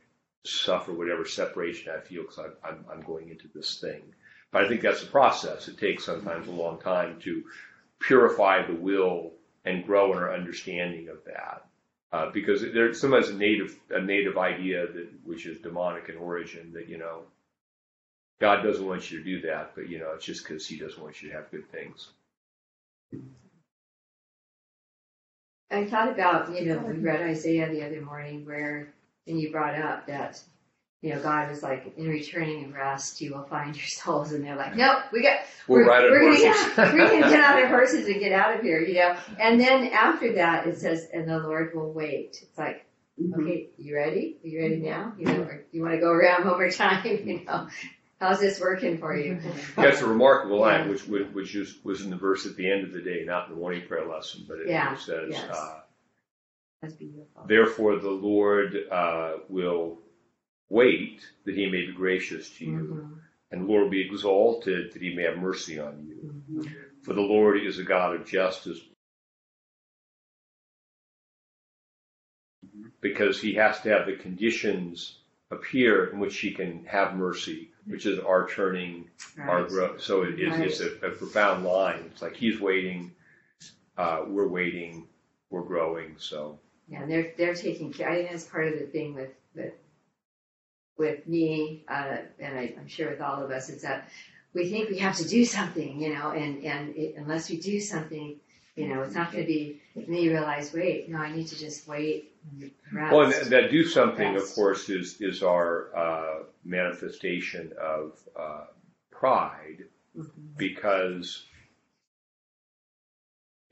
suffer 0.45 0.93
whatever 0.93 1.25
separation 1.25 1.91
I 1.91 1.99
feel 1.99 2.21
because 2.21 2.39
I'm, 2.63 2.85
I'm 2.91 3.01
going 3.01 3.29
into 3.29 3.47
this 3.53 3.79
thing. 3.79 4.01
But 4.51 4.63
I 4.63 4.67
think 4.69 4.81
that's 4.81 5.03
a 5.03 5.07
process. 5.07 5.67
It 5.67 5.77
takes 5.79 6.05
sometimes 6.05 6.47
a 6.47 6.51
long 6.51 6.79
time 6.79 7.19
to 7.21 7.43
purify 7.99 8.65
the 8.65 8.75
will 8.75 9.31
and 9.65 9.85
grow 9.85 10.13
in 10.13 10.19
our 10.19 10.33
understanding 10.33 11.09
of 11.09 11.17
that. 11.25 11.65
Uh, 12.13 12.29
because 12.31 12.61
there's 12.61 13.01
sometimes 13.01 13.29
a 13.29 13.35
native 13.35 13.75
a 13.89 13.99
native 13.99 14.37
idea 14.37 14.87
that 14.87 15.09
which 15.25 15.45
is 15.45 15.59
demonic 15.59 16.07
in 16.07 16.15
origin 16.15 16.71
that 16.71 16.87
you 16.87 16.97
know 16.97 17.23
God 18.39 18.61
doesn't 18.61 18.85
want 18.85 19.11
you 19.11 19.17
to 19.17 19.23
do 19.23 19.41
that, 19.41 19.71
but 19.75 19.89
you 19.89 19.99
know 19.99 20.11
it's 20.13 20.25
just 20.25 20.47
because 20.47 20.65
He 20.67 20.77
doesn't 20.77 21.01
want 21.01 21.21
you 21.21 21.29
to 21.29 21.35
have 21.35 21.51
good 21.51 21.69
things. 21.71 22.11
I 25.75 25.85
thought 25.85 26.09
about, 26.09 26.53
you 26.53 26.65
know, 26.65 26.77
we 26.79 26.93
read 26.99 27.21
Isaiah 27.21 27.69
the 27.69 27.85
other 27.85 28.01
morning 28.01 28.45
where, 28.45 28.93
and 29.27 29.39
you 29.39 29.51
brought 29.51 29.75
up 29.75 30.07
that, 30.07 30.41
you 31.01 31.13
know, 31.13 31.21
God 31.21 31.49
was 31.49 31.61
like, 31.63 31.93
in 31.97 32.07
returning 32.09 32.63
and 32.63 32.73
rest, 32.73 33.21
you 33.21 33.33
will 33.35 33.43
find 33.43 33.75
your 33.77 33.85
souls. 33.85 34.31
And 34.31 34.43
they're 34.43 34.55
like, 34.55 34.75
nope, 34.75 34.99
we 35.11 35.21
got, 35.21 35.39
We're, 35.67 35.87
right 35.87 36.03
on 36.05 36.11
we're 36.11 36.19
gonna, 36.21 36.37
horses. 36.53 36.77
yeah, 36.77 36.93
we're 36.93 37.07
gonna 37.07 37.29
get 37.29 37.43
on 37.43 37.57
our 37.63 37.67
horses 37.67 38.07
and 38.07 38.19
get 38.19 38.31
out 38.31 38.55
of 38.55 38.61
here, 38.61 38.79
you 38.81 38.95
know. 38.95 39.15
And 39.39 39.59
then 39.59 39.87
after 39.87 40.33
that, 40.33 40.67
it 40.67 40.77
says, 40.77 41.07
and 41.13 41.27
the 41.29 41.39
Lord 41.39 41.73
will 41.75 41.91
wait. 41.91 42.39
It's 42.41 42.57
like, 42.57 42.85
Mhm. 43.21 43.33
okay, 43.41 43.69
you 43.77 43.95
ready? 43.95 44.37
Are 44.43 44.47
you 44.47 44.61
ready 44.61 44.75
now? 44.77 45.13
You 45.17 45.25
know, 45.25 45.41
or 45.43 45.63
you 45.71 45.81
want 45.81 45.93
to 45.93 45.99
go 46.01 46.09
around 46.11 46.45
one 46.45 46.55
more 46.57 46.69
time? 46.69 47.05
You 47.05 47.45
know, 47.45 47.67
how's 48.19 48.39
this 48.39 48.59
working 48.59 48.97
for 48.97 49.15
you? 49.15 49.39
That's 49.75 50.01
a 50.01 50.07
remarkable 50.07 50.59
line, 50.59 50.85
Yeah. 50.85 50.89
which 50.91 51.07
which 51.07 51.27
which 51.33 51.55
is 51.55 51.77
was 51.83 52.01
in 52.03 52.09
the 52.09 52.17
verse 52.17 52.45
at 52.45 52.55
the 52.55 52.69
end 52.71 52.83
of 52.85 52.91
the 52.93 53.01
day, 53.01 53.23
not 53.25 53.47
in 53.47 53.55
the 53.55 53.59
morning 53.59 53.87
prayer 53.87 54.05
lesson, 54.07 54.45
but 54.47 54.59
it, 54.59 54.67
Yeah, 54.69 54.95
says, 54.95 55.29
yes. 55.31 55.49
uh. 55.49 55.81
"Therefore 57.47 57.97
the 57.99 58.09
Lord 58.11 58.75
uh, 58.91 59.37
will 59.49 59.99
wait 60.69 61.21
that 61.45 61.55
He 61.55 61.65
may 61.69 61.85
be 61.85 61.93
gracious 61.93 62.49
to 62.57 62.65
you, 62.65 62.71
Mhm, 62.79 63.19
and 63.51 63.61
the 63.61 63.65
Lord 63.67 63.83
will 63.83 63.89
be 63.91 64.05
exalted 64.05 64.93
that 64.93 65.01
He 65.01 65.15
may 65.15 65.23
have 65.23 65.37
mercy 65.37 65.79
on 65.79 66.05
you. 66.07 66.33
mhm. 66.59 66.75
For 67.03 67.13
the 67.13 67.21
Lord 67.21 67.61
is 67.61 67.79
a 67.79 67.83
God 67.83 68.15
of 68.15 68.25
justice." 68.25 68.81
Because 73.01 73.39
he 73.39 73.53
has 73.53 73.79
to 73.81 73.89
have 73.89 74.05
the 74.07 74.15
conditions 74.15 75.19
appear 75.51 76.07
in 76.07 76.19
which 76.19 76.37
he 76.39 76.51
can 76.53 76.83
have 76.85 77.15
mercy, 77.15 77.71
which 77.87 78.05
is 78.05 78.19
our 78.19 78.47
turning 78.49 79.09
our 79.39 79.61
Right. 79.61 79.69
growth. 79.69 80.01
So 80.01 80.23
it 80.23 80.39
is, 80.39 80.57
it's 80.59 80.79
a, 80.81 81.07
a 81.07 81.11
profound 81.11 81.63
line. 81.65 82.03
It's 82.11 82.21
like 82.21 82.35
he's 82.35 82.59
waiting, 82.59 83.11
uh, 83.97 84.23
we're 84.27 84.47
waiting, 84.47 85.07
we're 85.49 85.63
growing. 85.63 86.15
So 86.17 86.59
Yeah, 86.87 87.01
and 87.03 87.11
they're 87.11 87.33
they're 87.37 87.55
taking 87.55 87.93
care. 87.93 88.09
I 88.09 88.15
think 88.17 88.31
that's 88.31 88.45
part 88.45 88.67
of 88.67 88.79
the 88.79 88.85
thing 88.85 89.13
with 89.13 89.31
with 89.55 89.73
with 90.97 91.27
me, 91.27 91.83
uh, 91.89 92.17
and 92.39 92.57
I, 92.57 92.73
I'm 92.79 92.87
sure 92.87 93.09
with 93.09 93.21
all 93.21 93.43
of 93.43 93.51
us, 93.51 93.69
is 93.69 93.81
that 93.81 94.09
we 94.53 94.69
think 94.69 94.89
we 94.89 94.99
have 94.99 95.17
to 95.17 95.27
do 95.27 95.43
something, 95.43 96.01
you 96.01 96.13
know, 96.13 96.31
and 96.31 96.63
and 96.63 96.95
it, 96.95 97.15
unless 97.17 97.49
we 97.49 97.59
do 97.59 97.79
something, 97.81 98.37
you 98.75 98.87
know, 98.87 99.01
it's 99.01 99.15
not 99.15 99.31
going 99.31 99.43
to 99.43 99.47
be. 99.47 99.81
And 99.95 100.07
then 100.07 100.15
you 100.15 100.31
realize, 100.31 100.73
wait, 100.73 101.09
no, 101.09 101.17
I 101.17 101.31
need 101.35 101.47
to 101.47 101.57
just 101.57 101.87
wait 101.87 102.31
well, 102.93 103.21
and 103.21 103.51
that, 103.51 103.71
do 103.71 103.83
something, 103.85 104.35
of 104.35 104.43
course, 104.53 104.89
is 104.89 105.19
is 105.21 105.43
our 105.43 105.95
uh, 105.95 106.43
manifestation 106.63 107.73
of 107.81 108.17
uh, 108.39 108.65
pride 109.11 109.85
Mhm. 110.17 110.57
because 110.57 111.45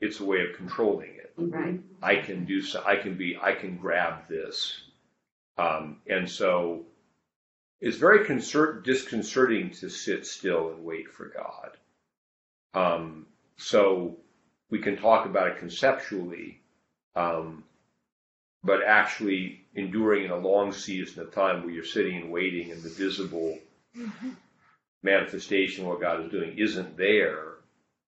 it's 0.00 0.20
a 0.20 0.24
way 0.24 0.40
of 0.42 0.56
controlling 0.56 1.14
it. 1.14 1.32
Right. 1.36 1.80
I 2.02 2.16
can 2.16 2.44
do 2.44 2.60
so. 2.60 2.82
I 2.84 2.96
can 2.96 3.16
be. 3.16 3.36
I 3.40 3.52
can 3.52 3.76
grab 3.76 4.28
this, 4.28 4.82
um, 5.58 6.00
and 6.06 6.28
so 6.30 6.86
it's 7.80 7.96
very 7.96 8.24
concert, 8.24 8.84
disconcerting 8.84 9.70
to 9.70 9.88
sit 9.88 10.26
still 10.26 10.70
and 10.72 10.84
wait 10.84 11.10
for 11.10 11.26
God. 11.28 11.76
Um, 12.74 13.26
so 13.56 14.16
we 14.70 14.80
can 14.80 14.96
talk 14.96 15.26
about 15.26 15.48
it 15.48 15.58
conceptually, 15.58 16.60
um, 17.16 17.64
but 18.64 18.82
actually 18.82 19.60
enduring 19.74 20.24
in 20.24 20.30
a 20.30 20.36
long 20.36 20.72
season 20.72 21.22
of 21.22 21.34
time 21.34 21.62
where 21.62 21.72
you're 21.72 21.84
sitting 21.84 22.16
and 22.16 22.32
waiting, 22.32 22.72
and 22.72 22.82
the 22.82 22.88
visible 22.88 23.58
manifestation 25.02 25.84
of 25.84 25.90
what 25.90 26.00
God 26.00 26.24
is 26.24 26.30
doing 26.30 26.58
isn't 26.58 26.96
there. 26.96 27.54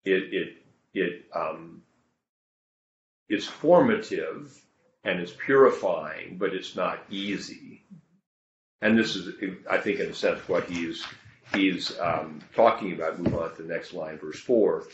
It 0.04 0.34
it 0.34 0.56
it 0.94 1.24
um, 1.34 1.82
it's 3.28 3.46
formative 3.46 4.62
and 5.04 5.20
it's 5.20 5.32
purifying, 5.32 6.36
but 6.38 6.54
it's 6.54 6.76
not 6.76 7.00
easy. 7.10 7.82
And 8.80 8.98
this 8.98 9.16
is, 9.16 9.34
I 9.70 9.78
think, 9.78 10.00
in 10.00 10.10
a 10.10 10.14
sense, 10.14 10.46
what 10.48 10.64
he's 10.64 11.04
he's 11.54 11.98
um, 12.00 12.40
talking 12.54 12.92
about. 12.92 13.18
Move 13.18 13.34
on 13.34 13.54
to 13.56 13.62
the 13.62 13.72
next 13.72 13.94
line, 13.94 14.18
verse 14.18 14.40
four. 14.40 14.86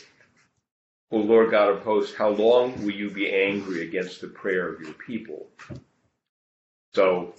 O 1.11 1.17
Lord 1.17 1.51
God 1.51 1.69
of 1.69 1.81
hosts, 1.81 2.15
how 2.15 2.29
long 2.29 2.83
will 2.83 2.91
you 2.91 3.09
be 3.09 3.33
angry 3.33 3.87
against 3.87 4.21
the 4.21 4.27
prayer 4.27 4.69
of 4.69 4.81
your 4.81 4.93
people? 4.93 5.47
So 6.93 7.33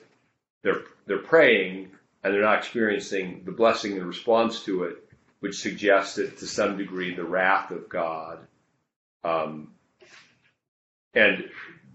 they're 0.62 0.82
they're 1.06 1.18
praying 1.18 1.90
and 2.22 2.34
they're 2.34 2.42
not 2.42 2.58
experiencing 2.58 3.42
the 3.44 3.52
blessing 3.52 3.96
in 3.96 4.06
response 4.06 4.64
to 4.64 4.84
it, 4.84 5.08
which 5.40 5.60
suggests 5.60 6.16
that 6.16 6.38
to 6.38 6.46
some 6.46 6.76
degree 6.76 7.14
the 7.14 7.24
wrath 7.24 7.70
of 7.70 7.88
God. 7.88 8.46
Um, 9.24 9.72
and 11.14 11.48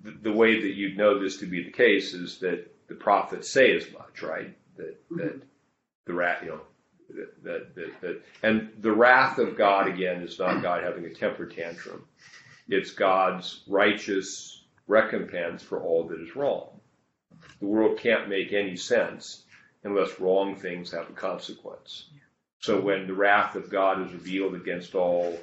the, 0.04 0.12
the 0.12 0.32
way 0.32 0.62
that 0.62 0.74
you'd 0.74 0.98
know 0.98 1.20
this 1.20 1.38
to 1.38 1.46
be 1.46 1.64
the 1.64 1.72
case 1.72 2.14
is 2.14 2.40
that 2.40 2.72
the 2.88 2.96
prophets 2.96 3.50
say 3.50 3.76
as 3.76 3.92
much, 3.92 4.22
right? 4.22 4.56
That 4.78 4.98
that 5.12 5.42
the 6.06 6.14
wrath, 6.14 6.44
you 6.44 6.50
know, 6.50 6.62
that, 7.10 7.76
that 7.76 8.01
that 8.01 8.22
and 8.43 8.70
the 8.82 8.91
wrath 8.91 9.38
of 9.38 9.58
God 9.58 9.88
again 9.88 10.22
is 10.22 10.39
not 10.39 10.62
God 10.62 10.84
having 10.84 11.06
a 11.06 11.14
temper 11.14 11.45
tantrum. 11.45 12.03
It's 12.68 12.91
God's 12.91 13.62
righteous 13.68 14.64
recompense 14.88 15.62
for 15.62 15.82
all 15.82 16.08
that 16.08 16.20
is 16.20 16.36
wrong. 16.36 16.80
The 17.60 17.68
world 17.68 17.99
can't 17.99 18.30
make 18.30 18.53
any 18.53 18.76
sense 18.76 19.43
unless 19.84 20.20
wrong 20.20 20.56
things 20.56 20.91
have 20.91 21.10
a 21.10 21.14
consequence. 21.14 22.06
So 22.60 22.82
when 22.82 23.06
the 23.06 23.14
wrath 23.14 23.56
of 23.56 23.70
God 23.70 24.06
is 24.06 24.14
revealed 24.14 24.56
against 24.56 24.95
all 24.95 25.38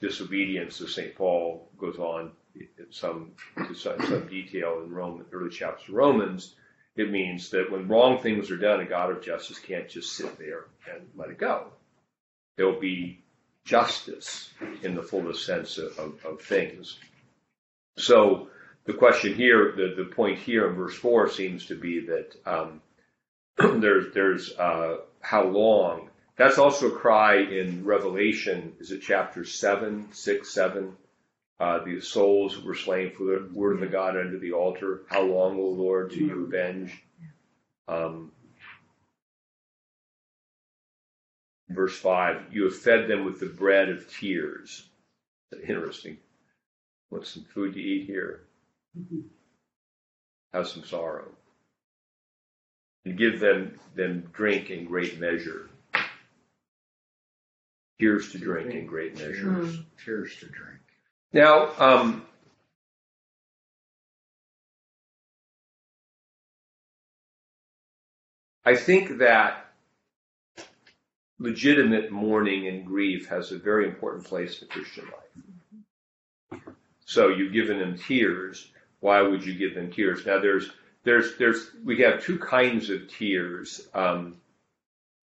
disobedience, 0.00 0.80
as 0.80 0.94
St. 0.94 1.14
Paul 1.14 1.68
goes 1.78 1.98
on 1.98 2.32
in 2.56 2.68
some 2.90 3.32
some, 3.74 4.00
some 4.00 4.26
detail 4.28 4.82
in 4.84 4.90
Roman 4.90 5.24
early 5.32 5.50
chapters 5.50 5.88
of 5.88 5.94
Romans, 5.94 6.56
it 6.96 7.10
means 7.10 7.50
that 7.50 7.70
when 7.70 7.88
wrong 7.88 8.18
things 8.18 8.50
are 8.50 8.56
done, 8.56 8.80
a 8.80 8.84
God 8.84 9.10
of 9.10 9.22
justice 9.22 9.58
can't 9.58 9.88
just 9.88 10.12
sit 10.12 10.38
there 10.38 10.66
and 10.92 11.08
let 11.16 11.30
it 11.30 11.38
go. 11.38 11.66
There'll 12.56 12.80
be 12.80 13.20
justice 13.64 14.50
in 14.82 14.94
the 14.94 15.02
fullest 15.02 15.44
sense 15.44 15.78
of, 15.78 15.98
of, 15.98 16.24
of 16.24 16.40
things. 16.40 16.98
So 17.96 18.48
the 18.84 18.92
question 18.92 19.34
here, 19.34 19.72
the, 19.76 19.94
the 19.96 20.10
point 20.10 20.38
here 20.38 20.68
in 20.68 20.76
verse 20.76 20.94
four 20.94 21.28
seems 21.28 21.66
to 21.66 21.74
be 21.74 22.06
that 22.06 22.36
um, 22.46 22.80
there's 23.80 24.12
there's 24.14 24.52
uh, 24.52 24.98
how 25.20 25.44
long 25.44 26.10
that's 26.36 26.58
also 26.58 26.88
a 26.88 26.98
cry 26.98 27.36
in 27.36 27.84
Revelation. 27.84 28.74
Is 28.80 28.90
it 28.90 29.02
chapter 29.02 29.44
seven, 29.44 30.08
six, 30.12 30.50
seven? 30.50 30.96
Uh, 31.60 31.84
the 31.84 32.00
souls 32.00 32.60
were 32.62 32.74
slain 32.74 33.12
for 33.16 33.24
the 33.24 33.48
word 33.52 33.74
of 33.74 33.80
the 33.80 33.86
God 33.86 34.16
under 34.16 34.38
the 34.38 34.52
altar. 34.52 35.02
How 35.08 35.22
long, 35.22 35.56
O 35.56 35.68
Lord, 35.68 36.10
do 36.10 36.16
you 36.16 36.44
avenge? 36.46 36.92
Um, 37.86 38.32
verse 41.68 41.96
five. 41.96 42.42
You 42.50 42.64
have 42.64 42.76
fed 42.76 43.08
them 43.08 43.24
with 43.24 43.38
the 43.38 43.46
bread 43.46 43.88
of 43.88 44.12
tears. 44.12 44.88
Interesting. 45.68 46.18
Want 47.10 47.26
some 47.26 47.44
food 47.44 47.74
to 47.74 47.80
eat 47.80 48.06
here? 48.06 48.40
Have 50.52 50.66
some 50.66 50.84
sorrow. 50.84 51.28
And 53.04 53.16
give 53.16 53.38
them 53.38 53.78
them 53.94 54.28
drink 54.32 54.70
in 54.70 54.86
great 54.86 55.20
measure. 55.20 55.68
Tears 58.00 58.32
to 58.32 58.38
drink 58.38 58.74
in 58.74 58.86
great 58.86 59.16
measure. 59.16 59.46
Mm. 59.46 59.84
Tears 60.04 60.36
to 60.40 60.46
drink. 60.46 60.80
Now, 61.34 61.72
um, 61.80 62.24
I 68.64 68.76
think 68.76 69.18
that 69.18 69.72
legitimate 71.40 72.12
mourning 72.12 72.68
and 72.68 72.86
grief 72.86 73.26
has 73.26 73.50
a 73.50 73.58
very 73.58 73.88
important 73.88 74.24
place 74.24 74.62
in 74.62 74.68
Christian 74.68 75.06
life. 75.06 76.62
So 77.04 77.30
you've 77.30 77.52
given 77.52 77.80
them 77.80 77.98
tears. 77.98 78.68
Why 79.00 79.20
would 79.20 79.44
you 79.44 79.54
give 79.54 79.74
them 79.74 79.90
tears? 79.90 80.24
Now, 80.24 80.38
there's 80.38 80.70
there's 81.02 81.36
there's 81.36 81.70
we 81.84 81.98
have 82.02 82.22
two 82.22 82.38
kinds 82.38 82.90
of 82.90 83.08
tears 83.08 83.88
um, 83.92 84.36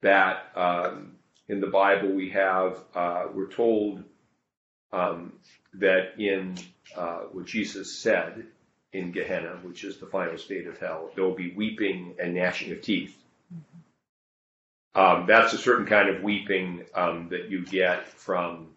that 0.02 0.52
um, 0.58 1.14
in 1.48 1.62
the 1.62 1.68
Bible 1.68 2.10
we 2.10 2.32
have. 2.32 2.84
Uh, 2.94 3.28
we're 3.34 3.50
told 3.50 4.04
um, 4.92 5.32
that 5.76 6.20
in 6.20 6.58
uh, 6.96 7.22
what 7.32 7.46
Jesus 7.46 7.96
said 7.96 8.46
in 8.94 9.12
Gehenna, 9.12 9.60
which 9.64 9.84
is 9.84 9.98
the 9.98 10.06
final 10.06 10.38
state 10.38 10.68
of 10.68 10.78
hell, 10.78 11.12
there 11.16 11.24
will 11.24 11.36
be 11.36 11.54
weeping 11.54 12.16
and 12.20 12.34
gnashing 12.36 12.72
of 12.72 12.82
teeth. 12.82 13.18
Um, 14.94 15.26
that's 15.26 15.54
a 15.54 15.58
certain 15.58 15.86
kind 15.86 16.10
of 16.10 16.22
weeping 16.24 16.84
um, 16.94 17.30
that 17.30 17.50
you 17.50 17.66
get 17.66 18.10
from 18.10 18.68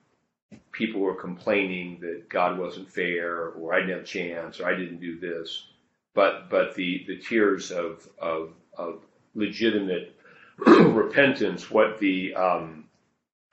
people 0.70 1.00
who 1.00 1.08
are 1.08 1.14
complaining 1.14 1.98
that 2.00 2.28
God 2.28 2.58
wasn't 2.58 2.90
fair, 2.90 3.48
or 3.48 3.74
I 3.74 3.80
didn't 3.80 3.94
have 3.94 4.02
a 4.02 4.06
chance, 4.06 4.60
or 4.60 4.66
I 4.66 4.76
didn't 4.76 5.00
do 5.00 5.18
this. 5.18 5.66
But 6.14 6.48
but 6.50 6.76
the 6.76 7.04
the 7.08 7.18
tears 7.18 7.72
of 7.72 8.08
of, 8.20 8.52
of 8.78 9.02
legitimate 9.34 10.14
repentance, 10.58 11.68
what 11.70 11.98
the 11.98 12.34
um, 12.34 12.84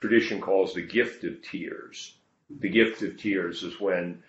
tradition 0.00 0.40
calls 0.40 0.74
the 0.74 0.82
gift 0.82 1.24
of 1.24 1.42
tears. 1.42 2.14
The 2.60 2.68
gift 2.68 3.02
of 3.02 3.16
tears 3.16 3.62
is 3.62 3.80
when 3.80 4.22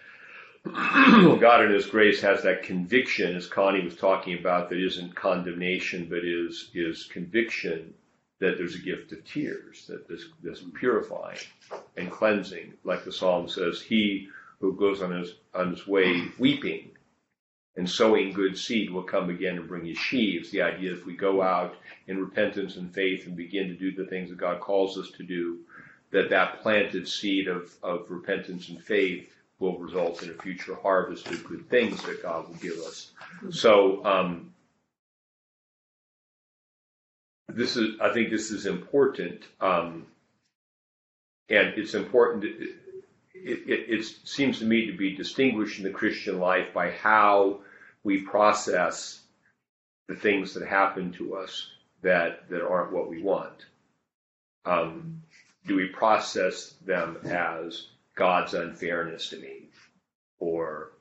God 0.65 1.65
in 1.65 1.71
His 1.71 1.87
grace 1.87 2.21
has 2.21 2.43
that 2.43 2.63
conviction, 2.63 3.35
as 3.35 3.47
Connie 3.47 3.83
was 3.83 3.95
talking 3.95 4.37
about, 4.37 4.69
that 4.69 4.79
isn't 4.79 5.15
condemnation, 5.15 6.07
but 6.09 6.23
is 6.23 6.69
is 6.73 7.05
conviction 7.11 7.93
that 8.39 8.57
there's 8.57 8.75
a 8.75 8.79
gift 8.79 9.11
of 9.11 9.23
tears, 9.25 9.85
that 9.87 10.07
this 10.07 10.25
this 10.41 10.63
purifying 10.73 11.37
and 11.97 12.11
cleansing, 12.11 12.73
like 12.83 13.03
the 13.03 13.11
psalm 13.11 13.47
says, 13.47 13.81
he 13.81 14.29
who 14.59 14.75
goes 14.75 15.01
on 15.01 15.11
his 15.11 15.35
on 15.53 15.71
his 15.71 15.85
way 15.85 16.23
weeping 16.39 16.91
and 17.75 17.89
sowing 17.89 18.33
good 18.33 18.57
seed 18.57 18.89
will 18.91 19.03
come 19.03 19.29
again 19.29 19.57
and 19.57 19.67
bring 19.67 19.85
you 19.85 19.95
sheaves. 19.95 20.51
The 20.51 20.61
idea 20.61 20.93
is 20.93 21.05
we 21.05 21.15
go 21.15 21.41
out 21.41 21.75
in 22.07 22.19
repentance 22.19 22.75
and 22.75 22.93
faith 22.93 23.25
and 23.25 23.35
begin 23.35 23.67
to 23.67 23.75
do 23.75 23.91
the 23.91 24.09
things 24.09 24.29
that 24.29 24.37
God 24.37 24.59
calls 24.59 24.97
us 24.97 25.09
to 25.17 25.23
do, 25.23 25.59
that 26.13 26.29
that 26.29 26.61
planted 26.61 27.07
seed 27.07 27.47
of, 27.47 27.73
of 27.81 28.05
repentance 28.09 28.69
and 28.69 28.81
faith 28.81 29.33
will 29.59 29.79
result 29.79 30.21
in 30.21 30.29
a 30.29 30.33
future 30.33 30.75
harvest 30.75 31.27
of 31.27 31.43
good 31.43 31.67
things 31.69 32.01
that 32.03 32.21
God 32.21 32.47
will 32.47 32.55
give 32.55 32.77
us. 32.77 33.11
So, 33.49 34.05
um, 34.05 34.53
this 37.49 37.75
is, 37.75 37.99
I 37.99 38.13
think 38.13 38.29
this 38.29 38.51
is 38.51 38.67
important, 38.67 39.43
um, 39.59 40.05
and 41.49 41.69
it's 41.77 41.95
important. 41.95 42.43
It, 42.45 42.69
it, 43.33 43.99
it 43.99 44.05
seems 44.23 44.59
to 44.59 44.65
me 44.65 44.85
to 44.87 44.97
be 44.97 45.15
distinguished 45.15 45.79
in 45.79 45.83
the 45.83 45.89
Christian 45.89 46.39
life 46.39 46.73
by 46.73 46.91
how 46.91 47.59
we 48.03 48.21
process 48.21 49.21
the 50.07 50.15
things 50.15 50.53
that 50.53 50.67
happen 50.67 51.11
to 51.13 51.35
us 51.35 51.69
that 52.01 52.49
that 52.49 52.65
aren't 52.65 52.93
what 52.93 53.09
we 53.09 53.21
want. 53.21 53.65
Um, 54.65 55.23
do 55.67 55.75
we 55.75 55.87
process 55.87 56.73
them 56.85 57.17
as 57.23 57.87
God's 58.15 58.53
unfairness 58.53 59.29
to 59.29 59.37
me, 59.37 59.69
or 60.39 60.91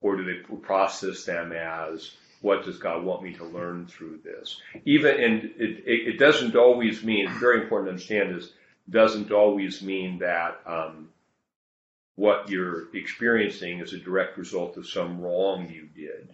or 0.00 0.16
do 0.16 0.24
they 0.24 0.56
process 0.56 1.24
them 1.24 1.52
as 1.52 2.12
what 2.40 2.64
does 2.64 2.78
God 2.78 3.04
want 3.04 3.22
me 3.22 3.34
to 3.34 3.44
learn 3.44 3.86
through 3.86 4.20
this? 4.24 4.60
Even 4.84 5.20
and 5.20 5.44
it, 5.58 5.84
it, 5.86 6.14
it 6.14 6.18
doesn't 6.18 6.56
always 6.56 7.02
mean. 7.02 7.28
It's 7.28 7.38
very 7.38 7.62
important 7.62 7.88
to 7.88 7.92
understand 7.92 8.36
this. 8.36 8.50
Doesn't 8.90 9.30
always 9.30 9.82
mean 9.82 10.18
that 10.20 10.60
um, 10.64 11.10
what 12.16 12.48
you're 12.48 12.94
experiencing 12.96 13.80
is 13.80 13.92
a 13.92 13.98
direct 13.98 14.38
result 14.38 14.76
of 14.76 14.88
some 14.88 15.20
wrong 15.20 15.68
you 15.68 15.88
did. 15.94 16.28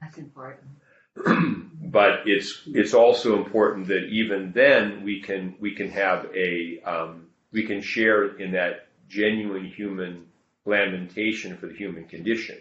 That's 0.00 0.18
important. 0.18 0.79
but 1.24 2.20
it's 2.26 2.62
it's 2.66 2.94
also 2.94 3.36
important 3.36 3.88
that 3.88 4.04
even 4.04 4.52
then 4.52 5.02
we 5.02 5.20
can 5.20 5.54
we 5.60 5.74
can 5.74 5.90
have 5.90 6.26
a 6.34 6.80
um, 6.84 7.26
we 7.52 7.64
can 7.64 7.80
share 7.80 8.38
in 8.38 8.52
that 8.52 8.86
genuine 9.08 9.64
human 9.64 10.26
lamentation 10.64 11.56
for 11.56 11.66
the 11.66 11.74
human 11.74 12.04
condition 12.04 12.56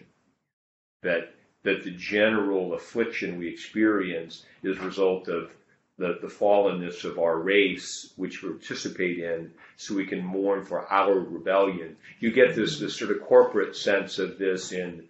that 1.04 1.34
that 1.64 1.84
the 1.84 1.92
general 1.92 2.74
affliction 2.74 3.38
we 3.38 3.48
experience 3.48 4.46
is 4.64 4.78
a 4.78 4.82
result 4.82 5.28
of 5.28 5.52
the, 6.00 6.18
the 6.22 6.28
fallenness 6.28 7.04
of 7.04 7.20
our 7.20 7.38
race, 7.38 8.14
which 8.16 8.42
we 8.42 8.50
participate 8.50 9.20
in, 9.20 9.52
so 9.76 9.94
we 9.94 10.08
can 10.08 10.24
mourn 10.24 10.64
for 10.64 10.88
our 10.92 11.14
rebellion. 11.14 11.98
You 12.22 12.32
get 12.32 12.56
this, 12.56 12.80
this 12.80 12.96
sort 12.98 13.12
of 13.12 13.22
corporate 13.22 13.76
sense 13.76 14.18
of 14.18 14.38
this 14.38 14.72
in, 14.72 15.10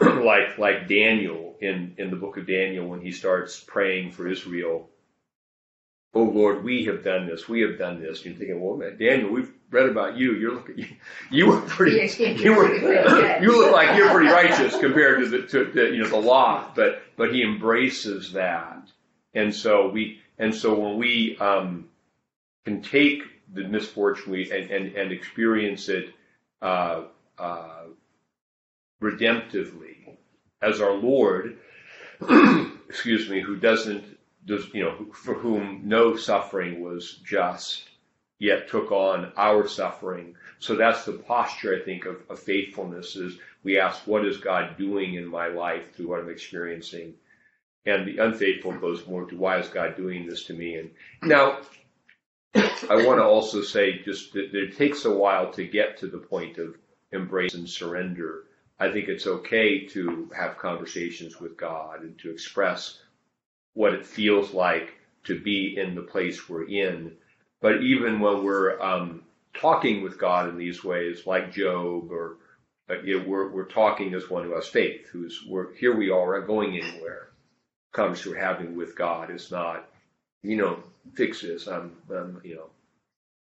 like, 0.24 0.58
like 0.58 0.88
Daniel 0.88 1.56
in, 1.60 1.94
in 1.98 2.10
the 2.10 2.16
book 2.16 2.36
of 2.36 2.46
Daniel 2.46 2.86
when 2.86 3.00
he 3.00 3.12
starts 3.12 3.60
praying 3.60 4.12
for 4.12 4.28
Israel. 4.28 4.88
Oh 6.16 6.22
Lord, 6.22 6.62
we 6.62 6.84
have 6.84 7.02
done 7.02 7.26
this, 7.26 7.48
we 7.48 7.60
have 7.62 7.78
done 7.78 8.00
this. 8.00 8.24
You're 8.24 8.34
thinking, 8.34 8.60
well, 8.60 8.76
man, 8.76 8.96
Daniel, 8.96 9.30
we've 9.30 9.52
read 9.70 9.88
about 9.88 10.16
you. 10.16 10.34
You're 10.34 10.54
looking, 10.54 10.78
you, 10.78 10.86
you 11.30 11.46
were 11.48 11.60
pretty, 11.60 11.96
you 12.42 12.54
were, 12.54 12.72
you 13.40 13.58
look 13.58 13.72
like 13.72 13.96
you're 13.96 14.10
pretty 14.10 14.30
righteous 14.30 14.78
compared 14.78 15.20
to 15.20 15.28
the, 15.28 15.46
to 15.48 15.64
the, 15.72 15.82
you 15.90 16.02
know, 16.02 16.08
the 16.08 16.16
law. 16.16 16.70
But, 16.74 17.02
but 17.16 17.34
he 17.34 17.42
embraces 17.42 18.32
that. 18.32 18.88
And 19.34 19.52
so 19.52 19.88
we, 19.88 20.20
and 20.38 20.54
so 20.54 20.78
when 20.78 20.98
we 20.98 21.36
um, 21.38 21.88
can 22.64 22.82
take 22.82 23.22
the 23.52 23.64
misfortune 23.64 24.32
we, 24.32 24.50
and, 24.50 24.70
and, 24.70 24.94
and 24.94 25.12
experience 25.12 25.88
it 25.88 26.14
uh, 26.62 27.02
uh, 27.38 27.82
redemptively 29.04 30.16
as 30.62 30.80
our 30.80 30.94
Lord, 30.94 31.58
excuse 32.88 33.28
me, 33.28 33.40
who 33.40 33.56
doesn't, 33.56 34.04
does, 34.46 34.66
you 34.72 34.82
know, 34.82 35.06
for 35.12 35.34
whom 35.34 35.82
no 35.84 36.16
suffering 36.16 36.80
was 36.82 37.20
just, 37.24 37.90
yet 38.38 38.68
took 38.68 38.90
on 38.90 39.32
our 39.36 39.68
suffering. 39.68 40.34
So 40.58 40.74
that's 40.74 41.04
the 41.04 41.12
posture, 41.12 41.76
I 41.76 41.84
think, 41.84 42.06
of, 42.06 42.22
of 42.30 42.38
faithfulness 42.38 43.16
is 43.16 43.38
we 43.62 43.78
ask, 43.78 44.06
what 44.06 44.24
is 44.24 44.38
God 44.38 44.76
doing 44.78 45.14
in 45.14 45.26
my 45.26 45.48
life 45.48 45.94
through 45.94 46.08
what 46.08 46.20
I'm 46.20 46.30
experiencing? 46.30 47.14
And 47.86 48.06
the 48.06 48.18
unfaithful 48.18 48.72
goes 48.72 49.06
more 49.06 49.26
to 49.26 49.36
why 49.36 49.58
is 49.58 49.68
God 49.68 49.96
doing 49.96 50.26
this 50.26 50.44
to 50.44 50.54
me? 50.54 50.76
And 50.76 50.90
now, 51.22 51.58
I 52.54 53.04
want 53.06 53.18
to 53.18 53.24
also 53.24 53.60
say 53.60 53.98
just 54.02 54.32
that 54.32 54.54
it 54.54 54.76
takes 54.76 55.04
a 55.04 55.14
while 55.14 55.52
to 55.52 55.66
get 55.66 55.98
to 55.98 56.06
the 56.06 56.18
point 56.18 56.56
of 56.56 56.76
embrace 57.12 57.54
and 57.54 57.68
surrender. 57.68 58.44
I 58.78 58.90
think 58.90 59.08
it's 59.08 59.26
okay 59.26 59.86
to 59.88 60.30
have 60.36 60.58
conversations 60.58 61.40
with 61.40 61.56
God 61.56 62.02
and 62.02 62.18
to 62.20 62.30
express 62.30 62.98
what 63.74 63.94
it 63.94 64.06
feels 64.06 64.52
like 64.52 64.94
to 65.24 65.40
be 65.40 65.76
in 65.78 65.94
the 65.94 66.02
place 66.02 66.48
we're 66.48 66.68
in. 66.68 67.12
But 67.60 67.82
even 67.82 68.20
when 68.20 68.44
we're 68.44 68.80
um, 68.80 69.22
talking 69.54 70.02
with 70.02 70.18
God 70.18 70.48
in 70.48 70.58
these 70.58 70.84
ways, 70.84 71.26
like 71.26 71.52
Job, 71.52 72.10
or 72.10 72.38
uh, 72.90 73.00
you 73.02 73.20
know, 73.20 73.28
we're 73.28 73.50
we're 73.50 73.64
talking 73.64 74.12
as 74.14 74.28
one 74.28 74.44
who 74.44 74.54
has 74.54 74.66
faith, 74.66 75.06
who's 75.12 75.44
we're 75.48 75.74
here 75.74 75.96
we 75.96 76.10
are, 76.10 76.40
going 76.42 76.78
anywhere 76.78 77.30
conversation 77.94 78.32
we're 78.32 78.38
having 78.38 78.76
with 78.76 78.96
God 78.96 79.30
is 79.30 79.50
not, 79.50 79.88
you 80.42 80.56
know, 80.56 80.82
fix 81.14 81.40
this. 81.40 81.66
I'm, 81.66 81.96
I'm 82.14 82.40
you 82.44 82.56
know, 82.56 82.70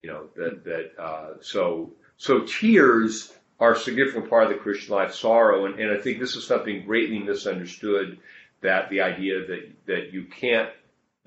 you 0.02 0.10
know 0.10 0.28
that 0.36 0.64
that. 0.64 0.92
Uh, 0.98 1.34
so 1.42 1.92
so 2.16 2.40
tears 2.40 3.32
are 3.60 3.72
a 3.72 3.78
significant 3.78 4.30
part 4.30 4.44
of 4.44 4.50
the 4.50 4.58
Christian 4.58 4.94
life. 4.94 5.14
Sorrow, 5.14 5.66
and, 5.66 5.78
and 5.78 5.90
I 5.90 6.00
think 6.00 6.20
this 6.20 6.36
is 6.36 6.46
something 6.46 6.84
greatly 6.84 7.18
misunderstood. 7.18 8.18
That 8.60 8.90
the 8.90 9.02
idea 9.02 9.46
that 9.46 9.70
that 9.86 10.12
you 10.12 10.24
can't 10.24 10.70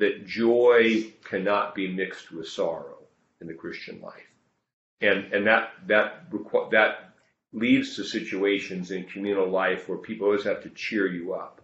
that 0.02 0.26
joy 0.26 1.14
cannot 1.24 1.76
be 1.76 1.88
mixed 1.88 2.32
with 2.32 2.48
sorrow 2.48 2.98
in 3.40 3.48
the 3.48 3.54
Christian 3.54 4.02
life. 4.02 4.28
And, 5.00 5.32
and 5.32 5.48
that, 5.48 5.72
that, 5.88 6.32
requ- 6.32 6.72
that 6.72 7.14
leads 7.54 7.96
to 7.96 8.04
situations 8.04 8.92
in 8.92 9.06
communal 9.06 9.48
life 9.48 9.88
where 9.88 10.00
people 10.00 10.28
always 10.28 10.44
have 10.44 10.64
to 10.64 10.70
cheer 10.70 11.08
you 11.08 11.34
up. 11.34 11.62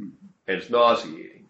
Mm-hmm. 0.00 0.26
And 0.48 0.58
it's 0.58 0.70
nauseating. 0.70 1.45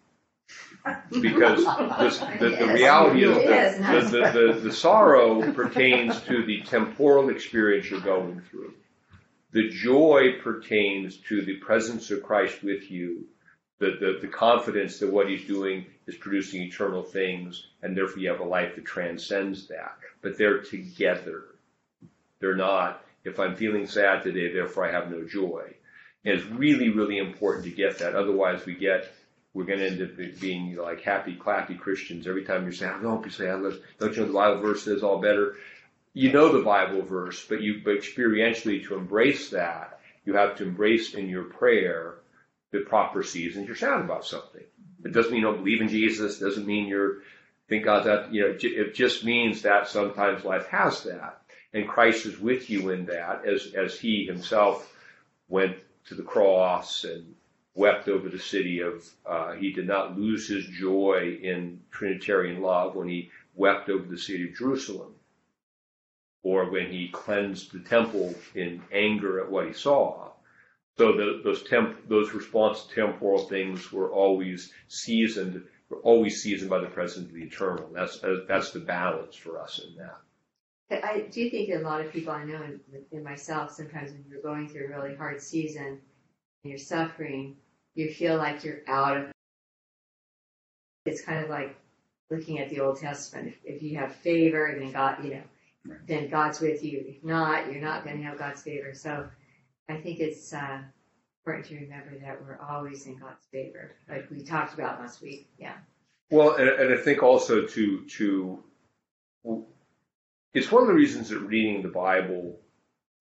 Because 1.21 1.65
this, 1.99 2.19
the, 2.39 2.55
the 2.59 2.67
reality 2.73 3.23
is 3.23 3.35
that 3.37 4.11
the, 4.11 4.17
the, 4.17 4.53
the, 4.53 4.59
the 4.59 4.73
sorrow 4.73 5.51
pertains 5.53 6.21
to 6.21 6.45
the 6.45 6.61
temporal 6.61 7.29
experience 7.29 7.89
you're 7.89 8.01
going 8.01 8.41
through. 8.49 8.73
The 9.51 9.69
joy 9.69 10.39
pertains 10.41 11.17
to 11.29 11.41
the 11.43 11.55
presence 11.57 12.11
of 12.11 12.21
Christ 12.21 12.63
with 12.63 12.91
you, 12.91 13.25
the, 13.79 13.97
the, 13.99 14.19
the 14.21 14.27
confidence 14.27 14.99
that 14.99 15.11
what 15.11 15.29
he's 15.29 15.45
doing 15.45 15.85
is 16.05 16.15
producing 16.15 16.63
eternal 16.63 17.03
things, 17.03 17.67
and 17.81 17.95
therefore 17.95 18.19
you 18.19 18.29
have 18.29 18.39
a 18.39 18.45
life 18.45 18.75
that 18.75 18.85
transcends 18.85 19.67
that. 19.67 19.97
But 20.21 20.37
they're 20.37 20.61
together. 20.61 21.43
They're 22.39 22.55
not, 22.55 23.03
if 23.23 23.39
I'm 23.39 23.55
feeling 23.55 23.87
sad 23.87 24.23
today, 24.23 24.51
therefore 24.51 24.87
I 24.87 24.91
have 24.91 25.09
no 25.09 25.23
joy. 25.25 25.73
And 26.25 26.39
it's 26.39 26.45
really, 26.47 26.89
really 26.89 27.17
important 27.19 27.65
to 27.65 27.71
get 27.71 27.99
that. 27.99 28.15
Otherwise, 28.15 28.65
we 28.65 28.75
get, 28.75 29.11
we're 29.57 29.63
going 29.63 29.79
to 29.79 29.87
end 29.87 30.01
up 30.03 30.39
being 30.39 30.75
like 30.75 31.01
happy, 31.01 31.35
clappy 31.35 31.79
Christians. 31.79 32.27
Every 32.27 32.45
time 32.45 32.61
you're 32.61 32.71
saying, 32.71 33.01
don't 33.01 33.23
be 33.23 33.31
sad, 33.31 33.63
let's- 33.63 33.77
don't 33.99 34.15
you 34.15 34.21
know 34.21 34.27
the 34.27 34.33
Bible 34.33 34.61
verse 34.61 34.83
says 34.83 35.01
all 35.01 35.19
better? 35.19 35.55
You 36.13 36.31
know 36.31 36.51
the 36.55 36.63
Bible 36.63 37.01
verse, 37.01 37.43
but 37.43 37.61
you, 37.61 37.81
but 37.83 37.95
experientially 37.95 38.85
to 38.85 38.93
embrace 38.93 39.49
that, 39.49 39.99
you 40.25 40.35
have 40.35 40.57
to 40.57 40.63
embrace 40.63 41.15
in 41.15 41.27
your 41.27 41.45
prayer 41.45 42.19
the 42.69 42.81
proper 42.81 43.23
seasons 43.23 43.65
you're 43.65 43.75
sad 43.75 44.01
about 44.01 44.25
something. 44.25 44.63
It 45.03 45.11
doesn't 45.11 45.31
mean 45.31 45.41
you 45.41 45.47
don't 45.47 45.63
believe 45.63 45.81
in 45.81 45.87
Jesus, 45.87 46.37
doesn't 46.37 46.67
mean 46.67 46.85
you're, 46.87 47.23
think 47.67 47.85
God's 47.85 48.05
that, 48.05 48.31
you 48.31 48.41
know, 48.41 48.47
it 48.49 48.63
it 48.63 48.93
just 48.93 49.23
means 49.23 49.63
that 49.63 49.87
sometimes 49.87 50.43
life 50.43 50.67
has 50.67 51.01
that. 51.05 51.41
And 51.73 51.87
Christ 51.87 52.27
is 52.27 52.39
with 52.39 52.69
you 52.69 52.89
in 52.89 53.07
that 53.07 53.43
as, 53.45 53.73
as 53.73 53.99
he 53.99 54.25
himself 54.25 54.93
went 55.49 55.77
to 56.09 56.13
the 56.15 56.23
cross 56.23 57.05
and 57.05 57.33
wept 57.77 58.09
over 58.09 58.27
the 58.27 58.39
city 58.39 58.81
of, 58.81 59.07
uh, 59.25 59.53
he 59.53 59.71
did 59.71 59.87
not 59.87 60.17
lose 60.17 60.49
his 60.49 60.65
joy 60.65 61.37
in 61.41 61.79
Trinitarian 61.91 62.59
love 62.61 62.95
when 62.95 63.07
he 63.07 63.29
wept 63.55 63.87
over 63.89 64.05
the 64.05 64.17
city 64.17 64.49
of 64.49 64.55
Jerusalem. 64.55 65.13
Or 66.43 66.71
when 66.71 66.91
he 66.91 67.09
cleansed 67.09 67.71
the 67.71 67.79
temple 67.79 68.33
in 68.55 68.81
anger 68.91 69.39
at 69.39 69.51
what 69.51 69.67
he 69.67 69.73
saw. 69.73 70.31
So 70.97 71.15
the, 71.15 71.41
those 71.43 71.63
temp, 71.63 72.09
those 72.09 72.33
response 72.33 72.83
to 72.83 72.95
temporal 72.95 73.43
things 73.45 73.91
were 73.91 74.11
always 74.11 74.71
seasoned, 74.87 75.63
were 75.89 75.97
always 75.97 76.41
seasoned 76.41 76.71
by 76.71 76.79
the 76.79 76.87
presence 76.87 77.27
of 77.27 77.33
the 77.33 77.43
eternal. 77.43 77.89
That's, 77.93 78.19
that's 78.47 78.71
the 78.71 78.79
balance 78.79 79.35
for 79.35 79.61
us 79.61 79.79
in 79.79 79.95
that. 79.97 80.17
I 80.89 81.27
do 81.29 81.49
think 81.49 81.69
that 81.69 81.81
a 81.81 81.83
lot 81.83 82.01
of 82.01 82.11
people 82.11 82.33
I 82.33 82.45
know, 82.45 82.61
and 83.11 83.23
myself, 83.23 83.71
sometimes 83.71 84.11
when 84.11 84.25
you're 84.29 84.41
going 84.41 84.67
through 84.67 84.85
a 84.85 84.99
really 84.99 85.15
hard 85.15 85.41
season 85.41 85.85
and 85.85 85.99
you're 86.63 86.77
suffering, 86.79 87.57
you 87.97 88.13
feel 88.13 88.37
like 88.37 88.63
you're 88.63 88.81
out 88.87 89.17
of. 89.17 89.31
It's 91.05 91.21
kind 91.21 91.43
of 91.43 91.49
like 91.49 91.75
looking 92.29 92.59
at 92.59 92.69
the 92.69 92.79
Old 92.79 92.99
Testament. 92.99 93.47
If, 93.47 93.55
if 93.63 93.83
you 93.83 93.97
have 93.97 94.15
favor, 94.15 94.75
then 94.77 94.91
God, 94.91 95.23
you 95.23 95.31
know, 95.31 95.95
then 96.05 96.29
God's 96.29 96.59
with 96.59 96.83
you. 96.83 97.03
If 97.07 97.23
not, 97.23 97.71
you're 97.71 97.81
not 97.81 98.03
going 98.03 98.17
to 98.17 98.23
have 98.23 98.37
God's 98.37 98.61
favor. 98.61 98.93
So 98.93 99.27
I 99.89 99.95
think 99.95 100.19
it's 100.19 100.53
uh, 100.53 100.79
important 101.41 101.65
to 101.67 101.75
remember 101.75 102.19
that 102.19 102.39
we're 102.41 102.59
always 102.59 103.07
in 103.07 103.17
God's 103.17 103.45
favor, 103.51 103.95
like 104.09 104.29
we 104.29 104.43
talked 104.43 104.73
about 104.73 104.99
last 104.99 105.21
week. 105.21 105.49
Yeah. 105.57 105.75
Well, 106.29 106.55
and, 106.55 106.69
and 106.69 106.93
I 106.93 107.01
think 107.01 107.23
also 107.23 107.65
to 107.65 108.05
to 108.05 108.63
it's 110.53 110.71
one 110.71 110.83
of 110.83 110.87
the 110.87 110.93
reasons 110.93 111.29
that 111.29 111.39
reading 111.39 111.81
the 111.81 111.87
Bible 111.87 112.59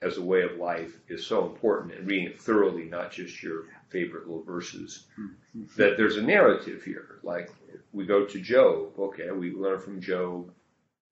as 0.02 0.18
a 0.18 0.22
way 0.22 0.42
of 0.42 0.56
life 0.56 0.98
is 1.08 1.26
so 1.26 1.46
important 1.46 1.94
and 1.94 2.06
reading 2.06 2.26
it 2.26 2.40
thoroughly, 2.40 2.84
not 2.84 3.10
just 3.10 3.42
your 3.42 3.64
favorite 3.88 4.26
little 4.26 4.42
verses. 4.42 5.06
Mm-hmm. 5.18 5.62
That 5.76 5.96
there's 5.96 6.16
a 6.16 6.22
narrative 6.22 6.82
here. 6.84 7.18
Like 7.22 7.50
we 7.92 8.04
go 8.04 8.24
to 8.24 8.40
Job, 8.40 8.98
okay, 8.98 9.30
we 9.30 9.52
learn 9.52 9.80
from 9.80 10.00
Job 10.00 10.52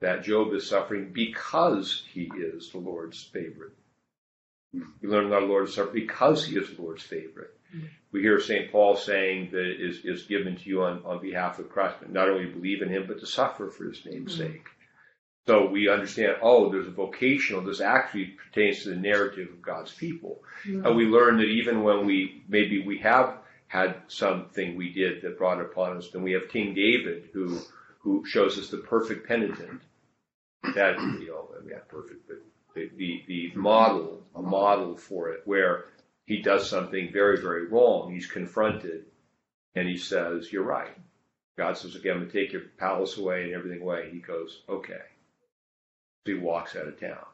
that 0.01 0.23
Job 0.23 0.53
is 0.53 0.69
suffering 0.69 1.11
because 1.13 2.05
he 2.13 2.31
is 2.37 2.71
the 2.71 2.79
Lord's 2.79 3.23
favorite. 3.23 3.73
Mm-hmm. 4.75 4.91
We 5.01 5.09
learn 5.09 5.31
that 5.31 5.37
our 5.37 5.43
Lord 5.43 5.69
is 5.69 5.75
suffering 5.75 5.95
because 5.95 6.45
he 6.45 6.57
is 6.57 6.75
the 6.75 6.83
Lord's 6.83 7.03
favorite. 7.03 7.57
Mm-hmm. 7.75 7.87
We 8.13 8.21
hear 8.21 8.39
St. 8.39 8.71
Paul 8.71 8.97
saying 8.97 9.51
that 9.53 9.65
it 9.65 9.81
is, 9.81 10.05
is 10.05 10.25
given 10.25 10.57
to 10.57 10.69
you 10.69 10.83
on, 10.83 11.03
on 11.05 11.21
behalf 11.21 11.59
of 11.59 11.71
Christ, 11.71 11.97
not 12.09 12.29
only 12.29 12.47
to 12.47 12.53
believe 12.53 12.83
in 12.83 12.89
him, 12.89 13.07
but 13.09 13.19
to 13.21 13.27
suffer 13.27 13.69
for 13.71 13.85
his 13.85 14.05
name's 14.05 14.37
sake. 14.37 14.67
So 15.47 15.67
we 15.67 15.91
understand, 15.91 16.37
oh, 16.41 16.71
there's 16.71 16.87
a 16.87 16.91
vocational, 16.91 17.63
this 17.63 17.81
actually 17.81 18.27
pertains 18.27 18.83
to 18.83 18.91
the 18.91 18.97
narrative 18.97 19.51
of 19.51 19.61
God's 19.61 19.93
people. 19.93 20.43
And 20.65 20.97
we 20.97 21.05
mm-hmm. 21.05 21.13
learn 21.13 21.37
that 21.39 21.45
even 21.45 21.83
when 21.83 22.07
we, 22.07 22.45
maybe 22.49 22.83
we 22.83 22.99
have 22.99 23.39
had 23.67 23.97
something 24.09 24.75
we 24.75 24.93
did 24.93 25.21
that 25.21 25.37
brought 25.37 25.61
upon 25.61 25.99
us, 25.99 26.09
then 26.11 26.23
we 26.23 26.33
have 26.33 26.49
King 26.49 26.75
David 26.75 27.29
who, 27.35 27.61
who 27.99 28.25
shows 28.25 28.59
us 28.59 28.71
the 28.71 28.79
perfect 28.79 29.27
penitent. 29.29 29.83
That, 30.75 30.99
you 30.99 31.29
know, 31.29 31.51
I 31.55 31.61
mean, 31.61 31.75
not 31.75 31.89
perfect, 31.89 32.27
but 32.27 32.39
the, 32.75 32.91
the, 32.97 33.23
the 33.29 33.53
model, 33.55 34.23
a 34.35 34.41
model 34.41 34.97
for 34.97 35.31
it, 35.31 35.43
where 35.45 35.85
he 36.25 36.41
does 36.41 36.69
something 36.69 37.13
very, 37.13 37.39
very 37.39 37.67
wrong. 37.67 38.13
He's 38.13 38.27
confronted 38.27 39.05
and 39.75 39.87
he 39.87 39.99
says, 39.99 40.51
You're 40.51 40.65
right. 40.65 40.97
God 41.59 41.77
says, 41.77 41.97
Okay, 41.97 42.11
I'm 42.11 42.21
going 42.21 42.31
to 42.31 42.33
take 42.33 42.53
your 42.53 42.63
palace 42.79 43.19
away 43.19 43.45
and 43.45 43.53
everything 43.53 43.83
away. 43.83 44.09
He 44.11 44.21
goes, 44.21 44.63
Okay. 44.71 45.03
He 46.25 46.35
walks 46.35 46.77
out 46.77 46.89
of 46.89 46.99
town. 46.99 47.25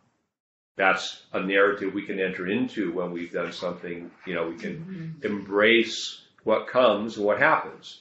That's 0.76 1.22
a 1.32 1.40
narrative 1.40 1.94
we 1.94 2.06
can 2.06 2.18
enter 2.18 2.46
into 2.48 2.92
when 2.92 3.12
we've 3.12 3.32
done 3.32 3.52
something, 3.52 4.10
you 4.26 4.34
know, 4.34 4.48
we 4.48 4.56
can 4.56 5.20
mm-hmm. 5.22 5.26
embrace 5.26 6.20
what 6.44 6.68
comes 6.68 7.16
and 7.16 7.26
what 7.26 7.38
happens. 7.38 8.00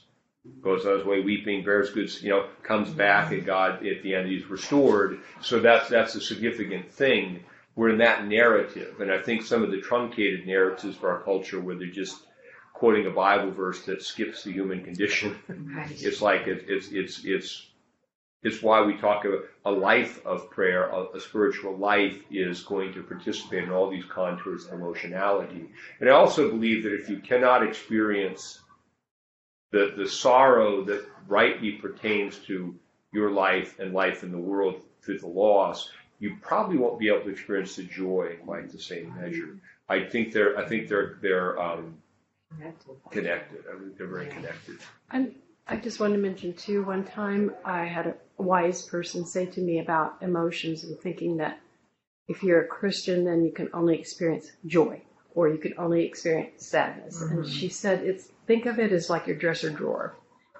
Goes 0.61 0.85
on 0.85 0.97
his 0.97 1.05
way 1.05 1.19
weeping, 1.19 1.63
bears 1.63 1.91
good, 1.91 2.09
you 2.23 2.29
know, 2.29 2.47
comes 2.63 2.89
back 2.89 3.25
mm-hmm. 3.25 3.35
and 3.35 3.45
God 3.45 3.85
at 3.85 4.01
the 4.01 4.15
end 4.15 4.29
he's 4.29 4.45
restored. 4.45 5.19
So 5.41 5.59
that's, 5.59 5.89
that's 5.89 6.15
a 6.15 6.21
significant 6.21 6.89
thing. 6.91 7.43
We're 7.75 7.89
in 7.89 7.97
that 7.99 8.25
narrative. 8.25 9.01
And 9.01 9.11
I 9.11 9.21
think 9.21 9.43
some 9.43 9.61
of 9.61 9.71
the 9.71 9.81
truncated 9.81 10.47
narratives 10.47 10.97
of 10.97 11.03
our 11.03 11.21
culture 11.21 11.59
where 11.59 11.75
they're 11.75 11.87
just 11.87 12.17
quoting 12.73 13.05
a 13.05 13.11
Bible 13.11 13.51
verse 13.51 13.81
that 13.83 14.01
skips 14.01 14.43
the 14.43 14.53
human 14.53 14.83
condition. 14.83 15.37
Right. 15.49 15.91
It's 16.01 16.21
like 16.21 16.47
it, 16.47 16.65
it's 16.67 16.87
it's 16.91 17.25
it's 17.25 17.67
it's 18.43 18.61
why 18.61 18.81
we 18.81 18.95
talk 18.97 19.25
about 19.25 19.41
a 19.65 19.71
life 19.71 20.25
of 20.25 20.49
prayer, 20.49 20.87
a, 20.87 21.17
a 21.17 21.19
spiritual 21.19 21.75
life 21.75 22.17
is 22.31 22.63
going 22.63 22.93
to 22.93 23.03
participate 23.03 23.63
in 23.63 23.71
all 23.71 23.89
these 23.89 24.05
contours 24.05 24.65
of 24.65 24.73
emotionality. 24.73 25.69
And 25.99 26.09
I 26.09 26.13
also 26.13 26.49
believe 26.49 26.83
that 26.83 26.93
if 26.93 27.09
you 27.09 27.19
cannot 27.19 27.67
experience 27.67 28.59
the 29.71 29.93
the 29.95 30.07
sorrow 30.07 30.83
that 30.85 31.05
rightly 31.27 31.73
pertains 31.73 32.37
to 32.47 32.75
your 33.11 33.31
life 33.31 33.77
and 33.79 33.93
life 33.93 34.23
in 34.23 34.31
the 34.31 34.37
world 34.37 34.81
through 35.01 35.19
the 35.19 35.27
loss, 35.27 35.89
you 36.19 36.37
probably 36.41 36.77
won't 36.77 36.99
be 36.99 37.09
able 37.09 37.23
to 37.23 37.29
experience 37.29 37.75
the 37.75 37.83
joy 37.83 38.29
in 38.31 38.45
quite 38.45 38.71
the 38.71 38.79
same 38.79 39.13
measure. 39.19 39.57
I 39.89 40.05
think 40.05 40.33
they're 40.33 40.57
I 40.57 40.65
think 40.65 40.87
they're 40.87 41.17
they're 41.21 41.59
um, 41.61 41.97
connected. 43.11 43.65
I 43.71 43.77
think 43.77 43.97
they're 43.97 44.07
very 44.07 44.27
connected. 44.27 44.77
And 45.11 45.35
I 45.67 45.75
just 45.75 45.99
wanted 45.99 46.15
to 46.15 46.21
mention 46.21 46.53
too, 46.53 46.83
one 46.83 47.03
time 47.03 47.53
I 47.63 47.85
had 47.85 48.07
a 48.07 48.15
wise 48.43 48.81
person 48.83 49.25
say 49.25 49.45
to 49.47 49.61
me 49.61 49.79
about 49.79 50.17
emotions 50.21 50.83
and 50.83 50.99
thinking 50.99 51.37
that 51.37 51.59
if 52.27 52.43
you're 52.43 52.61
a 52.61 52.67
Christian, 52.67 53.25
then 53.25 53.43
you 53.43 53.51
can 53.51 53.69
only 53.73 53.97
experience 53.99 54.51
joy 54.65 55.01
or 55.35 55.49
you 55.49 55.57
can 55.57 55.73
only 55.77 56.05
experience 56.05 56.65
sadness. 56.67 57.21
And 57.21 57.47
she 57.47 57.69
said, 57.69 58.03
it's, 58.03 58.29
think 58.47 58.65
of 58.65 58.79
it 58.79 58.91
as 58.91 59.09
like 59.09 59.27
your 59.27 59.35
dresser 59.37 59.69
drawer. 59.69 60.15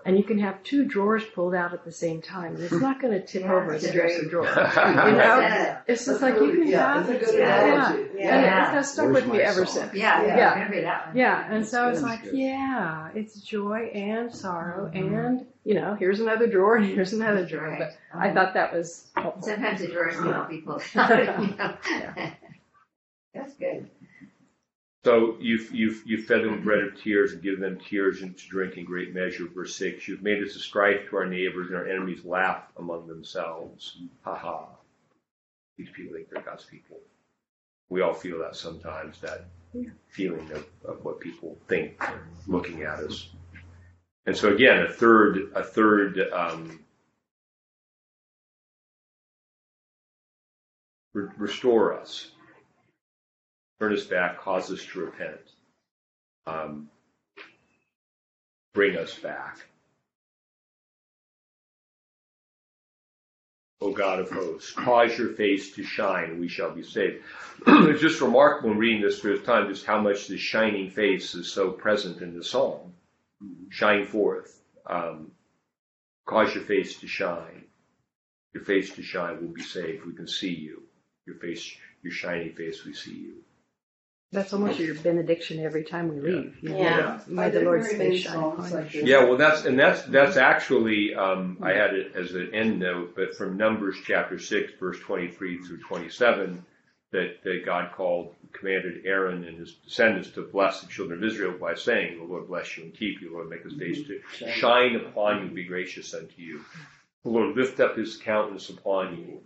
And 0.05 0.17
you 0.17 0.23
can 0.23 0.39
have 0.39 0.63
two 0.63 0.85
drawers 0.85 1.23
pulled 1.25 1.53
out 1.53 1.73
at 1.73 1.83
the 1.83 1.91
same 1.91 2.21
time. 2.21 2.55
And 2.55 2.63
it's 2.63 2.71
not 2.73 3.01
going 3.01 3.11
to 3.13 3.25
tip 3.25 3.41
Yeah, 3.43 3.53
over 3.53 3.73
it's 3.73 3.85
the 3.85 3.91
dresser 3.91 4.25
drawer. 4.29 4.45
you 4.45 4.51
You 5.11 5.17
know? 5.17 5.39
Yeah. 5.41 5.81
It's 5.87 6.05
just 6.05 6.21
like 6.21 6.35
you 6.35 6.51
can 6.53 6.67
yeah, 6.67 6.93
have 7.03 7.09
it's 7.09 7.09
a 7.09 7.13
it. 7.15 7.25
good 7.31 7.39
Yeah. 7.39 7.63
analogy. 7.73 8.01
And 8.11 8.19
Yeah. 8.19 8.69
it 8.69 8.73
has 8.73 8.93
stuck 8.93 9.05
Where's 9.11 9.25
with 9.25 9.33
me 9.33 9.39
ever 9.41 9.65
song? 9.65 9.75
since. 9.75 9.93
Yeah, 9.93 10.25
Yeah. 10.25 10.37
yeah. 10.37 10.53
remember 10.53 10.81
that 10.83 11.07
one. 11.07 11.17
Yeah, 11.17 11.53
and 11.53 11.67
so 11.67 11.89
it's 11.89 11.99
good. 11.99 12.05
like, 12.07 12.21
yeah, 12.31 13.09
it's 13.13 13.41
joy 13.41 13.91
and 13.93 14.33
sorrow, 14.33 14.87
Mm-hmm. 14.87 15.13
and 15.15 15.45
you 15.69 15.75
know, 15.75 15.93
here's 15.93 16.19
another 16.19 16.47
drawer 16.47 16.77
and 16.77 16.85
here's 16.87 17.13
another 17.13 17.45
drawer. 17.45 17.69
Right. 17.69 17.77
But 17.77 18.19
I 18.19 18.29
um, 18.29 18.33
thought 18.33 18.55
that 18.55 18.73
was 18.73 19.05
helpful. 19.15 19.43
Sometimes 19.43 19.81
the 19.81 19.87
drawers 19.87 20.15
can 20.15 20.33
help 20.33 20.49
people. 20.49 20.81
you 20.95 21.57
know. 21.57 22.31
That's 23.35 23.53
good. 23.53 23.87
So 25.05 25.37
you've, 25.39 25.71
you've, 25.71 26.01
you've 26.07 26.25
fed 26.25 26.41
them 26.41 26.53
with 26.53 26.63
bread 26.63 26.79
of 26.79 26.99
tears 26.99 27.33
and 27.33 27.43
given 27.43 27.61
them 27.61 27.77
tears 27.87 28.23
and 28.23 28.35
to 28.35 28.47
drink 28.47 28.77
in 28.77 28.85
great 28.85 29.13
measure. 29.13 29.45
Verse 29.47 29.75
6, 29.75 30.07
you've 30.07 30.23
made 30.23 30.41
us 30.43 30.55
a 30.55 30.59
strife 30.59 31.07
to 31.11 31.17
our 31.17 31.27
neighbors 31.27 31.67
and 31.67 31.75
our 31.75 31.87
enemies 31.87 32.25
laugh 32.25 32.63
among 32.77 33.05
themselves. 33.05 33.95
Ha 34.23 34.35
ha. 34.35 34.65
These 35.77 35.89
people 35.95 36.15
think 36.15 36.31
they're 36.31 36.41
God's 36.41 36.65
people. 36.65 36.97
We 37.89 38.01
all 38.01 38.15
feel 38.15 38.39
that 38.39 38.55
sometimes, 38.55 39.21
that 39.21 39.45
feeling 40.07 40.49
of, 40.51 40.65
of 40.83 41.05
what 41.05 41.19
people 41.19 41.55
think 41.67 42.03
looking 42.47 42.81
at 42.81 43.01
us. 43.01 43.29
And 44.29 44.37
so 44.37 44.53
again, 44.53 44.83
a 44.83 44.87
third, 44.87 45.51
a 45.55 45.63
third, 45.63 46.19
um, 46.31 46.81
re- 51.15 51.31
restore 51.35 51.99
us, 51.99 52.29
turn 53.79 53.91
us 53.91 54.03
back, 54.03 54.37
cause 54.37 54.71
us 54.71 54.85
to 54.85 54.99
repent, 54.99 55.41
um, 56.45 56.91
bring 58.75 58.97
us 58.97 59.15
back. 59.15 59.65
O 63.81 63.91
God 63.91 64.19
of 64.19 64.29
hosts, 64.29 64.71
cause 64.73 65.17
your 65.17 65.29
face 65.29 65.73
to 65.73 65.81
shine, 65.81 66.39
we 66.39 66.47
shall 66.47 66.69
be 66.69 66.83
saved. 66.83 67.23
it's 67.65 67.99
just 67.99 68.21
remarkable 68.21 68.73
in 68.73 68.77
reading 68.77 69.01
this 69.01 69.21
the 69.21 69.39
time 69.39 69.67
just 69.69 69.87
how 69.87 69.99
much 69.99 70.27
this 70.27 70.39
shining 70.39 70.91
face 70.91 71.33
is 71.33 71.51
so 71.51 71.71
present 71.71 72.21
in 72.21 72.37
the 72.37 72.43
psalm. 72.43 72.93
Shine 73.69 74.05
forth. 74.05 74.59
Um, 74.85 75.31
cause 76.25 76.53
your 76.55 76.63
face 76.63 76.99
to 76.99 77.07
shine. 77.07 77.65
Your 78.53 78.63
face 78.63 78.93
to 78.95 79.03
shine, 79.03 79.37
we'll 79.41 79.53
be 79.53 79.61
saved. 79.61 80.05
We 80.05 80.13
can 80.13 80.27
see 80.27 80.53
you. 80.53 80.83
Your 81.25 81.35
face, 81.35 81.71
your 82.01 82.11
shining 82.11 82.53
face, 82.53 82.83
we 82.83 82.93
see 82.93 83.13
you. 83.13 83.33
That's 84.31 84.53
almost 84.53 84.79
your 84.79 84.93
benediction 84.93 85.59
every 85.59 85.83
time 85.83 86.09
we 86.09 86.19
leave. 86.19 86.57
you 86.61 86.69
know. 86.69 86.77
Yeah. 86.77 87.19
May 87.25 87.45
Are 87.45 87.49
the 87.49 87.61
Lord's 87.61 87.91
face 87.91 88.21
shine 88.21 88.33
songs 88.33 88.67
upon 88.67 88.83
like 88.83 88.93
you. 88.93 89.03
Yeah, 89.03 89.23
well, 89.23 89.37
that's 89.37 89.65
and 89.65 89.77
that's 89.79 90.03
that's 90.03 90.37
actually 90.37 91.15
um, 91.15 91.57
I 91.63 91.71
had 91.71 91.95
it 91.95 92.15
as 92.15 92.35
an 92.35 92.51
end 92.53 92.79
note, 92.79 93.15
but 93.15 93.35
from 93.35 93.57
Numbers 93.57 93.95
chapter 94.05 94.37
six, 94.37 94.71
verse 94.79 94.99
twenty-three 94.99 95.63
through 95.63 95.79
twenty-seven, 95.81 96.63
that, 97.11 97.43
that 97.43 97.65
God 97.65 97.91
called, 97.91 98.35
commanded 98.51 99.05
Aaron 99.05 99.43
and 99.43 99.57
his 99.57 99.73
descendants 99.73 100.29
to 100.31 100.41
bless 100.41 100.81
the 100.81 100.87
children 100.87 101.23
of 101.23 101.29
Israel 101.29 101.57
by 101.59 101.75
saying, 101.75 102.17
"The 102.17 102.23
Lord 102.23 102.47
bless 102.47 102.77
you 102.77 102.83
and 102.83 102.93
keep 102.93 103.21
you. 103.21 103.29
The 103.29 103.35
Lord 103.35 103.49
make 103.49 103.63
His 103.63 103.73
face 103.73 104.05
to 104.07 104.21
shine 104.51 104.95
upon 104.95 105.37
you, 105.37 105.41
and 105.43 105.55
be 105.55 105.63
gracious 105.63 106.13
unto 106.13 106.41
you. 106.41 106.63
The 107.23 107.29
Lord 107.29 107.55
lift 107.55 107.79
up 107.79 107.97
His 107.97 108.17
countenance 108.17 108.69
upon 108.69 109.17
you." 109.17 109.41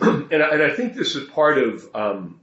And, 0.30 0.42
I, 0.42 0.48
and 0.50 0.62
I 0.62 0.74
think 0.74 0.94
this 0.94 1.16
is 1.16 1.28
part 1.30 1.58
of 1.58 1.88
um, 1.94 2.40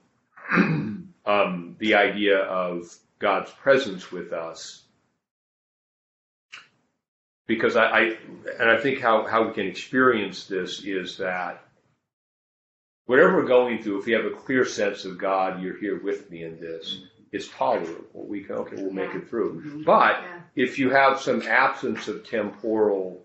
um, 1.25 1.75
the 1.79 1.95
idea 1.95 2.39
of 2.39 2.93
God's 3.19 3.51
presence 3.51 4.11
with 4.11 4.33
us. 4.33 4.83
Because 7.47 7.75
I, 7.75 7.85
I 7.85 7.99
and 8.59 8.69
I 8.69 8.77
think 8.77 8.99
how, 9.01 9.25
how 9.25 9.47
we 9.47 9.53
can 9.53 9.67
experience 9.67 10.47
this 10.47 10.83
is 10.83 11.17
that 11.17 11.64
whatever 13.05 13.35
we're 13.37 13.47
going 13.47 13.81
through, 13.81 13.99
if 13.99 14.05
we 14.05 14.13
have 14.13 14.25
a 14.25 14.31
clear 14.31 14.65
sense 14.65 15.05
of 15.05 15.17
God, 15.17 15.61
you're 15.61 15.77
here 15.77 16.01
with 16.01 16.29
me 16.29 16.43
in 16.43 16.59
this, 16.59 17.01
it's 17.31 17.47
tolerable. 17.49 18.03
We 18.13 18.43
can 18.43 18.55
okay, 18.57 18.75
we'll 18.77 18.91
make 18.93 19.13
it 19.13 19.29
through. 19.29 19.83
But 19.85 20.23
if 20.55 20.79
you 20.79 20.89
have 20.91 21.19
some 21.19 21.41
absence 21.43 22.07
of 22.07 22.27
temporal 22.27 23.21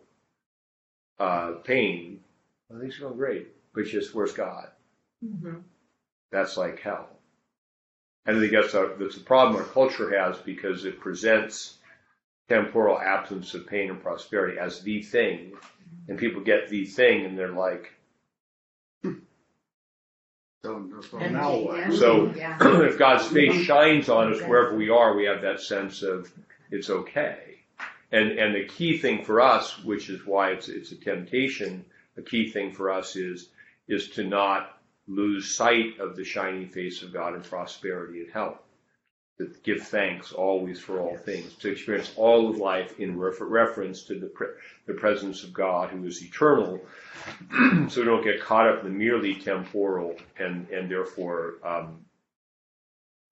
uh, 1.18 1.53
pain, 1.64 2.20
well, 2.68 2.81
things 2.81 2.97
are 2.99 3.03
going 3.03 3.16
great. 3.16 3.49
But 3.74 3.87
just 3.87 4.14
where's 4.14 4.33
God? 4.33 4.68
Mhm. 5.24 5.62
That's 6.33 6.57
like 6.57 6.81
hell. 6.81 7.09
And 8.26 8.37
I 8.37 8.41
think 8.41 8.53
that's 8.53 8.74
a, 8.74 8.95
that's 8.99 9.16
a 9.16 9.20
problem 9.20 9.57
our 9.57 9.68
culture 9.68 10.18
has 10.18 10.39
because 10.39 10.85
it 10.85 11.01
presents 11.01 11.78
temporal 12.49 12.99
absence 12.99 13.55
of 13.55 13.66
pain 13.66 13.91
and 13.91 14.03
prosperity 14.03 14.59
as 14.59 14.81
the 14.83 15.03
thing. 15.03 15.53
And 16.09 16.18
people 16.18 16.43
get 16.43 16.68
the 16.68 16.85
thing 16.85 17.24
and 17.24 17.39
they're 17.39 17.53
like, 17.53 17.93
So, 20.62 20.86
so 21.11 21.18
And- 21.18 21.32
now 21.34 21.56
what? 21.56 21.92
So- 21.94 22.32
Yeah. 22.36 22.58
if 22.82 22.98
God's 22.98 23.26
face 23.28 23.64
shines 23.64 24.08
on 24.08 24.32
us 24.34 24.40
wherever 24.42 24.76
we 24.76 24.90
are, 24.90 25.16
we 25.16 25.24
have 25.24 25.42
that 25.42 25.61
sense 25.61 26.02
of 26.02 26.30
it's 26.70 26.90
okay. 26.90 27.61
And 28.12 28.32
and 28.38 28.54
the 28.54 28.64
key 28.64 28.98
thing 28.98 29.24
for 29.24 29.40
us, 29.40 29.82
which 29.84 30.11
is 30.11 30.26
why 30.26 30.50
it's 30.50 30.68
it's 30.68 30.92
a 30.92 30.96
temptation, 30.96 31.84
a 32.16 32.22
key 32.22 32.50
thing 32.50 32.72
for 32.72 32.90
us 32.90 33.16
is 33.16 33.48
is 33.88 34.11
to 34.11 34.24
not 34.24 34.78
lose 35.08 35.48
sight 35.48 35.98
of 35.98 36.14
the 36.16 36.24
shining 36.24 36.68
face 36.68 37.02
of 37.02 37.12
God 37.12 37.34
in 37.34 37.40
prosperity 37.42 38.20
and 38.20 38.30
health. 38.32 38.58
To 39.41 39.51
give 39.62 39.80
thanks 39.88 40.32
always 40.32 40.78
for 40.78 41.01
all 41.01 41.16
things, 41.16 41.55
to 41.55 41.72
experience 41.72 42.12
all 42.16 42.51
of 42.51 42.59
life 42.59 43.01
in 43.01 43.18
refer- 43.18 43.47
reference 43.47 44.03
to 44.03 44.20
the 44.20 44.26
pre- 44.26 44.53
the 44.84 44.93
presence 44.93 45.43
of 45.45 45.55
God 45.55 45.88
who 45.88 46.05
is 46.05 46.22
eternal, 46.22 46.78
so 47.88 48.01
we 48.01 48.05
don't 48.05 48.22
get 48.22 48.43
caught 48.43 48.68
up 48.68 48.84
in 48.84 48.93
the 48.93 48.99
merely 48.99 49.34
temporal 49.36 50.14
and 50.38 50.68
and 50.68 50.91
therefore 50.91 51.55
um, 51.64 52.05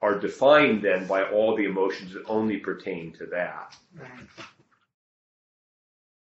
are 0.00 0.18
defined 0.18 0.80
then 0.82 1.06
by 1.06 1.24
all 1.24 1.54
the 1.54 1.66
emotions 1.66 2.14
that 2.14 2.24
only 2.26 2.56
pertain 2.56 3.12
to 3.18 3.26
that. 3.26 3.76
Right. 3.94 4.08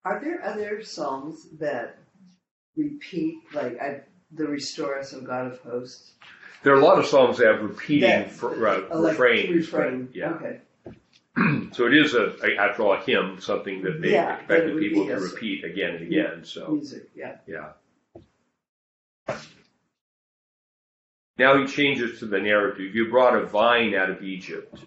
Are 0.03 0.19
there 0.21 0.43
other 0.43 0.83
songs 0.83 1.47
that 1.59 1.97
repeat, 2.75 3.38
like 3.53 3.79
I, 3.81 4.01
the 4.32 4.45
Restore 4.47 4.99
Us, 4.99 5.13
O 5.13 5.21
God 5.21 5.47
of 5.47 5.59
Hosts? 5.61 6.11
There 6.63 6.73
are 6.73 6.80
a 6.80 6.84
lot 6.84 6.99
of 6.99 7.05
songs 7.05 7.38
that 7.38 7.47
have 7.47 7.61
repeating 7.61 8.09
That- 8.09 8.32
fr- 8.32 8.67
uh, 8.67 8.82
refrains. 8.99 9.49
refrain. 9.55 10.09
Yeah. 10.13 10.32
Okay. 10.34 10.59
So 11.73 11.86
it 11.86 11.93
is 11.95 12.15
a, 12.15 12.36
a 12.43 12.55
after 12.57 12.82
all 12.82 12.93
a 12.93 12.99
hymn, 13.01 13.39
something 13.39 13.84
that 13.84 14.01
they 14.01 14.13
Yeah, 14.13 14.38
expected 14.38 14.80
people 14.80 15.05
to 15.05 15.15
repeat 15.19 15.63
again 15.63 15.95
and 15.95 16.07
again. 16.07 16.43
So 16.43 16.69
Music, 16.71 17.09
yeah. 17.15 17.36
yeah. 17.45 17.73
Now 21.38 21.57
he 21.59 21.67
changes 21.67 22.17
to 22.19 22.25
the 22.25 22.39
narrative. 22.39 22.95
You 22.95 23.09
brought 23.11 23.36
a 23.36 23.45
vine 23.45 23.93
out 23.93 24.09
of 24.09 24.23
Egypt. 24.23 24.80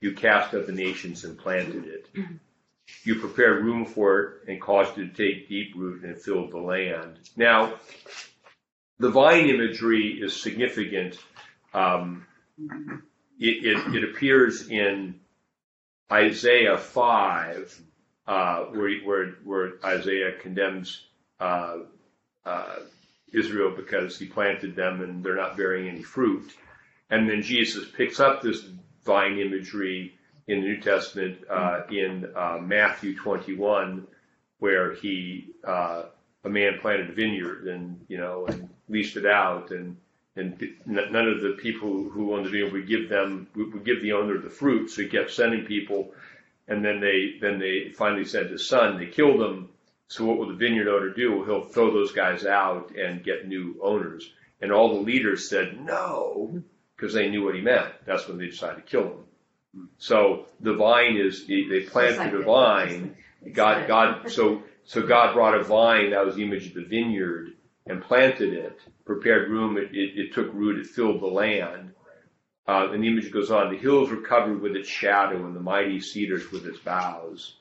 You 0.00 0.12
cast 0.12 0.54
out 0.54 0.66
the 0.66 0.72
nations 0.72 1.24
and 1.24 1.36
planted 1.36 1.84
it. 1.86 2.08
You 3.04 3.16
prepared 3.16 3.64
room 3.64 3.84
for 3.84 4.20
it 4.22 4.48
and 4.48 4.60
caused 4.60 4.96
it 4.98 5.14
to 5.14 5.22
take 5.30 5.48
deep 5.50 5.74
root 5.76 6.02
and 6.04 6.18
filled 6.18 6.52
the 6.52 6.58
land. 6.58 7.18
Now, 7.36 7.74
the 9.04 9.10
vine 9.10 9.50
imagery 9.50 10.18
is 10.18 10.34
significant. 10.34 11.18
Um, 11.74 12.24
it, 13.38 13.76
it, 13.76 13.96
it 13.96 14.04
appears 14.04 14.70
in 14.70 15.20
Isaiah 16.10 16.78
5, 16.78 17.82
uh, 18.26 18.60
where, 18.64 18.98
where, 19.00 19.26
where 19.44 19.72
Isaiah 19.84 20.32
condemns 20.40 21.02
uh, 21.38 21.80
uh, 22.46 22.76
Israel 23.30 23.74
because 23.76 24.18
he 24.18 24.24
planted 24.24 24.74
them 24.74 25.02
and 25.02 25.22
they're 25.22 25.36
not 25.36 25.58
bearing 25.58 25.86
any 25.86 26.02
fruit. 26.02 26.50
And 27.10 27.28
then 27.28 27.42
Jesus 27.42 27.86
picks 27.86 28.20
up 28.20 28.40
this 28.40 28.64
vine 29.04 29.38
imagery 29.38 30.14
in 30.46 30.62
the 30.62 30.66
New 30.68 30.80
Testament 30.80 31.40
uh, 31.50 31.82
in 31.90 32.32
uh, 32.34 32.56
Matthew 32.58 33.18
21, 33.18 34.06
where 34.60 34.94
he 34.94 35.50
uh, 35.62 36.04
a 36.44 36.48
man 36.48 36.78
planted 36.80 37.10
a 37.10 37.12
vineyard 37.12 37.68
and 37.68 38.00
you 38.08 38.18
know 38.18 38.46
and 38.46 38.68
leased 38.88 39.16
it 39.16 39.26
out 39.26 39.70
and 39.70 39.96
and 40.36 40.60
none 40.84 41.28
of 41.28 41.42
the 41.42 41.56
people 41.62 42.08
who 42.08 42.34
owned 42.34 42.44
the 42.44 42.50
vineyard 42.50 42.72
would 42.72 42.88
give 42.88 43.08
them 43.08 43.46
would 43.54 43.84
give 43.84 44.02
the 44.02 44.12
owner 44.12 44.36
the 44.38 44.50
fruit, 44.50 44.90
so 44.90 45.02
he 45.02 45.08
kept 45.08 45.30
sending 45.30 45.64
people, 45.64 46.12
and 46.66 46.84
then 46.84 47.00
they 47.00 47.36
then 47.40 47.58
they 47.60 47.90
finally 47.90 48.24
sent 48.24 48.50
his 48.50 48.68
son. 48.68 48.98
They 48.98 49.06
killed 49.06 49.40
him. 49.40 49.68
So 50.08 50.24
what 50.24 50.38
will 50.38 50.48
the 50.48 50.54
vineyard 50.54 50.88
owner 50.88 51.10
do? 51.10 51.44
He'll 51.44 51.62
throw 51.64 51.92
those 51.92 52.12
guys 52.12 52.44
out 52.44 52.90
and 52.96 53.22
get 53.24 53.48
new 53.48 53.76
owners. 53.82 54.30
And 54.60 54.70
all 54.72 54.94
the 54.94 55.00
leaders 55.00 55.48
said 55.48 55.80
no, 55.80 56.62
because 56.96 57.14
they 57.14 57.30
knew 57.30 57.44
what 57.44 57.54
he 57.54 57.60
meant. 57.60 57.92
That's 58.04 58.28
when 58.28 58.38
they 58.38 58.46
decided 58.46 58.76
to 58.76 58.82
kill 58.82 59.04
him. 59.04 59.88
So 59.98 60.46
the 60.60 60.74
vine 60.74 61.16
is 61.16 61.46
they 61.46 61.80
planted 61.80 62.34
a 62.34 62.38
the- 62.38 62.44
vine. 62.44 63.16
God, 63.52 63.88
God, 63.88 64.30
so, 64.30 64.62
so 64.84 65.02
God 65.02 65.34
brought 65.34 65.54
a 65.54 65.62
vine, 65.62 66.10
that 66.10 66.24
was 66.24 66.36
the 66.36 66.42
image 66.44 66.68
of 66.68 66.74
the 66.74 66.84
vineyard, 66.84 67.53
and 67.86 68.02
planted 68.02 68.52
it, 68.52 68.78
prepared 69.04 69.50
room, 69.50 69.76
it, 69.76 69.94
it, 69.94 70.18
it 70.18 70.34
took 70.34 70.52
root, 70.54 70.78
it 70.78 70.86
filled 70.86 71.20
the 71.20 71.26
land. 71.26 71.92
Uh, 72.66 72.88
and 72.92 73.02
the 73.02 73.08
image 73.08 73.30
goes 73.30 73.50
on, 73.50 73.70
the 73.70 73.78
hills 73.78 74.10
were 74.10 74.22
covered 74.22 74.60
with 74.60 74.74
its 74.74 74.88
shadow 74.88 75.44
and 75.44 75.54
the 75.54 75.60
mighty 75.60 76.00
cedars 76.00 76.50
with 76.50 76.66
its 76.66 76.78
boughs. 76.78 77.56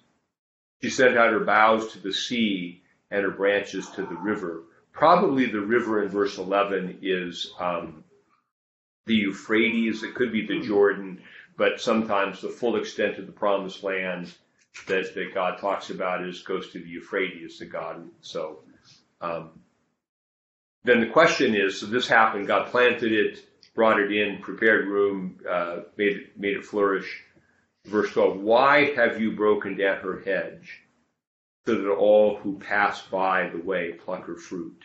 She 0.81 0.89
sent 0.89 1.17
out 1.17 1.33
her 1.33 1.41
boughs 1.41 1.91
to 1.93 1.99
the 1.99 2.13
sea 2.13 2.83
and 3.11 3.23
her 3.23 3.31
branches 3.31 3.89
to 3.91 4.03
the 4.03 4.15
river. 4.15 4.63
Probably 4.93 5.45
the 5.45 5.59
river 5.59 6.03
in 6.03 6.09
verse 6.09 6.37
11 6.37 6.99
is, 7.01 7.53
um, 7.59 8.03
the 9.05 9.15
Euphrates, 9.15 10.03
it 10.03 10.15
could 10.15 10.31
be 10.31 10.47
the 10.47 10.61
Jordan, 10.61 11.21
but 11.57 11.81
sometimes 11.81 12.39
the 12.39 12.49
full 12.49 12.77
extent 12.77 13.17
of 13.17 13.25
the 13.25 13.33
promised 13.33 13.83
land 13.83 14.33
that, 14.87 15.13
that 15.13 15.33
God 15.33 15.59
talks 15.59 15.89
about 15.89 16.23
is 16.23 16.41
goes 16.41 16.71
to 16.71 16.79
the 16.79 16.89
Euphrates, 16.89 17.59
the 17.59 17.65
God. 17.65 18.09
So, 18.21 18.59
um, 19.19 19.51
then 20.83 20.99
the 20.99 21.07
question 21.07 21.55
is, 21.55 21.79
so 21.79 21.85
this 21.85 22.07
happened, 22.07 22.47
God 22.47 22.69
planted 22.69 23.11
it, 23.11 23.39
brought 23.73 23.99
it 23.99 24.11
in, 24.11 24.39
prepared 24.39 24.87
room, 24.87 25.39
uh, 25.49 25.81
made 25.97 26.17
it, 26.17 26.37
made 26.37 26.57
it 26.57 26.65
flourish. 26.65 27.23
Verse 27.85 28.11
12, 28.11 28.39
why 28.39 28.93
have 28.95 29.19
you 29.19 29.31
broken 29.31 29.77
down 29.77 29.97
her 29.97 30.21
hedge 30.21 30.81
so 31.65 31.75
that 31.75 31.89
all 31.89 32.37
who 32.37 32.59
pass 32.59 33.01
by 33.03 33.49
the 33.49 33.59
way 33.59 33.93
pluck 33.93 34.25
her 34.25 34.35
fruit? 34.35 34.81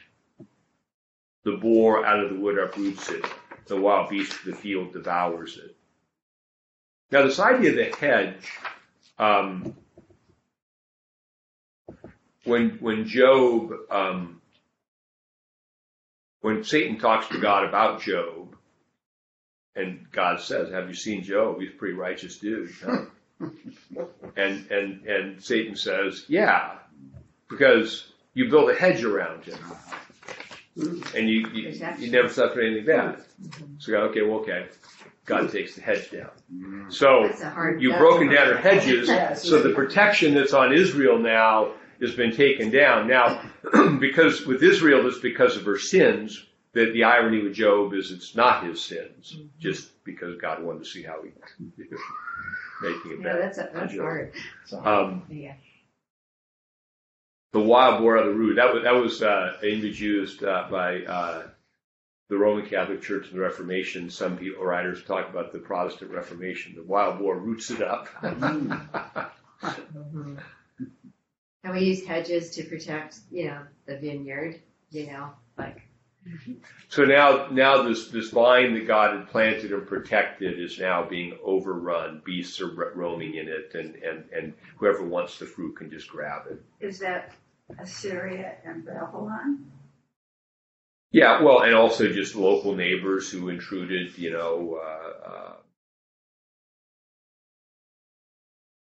The 1.45 1.57
boar 1.57 2.05
out 2.05 2.21
of 2.21 2.31
the 2.31 2.39
wood 2.39 2.59
uproots 2.59 3.09
it, 3.09 3.25
the 3.67 3.81
wild 3.81 4.11
beast 4.11 4.33
of 4.33 4.45
the 4.45 4.57
field 4.57 4.93
devours 4.93 5.59
it. 5.59 5.77
Now 7.11 7.23
this 7.23 7.39
idea 7.39 7.71
of 7.71 7.77
the 7.77 7.97
hedge, 7.97 8.53
um, 9.19 9.75
when 12.45 12.71
when 12.81 13.07
Job 13.07 13.73
um, 13.91 14.38
when 16.49 16.65
Satan 16.65 16.99
talks 16.99 17.29
to 17.29 17.39
God 17.39 17.65
about 17.65 18.01
Job, 18.01 18.57
and 19.77 20.11
God 20.11 20.41
says, 20.41 20.73
"Have 20.73 20.89
you 20.89 20.95
seen 20.95 21.23
Job? 21.23 21.61
He's 21.61 21.69
a 21.69 21.75
pretty 21.75 21.93
righteous 21.93 22.39
dude." 22.39 22.71
Huh? 22.83 23.05
and 24.37 24.71
and 24.71 25.07
and 25.07 25.43
Satan 25.45 25.77
says, 25.77 26.25
"Yeah, 26.27 26.79
because 27.51 28.11
you 28.33 28.49
build 28.49 28.71
a 28.71 28.75
hedge 28.75 29.05
around 29.05 29.45
him, 29.45 29.59
and 31.15 31.29
you 31.29 31.47
you, 31.53 31.79
you 31.99 32.11
never 32.11 32.31
suffer 32.31 32.63
anything 32.63 32.87
bad." 32.87 33.17
Mm-hmm. 33.43 33.65
So 33.79 33.93
God, 33.93 34.03
okay, 34.05 34.23
well, 34.23 34.39
okay. 34.39 34.69
God 35.27 35.53
takes 35.53 35.75
the 35.75 35.83
hedge 35.83 36.11
down. 36.11 36.31
Mm-hmm. 36.51 36.89
So 36.89 37.29
That's 37.29 37.43
a 37.43 37.51
hard. 37.51 37.83
you've 37.83 37.99
broken 37.99 38.29
down 38.29 38.47
hard- 38.47 38.57
her 38.57 38.57
hedges, 38.81 39.43
so 39.43 39.61
the 39.61 39.75
protection 39.75 40.33
that's 40.33 40.55
on 40.55 40.73
Israel 40.73 41.19
now 41.19 41.75
has 42.01 42.15
been 42.15 42.35
taken 42.35 42.71
down. 42.71 43.07
Now, 43.07 43.43
because 44.01 44.45
with 44.47 44.63
Israel, 44.63 45.07
it's 45.07 45.19
because 45.19 45.57
of 45.57 45.65
her 45.65 45.79
sins. 45.79 46.45
That 46.75 46.93
the 46.93 47.05
irony 47.05 47.43
with 47.43 47.55
Job 47.55 47.95
is 47.95 48.13
it's 48.13 48.37
not 48.37 48.63
his 48.63 48.81
sins, 48.85 49.37
just 49.59 50.05
because 50.05 50.37
God 50.39 50.63
wanted 50.63 50.81
to 50.85 50.89
see 50.89 51.03
how 51.03 51.23
he 51.23 51.31
making 52.83 53.13
it 53.13 53.19
Yeah, 53.19 53.25
better. 53.25 53.39
that's 53.41 53.59
a, 53.59 53.71
that's 53.73 53.93
Job. 53.95 54.01
hard. 54.03 54.33
Um, 54.85 55.23
Yeah. 55.31 55.55
the 57.53 57.61
wild 57.61 58.01
boar 58.03 58.17
of 58.17 58.27
the 58.27 58.35
root. 58.35 58.57
That 58.57 58.75
was 58.75 58.83
that 58.85 58.95
was 58.95 59.23
uh, 59.23 59.57
an 59.63 59.69
image 59.69 60.01
used 60.01 60.45
uh, 60.45 60.67
by 60.71 61.03
uh, 61.05 61.43
the 62.29 62.37
Roman 62.37 62.67
Catholic 62.67 63.01
Church 63.03 63.29
and 63.29 63.37
the 63.39 63.41
Reformation. 63.43 64.11
Some 64.11 64.37
people 64.37 64.63
writers 64.65 65.03
talk 65.03 65.31
about 65.31 65.53
the 65.53 65.59
Protestant 65.59 66.11
Reformation. 66.11 66.75
The 66.77 66.83
wild 66.83 67.19
boar 67.19 67.39
roots 67.39 67.71
it 67.71 67.83
up. 67.83 68.09
Mhm. 68.23 69.31
And 71.69 71.77
we 71.77 71.85
use 71.85 72.07
hedges 72.07 72.49
to 72.53 72.63
protect, 72.63 73.19
you 73.31 73.49
know, 73.49 73.61
the 73.85 73.99
vineyard, 73.99 74.59
you 74.91 75.07
know, 75.09 75.33
like, 75.59 75.83
so 76.89 77.05
now 77.05 77.49
now 77.51 77.83
this 77.83 78.09
this 78.09 78.31
vine 78.31 78.73
that 78.73 78.87
God 78.87 79.15
had 79.15 79.29
planted 79.29 79.73
and 79.73 79.87
protected 79.87 80.59
is 80.59 80.79
now 80.79 81.07
being 81.07 81.37
overrun. 81.45 82.23
Beasts 82.25 82.59
are 82.63 82.93
roaming 82.95 83.35
in 83.35 83.49
it, 83.49 83.73
and 83.75 83.97
and 83.97 84.25
and 84.35 84.55
whoever 84.79 85.05
wants 85.05 85.39
the 85.39 85.45
fruit 85.45 85.77
can 85.77 85.91
just 85.91 86.09
grab 86.09 86.47
it. 86.51 86.63
Is 86.81 86.99
that 87.01 87.33
Assyria 87.79 88.57
and 88.65 88.87
Babylon? 88.87 89.71
Yeah, 91.13 91.43
well, 91.43 91.61
and 91.61 91.75
also 91.75 92.11
just 92.11 92.35
local 92.35 92.75
neighbors 92.75 93.31
who 93.31 93.51
intruded, 93.51 94.17
you 94.17 94.31
know. 94.31 94.81
Uh, 94.83 95.29
uh, 95.29 95.53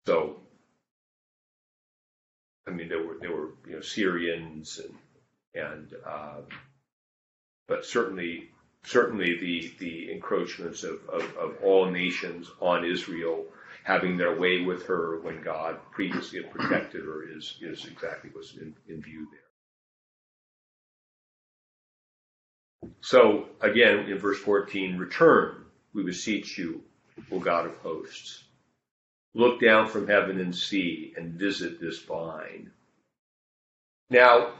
so, 0.05 0.41
I 2.67 2.71
mean, 2.71 2.89
there 2.89 3.03
were 3.05 3.17
there 3.21 3.31
were 3.31 3.49
you 3.67 3.75
know 3.75 3.81
Syrians 3.81 4.79
and 4.83 5.63
and 5.63 5.93
uh, 6.05 6.41
but 7.67 7.85
certainly 7.85 8.49
certainly 8.83 9.39
the 9.39 9.71
the 9.79 10.11
encroachments 10.11 10.83
of, 10.83 10.99
of, 11.09 11.23
of 11.37 11.57
all 11.63 11.89
nations 11.89 12.49
on 12.61 12.85
Israel 12.85 13.45
having 13.83 14.17
their 14.17 14.37
way 14.37 14.61
with 14.61 14.85
her 14.85 15.19
when 15.21 15.41
God 15.41 15.77
previously 15.91 16.41
had 16.41 16.51
protected 16.51 17.05
her 17.05 17.23
is 17.23 17.57
is 17.61 17.85
exactly 17.85 18.29
what's 18.33 18.53
in, 18.55 18.75
in 18.87 19.01
view 19.01 19.27
there. 19.31 19.39
So 23.01 23.49
again, 23.61 24.09
in 24.09 24.17
verse 24.19 24.39
14, 24.39 24.97
return, 24.97 25.65
we 25.93 26.03
beseech 26.03 26.57
you, 26.57 26.83
O 27.31 27.39
God 27.39 27.65
of 27.67 27.77
hosts. 27.77 28.43
Look 29.37 29.61
down 29.61 29.87
from 29.87 30.07
heaven 30.07 30.39
and 30.39 30.55
see 30.55 31.13
and 31.15 31.33
visit 31.33 31.79
this 31.79 31.99
vine. 31.99 32.71
Now, 34.09 34.53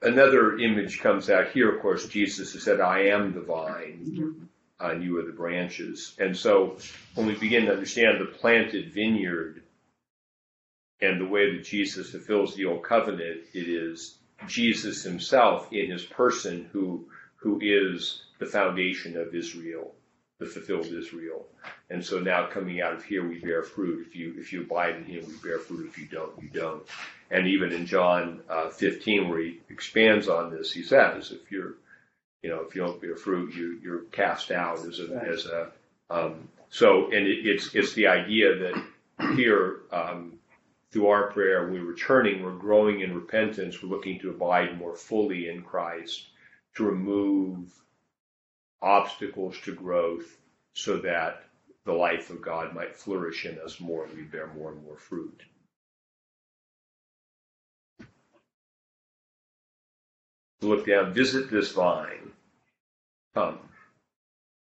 another 0.00 0.56
image 0.58 1.00
comes 1.00 1.28
out 1.28 1.50
here, 1.50 1.74
of 1.74 1.82
course, 1.82 2.06
Jesus 2.06 2.52
has 2.52 2.62
said, 2.62 2.80
I 2.80 3.06
am 3.06 3.34
the 3.34 3.40
vine, 3.40 4.48
uh, 4.80 4.90
and 4.90 5.02
you 5.02 5.18
are 5.18 5.24
the 5.24 5.32
branches. 5.32 6.14
And 6.20 6.36
so 6.36 6.76
when 7.16 7.26
we 7.26 7.34
begin 7.34 7.66
to 7.66 7.72
understand 7.72 8.20
the 8.20 8.26
planted 8.26 8.92
vineyard 8.92 9.64
and 11.00 11.20
the 11.20 11.26
way 11.26 11.56
that 11.56 11.64
Jesus 11.64 12.10
fulfills 12.10 12.54
the 12.54 12.66
old 12.66 12.84
covenant, 12.84 13.40
it 13.54 13.68
is 13.68 14.18
Jesus 14.46 15.02
himself 15.02 15.72
in 15.72 15.90
his 15.90 16.04
person 16.04 16.70
who 16.72 17.08
who 17.38 17.58
is 17.60 18.22
the 18.38 18.46
foundation 18.46 19.16
of 19.16 19.34
Israel, 19.34 19.94
the 20.40 20.46
fulfilled 20.46 20.86
Israel. 20.86 21.46
And 21.90 22.04
so 22.04 22.18
now 22.18 22.46
coming 22.46 22.80
out 22.80 22.94
of 22.94 23.04
here 23.04 23.26
we 23.26 23.38
bear 23.38 23.62
fruit. 23.62 24.06
If 24.08 24.16
you 24.16 24.34
if 24.38 24.52
you 24.52 24.62
abide 24.62 24.96
in 24.96 25.04
him, 25.04 25.24
we 25.26 25.48
bear 25.48 25.58
fruit. 25.58 25.86
If 25.86 25.98
you 25.98 26.06
don't, 26.06 26.42
you 26.42 26.48
don't. 26.48 26.82
And 27.30 27.46
even 27.46 27.72
in 27.72 27.86
John 27.86 28.40
uh, 28.48 28.70
15, 28.70 29.28
where 29.28 29.38
he 29.38 29.60
expands 29.68 30.28
on 30.28 30.50
this, 30.50 30.72
he 30.72 30.82
says, 30.82 31.30
if 31.30 31.52
you're 31.52 31.74
you 32.42 32.48
know, 32.48 32.62
if 32.62 32.74
you 32.74 32.80
don't 32.80 33.00
bear 33.00 33.16
fruit, 33.16 33.54
you 33.54 33.78
you're 33.82 34.04
cast 34.12 34.50
out 34.50 34.78
as 34.78 34.98
a 34.98 35.22
as 35.28 35.46
a 35.46 35.70
um, 36.08 36.48
so 36.70 37.06
and 37.12 37.26
it, 37.26 37.46
it's 37.46 37.74
it's 37.74 37.92
the 37.92 38.08
idea 38.08 38.56
that 38.56 39.34
here 39.36 39.80
um, 39.92 40.38
through 40.90 41.08
our 41.08 41.30
prayer, 41.30 41.70
we're 41.70 41.84
returning, 41.84 42.42
we're 42.42 42.56
growing 42.56 43.00
in 43.00 43.14
repentance, 43.14 43.82
we're 43.82 43.94
looking 43.94 44.18
to 44.20 44.30
abide 44.30 44.76
more 44.78 44.96
fully 44.96 45.48
in 45.48 45.62
Christ, 45.62 46.26
to 46.76 46.84
remove 46.84 47.70
obstacles 48.82 49.58
to 49.60 49.74
growth 49.74 50.38
so 50.72 50.98
that 50.98 51.44
the 51.84 51.92
life 51.92 52.30
of 52.30 52.42
God 52.42 52.74
might 52.74 52.96
flourish 52.96 53.46
in 53.46 53.58
us 53.58 53.80
more 53.80 54.04
and 54.04 54.16
we 54.16 54.22
bear 54.22 54.48
more 54.48 54.72
and 54.72 54.84
more 54.84 54.96
fruit. 54.96 55.42
Look 60.62 60.86
down, 60.86 61.14
visit 61.14 61.50
this 61.50 61.72
vine, 61.72 62.32
come, 63.34 63.58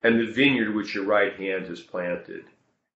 and 0.03 0.21
the 0.21 0.33
vineyard 0.33 0.75
which 0.75 0.95
your 0.95 1.05
right 1.05 1.35
hand 1.35 1.67
has 1.67 1.81
planted, 1.81 2.45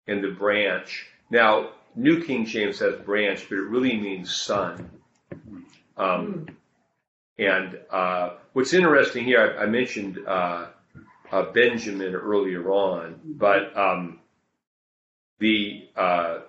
and 0.07 0.23
the 0.23 0.29
branch. 0.29 1.07
Now, 1.31 1.71
New 1.95 2.23
King 2.23 2.45
James 2.45 2.77
says 2.77 3.01
branch, 3.01 3.47
but 3.49 3.57
it 3.57 3.63
really 3.63 3.97
means 3.97 4.35
son. 4.35 4.89
Um, 5.97 6.47
and 7.39 7.79
uh, 7.89 8.35
what's 8.53 8.73
interesting 8.73 9.25
here, 9.25 9.57
I, 9.57 9.63
I 9.63 9.65
mentioned 9.65 10.19
uh, 10.27 10.67
uh, 11.31 11.51
Benjamin 11.51 12.13
earlier 12.13 12.69
on, 12.69 13.19
but 13.23 13.75
um, 13.77 14.19
the 15.39 15.87
uh, 15.95 16.39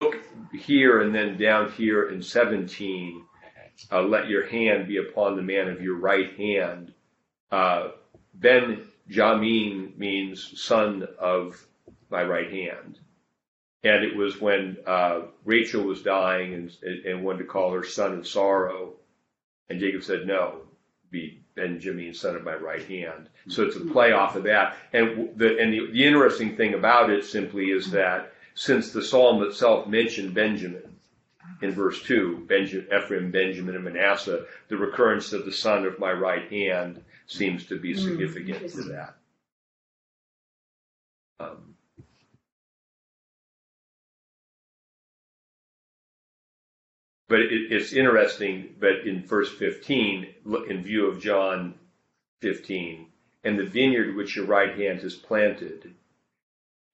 look 0.00 0.16
here 0.52 1.00
and 1.00 1.14
then 1.14 1.38
down 1.38 1.72
here 1.72 2.10
in 2.10 2.22
17, 2.22 3.24
uh, 3.90 4.02
let 4.02 4.28
your 4.28 4.46
hand 4.46 4.86
be 4.86 4.98
upon 4.98 5.36
the 5.36 5.42
man 5.42 5.68
of 5.68 5.80
your 5.82 5.96
right 5.96 6.36
hand. 6.36 6.92
Uh, 7.50 7.88
ben 8.34 8.82
Jamin 9.10 9.96
means 9.96 10.60
son 10.60 11.06
of 11.18 11.66
my 12.10 12.22
right 12.22 12.50
hand. 12.50 12.98
And 13.82 14.02
it 14.04 14.16
was 14.16 14.40
when 14.40 14.78
uh, 14.86 15.22
Rachel 15.44 15.82
was 15.82 16.02
dying 16.02 16.54
and, 16.54 16.70
and 17.04 17.24
wanted 17.24 17.38
to 17.38 17.44
call 17.44 17.72
her 17.72 17.84
son 17.84 18.18
of 18.18 18.26
sorrow, 18.26 18.94
and 19.68 19.78
Jacob 19.78 20.02
said, 20.02 20.26
"No, 20.26 20.62
be 21.10 21.43
Benjamin, 21.54 22.14
son 22.14 22.36
of 22.36 22.44
my 22.44 22.54
right 22.54 22.84
hand." 22.84 23.28
Mm-hmm. 23.28 23.50
So 23.50 23.62
it's 23.64 23.76
a 23.76 23.80
play 23.80 24.12
off 24.12 24.36
of 24.36 24.44
that. 24.44 24.76
And 24.92 25.36
the 25.36 25.58
and 25.58 25.72
the, 25.72 25.90
the 25.92 26.04
interesting 26.04 26.56
thing 26.56 26.74
about 26.74 27.10
it 27.10 27.24
simply 27.24 27.66
is 27.66 27.86
mm-hmm. 27.86 27.96
that 27.96 28.32
since 28.54 28.92
the 28.92 29.02
psalm 29.02 29.42
itself 29.42 29.86
mentioned 29.86 30.34
Benjamin 30.34 30.96
in 31.62 31.72
verse 31.72 32.02
two, 32.02 32.44
Benjamin, 32.48 32.86
Ephraim, 32.94 33.30
Benjamin, 33.30 33.74
and 33.74 33.84
Manasseh, 33.84 34.46
the 34.68 34.76
recurrence 34.76 35.32
of 35.32 35.44
the 35.44 35.52
son 35.52 35.84
of 35.84 35.98
my 35.98 36.12
right 36.12 36.50
hand 36.50 37.02
seems 37.26 37.66
to 37.66 37.78
be 37.78 37.94
mm-hmm. 37.94 38.04
significant 38.04 38.70
to 38.72 38.82
that. 38.84 39.14
Um, 41.40 41.73
but 47.28 47.40
it, 47.40 47.72
it's 47.72 47.92
interesting. 47.92 48.74
But 48.80 49.06
in 49.06 49.24
verse 49.26 49.50
15, 49.52 50.26
look- 50.44 50.68
in 50.70 50.82
view 50.82 51.06
of 51.06 51.20
John 51.20 51.74
15, 52.40 53.06
and 53.44 53.58
the 53.58 53.64
vineyard 53.66 54.16
which 54.16 54.36
your 54.36 54.46
right 54.46 54.76
hand 54.78 55.00
has 55.02 55.14
planted, 55.14 55.94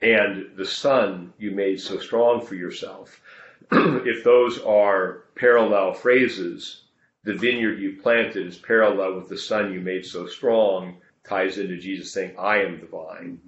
and 0.02 0.56
the 0.56 0.66
son 0.66 1.32
you 1.38 1.50
made 1.50 1.80
so 1.80 1.98
strong 1.98 2.40
for 2.44 2.54
yourself. 2.54 3.20
if 3.72 4.24
those 4.24 4.60
are 4.60 5.24
parallel 5.36 5.92
phrases, 5.92 6.84
the 7.24 7.34
vineyard 7.34 7.78
you 7.80 8.00
planted 8.02 8.46
is 8.46 8.58
parallel 8.58 9.14
with 9.16 9.28
the 9.28 9.38
son 9.38 9.72
you 9.72 9.80
made 9.80 10.06
so 10.06 10.26
strong, 10.26 10.96
ties 11.28 11.58
into 11.58 11.76
Jesus 11.78 12.12
saying, 12.12 12.34
I 12.38 12.58
am 12.62 12.80
the 12.80 12.86
vine. 12.86 13.40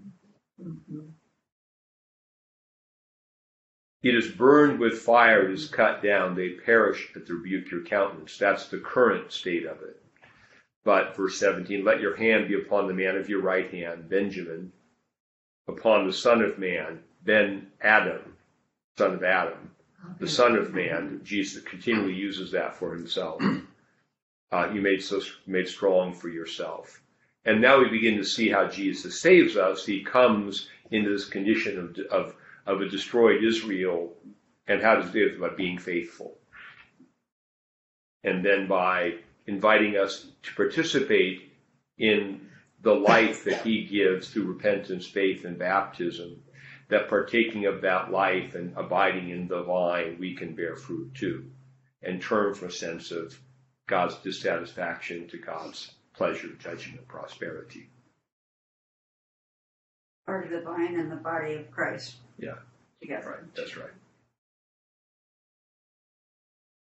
Mm-hmm. 0.62 0.68
Mm-hmm. 0.96 1.11
It 4.02 4.14
is 4.14 4.28
burned 4.28 4.80
with 4.80 4.98
fire, 4.98 5.48
it 5.48 5.52
is 5.52 5.68
cut 5.68 6.02
down, 6.02 6.34
they 6.34 6.50
perish 6.50 7.10
at 7.14 7.26
the 7.26 7.34
rebuke 7.34 7.70
your 7.70 7.84
countenance. 7.84 8.36
That's 8.36 8.68
the 8.68 8.78
current 8.78 9.32
state 9.32 9.64
of 9.64 9.82
it. 9.82 10.02
But 10.84 11.16
verse 11.16 11.38
17, 11.38 11.84
let 11.84 12.00
your 12.00 12.16
hand 12.16 12.48
be 12.48 12.54
upon 12.54 12.88
the 12.88 12.94
man 12.94 13.16
of 13.16 13.28
your 13.28 13.42
right 13.42 13.70
hand, 13.70 14.08
Benjamin, 14.08 14.72
upon 15.68 16.06
the 16.06 16.12
son 16.12 16.42
of 16.42 16.58
man, 16.58 17.00
Ben 17.24 17.68
Adam, 17.80 18.36
son 18.98 19.14
of 19.14 19.22
Adam, 19.22 19.70
the 20.18 20.28
Son 20.28 20.56
of 20.56 20.74
Man. 20.74 21.20
Jesus 21.22 21.62
continually 21.62 22.14
uses 22.14 22.50
that 22.52 22.74
for 22.74 22.94
himself. 22.94 23.42
Uh, 24.50 24.70
you 24.72 24.80
made 24.80 25.02
so 25.02 25.20
made 25.46 25.68
strong 25.68 26.12
for 26.12 26.28
yourself. 26.28 27.00
And 27.44 27.60
now 27.60 27.80
we 27.80 27.88
begin 27.88 28.16
to 28.18 28.24
see 28.24 28.48
how 28.48 28.68
Jesus 28.68 29.20
saves 29.20 29.56
us. 29.56 29.86
He 29.86 30.04
comes 30.04 30.68
into 30.90 31.10
this 31.10 31.24
condition 31.24 31.78
of, 31.78 31.98
of, 32.12 32.34
of 32.66 32.80
a 32.80 32.88
destroyed 32.88 33.42
Israel. 33.44 34.12
And 34.66 34.80
how 34.82 34.96
to 34.96 35.08
do 35.08 35.26
it? 35.26 35.40
By 35.40 35.50
being 35.50 35.78
faithful. 35.78 36.38
And 38.24 38.44
then 38.44 38.68
by 38.68 39.14
inviting 39.46 39.96
us 39.96 40.26
to 40.44 40.54
participate 40.54 41.52
in 41.98 42.48
the 42.82 42.94
life 42.94 43.44
that 43.44 43.62
he 43.62 43.84
gives 43.84 44.28
through 44.28 44.44
repentance, 44.44 45.06
faith, 45.06 45.44
and 45.44 45.58
baptism, 45.58 46.42
that 46.88 47.08
partaking 47.08 47.66
of 47.66 47.80
that 47.82 48.10
life 48.10 48.54
and 48.54 48.76
abiding 48.76 49.30
in 49.30 49.48
the 49.48 49.62
vine, 49.62 50.16
we 50.18 50.34
can 50.34 50.54
bear 50.54 50.76
fruit 50.76 51.14
too, 51.14 51.50
and 52.02 52.20
turn 52.20 52.54
from 52.54 52.68
a 52.68 52.72
sense 52.72 53.10
of 53.10 53.38
God's 53.86 54.16
dissatisfaction 54.16 55.28
to 55.28 55.38
God's 55.38 55.92
pleasure, 56.14 56.48
judgment, 56.58 57.06
prosperity. 57.08 57.88
Part 60.26 60.44
of 60.44 60.50
the 60.50 60.60
vine 60.60 60.98
and 60.98 61.10
the 61.10 61.16
body 61.16 61.54
of 61.54 61.70
Christ. 61.70 62.16
Yeah. 62.38 62.54
Together. 63.00 63.30
Right, 63.30 63.54
that's 63.56 63.76
right. 63.76 63.90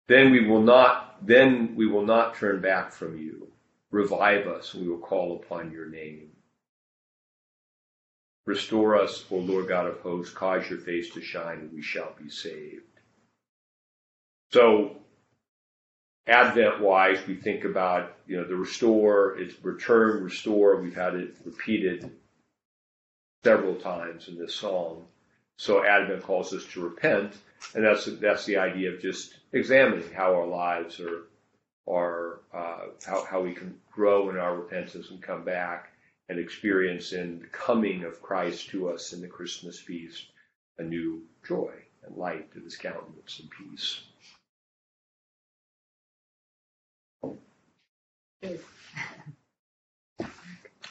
Then 0.07 0.31
we 0.31 0.47
will 0.47 0.61
not, 0.61 1.25
then 1.25 1.75
we 1.75 1.85
will 1.87 2.05
not 2.05 2.35
turn 2.35 2.61
back 2.61 2.93
from 2.93 3.17
you. 3.17 3.47
Revive 3.91 4.47
us, 4.47 4.73
we 4.73 4.87
will 4.87 4.99
call 4.99 5.35
upon 5.35 5.71
your 5.71 5.89
name. 5.89 6.29
Restore 8.45 8.95
us, 9.01 9.25
O 9.29 9.35
Lord 9.35 9.67
God 9.67 9.87
of 9.87 9.99
hosts, 9.99 10.33
cause 10.33 10.69
your 10.69 10.79
face 10.79 11.09
to 11.13 11.21
shine, 11.21 11.59
and 11.59 11.73
we 11.73 11.81
shall 11.81 12.13
be 12.21 12.29
saved. 12.29 12.83
So, 14.51 14.95
Advent 16.27 16.79
wise, 16.79 17.19
we 17.27 17.35
think 17.35 17.65
about, 17.65 18.15
you 18.25 18.37
know, 18.37 18.47
the 18.47 18.55
restore, 18.55 19.37
it's 19.37 19.61
return, 19.63 20.23
restore. 20.23 20.81
We've 20.81 20.95
had 20.95 21.15
it 21.15 21.35
repeated 21.43 22.11
several 23.43 23.75
times 23.75 24.27
in 24.27 24.37
this 24.37 24.53
song. 24.53 25.05
So 25.57 25.83
Advent 25.83 26.23
calls 26.23 26.53
us 26.53 26.65
to 26.73 26.81
repent, 26.81 27.33
and 27.73 27.83
that's 27.83 28.05
that's 28.19 28.45
the 28.45 28.57
idea 28.57 28.91
of 28.91 29.01
just 29.01 29.35
examining 29.53 30.11
how 30.13 30.35
our 30.35 30.45
lives 30.45 30.99
are 30.99 31.23
are 31.87 32.41
uh, 32.53 32.87
how 33.05 33.25
how 33.25 33.41
we 33.41 33.53
can 33.53 33.79
grow 33.91 34.29
in 34.29 34.37
our 34.37 34.55
repentance 34.55 35.09
and 35.09 35.21
come 35.21 35.43
back 35.43 35.91
and 36.29 36.39
experience 36.39 37.13
in 37.13 37.39
the 37.39 37.47
coming 37.47 38.03
of 38.03 38.21
Christ 38.21 38.69
to 38.69 38.89
us 38.89 39.13
in 39.13 39.21
the 39.21 39.27
Christmas 39.27 39.79
feast 39.79 40.25
a 40.77 40.83
new 40.83 41.23
joy 41.47 41.71
and 42.05 42.15
light 42.15 42.53
to 42.53 42.59
His 42.59 42.75
countenance 42.75 43.39
and 43.39 43.49
peace. 43.49 44.01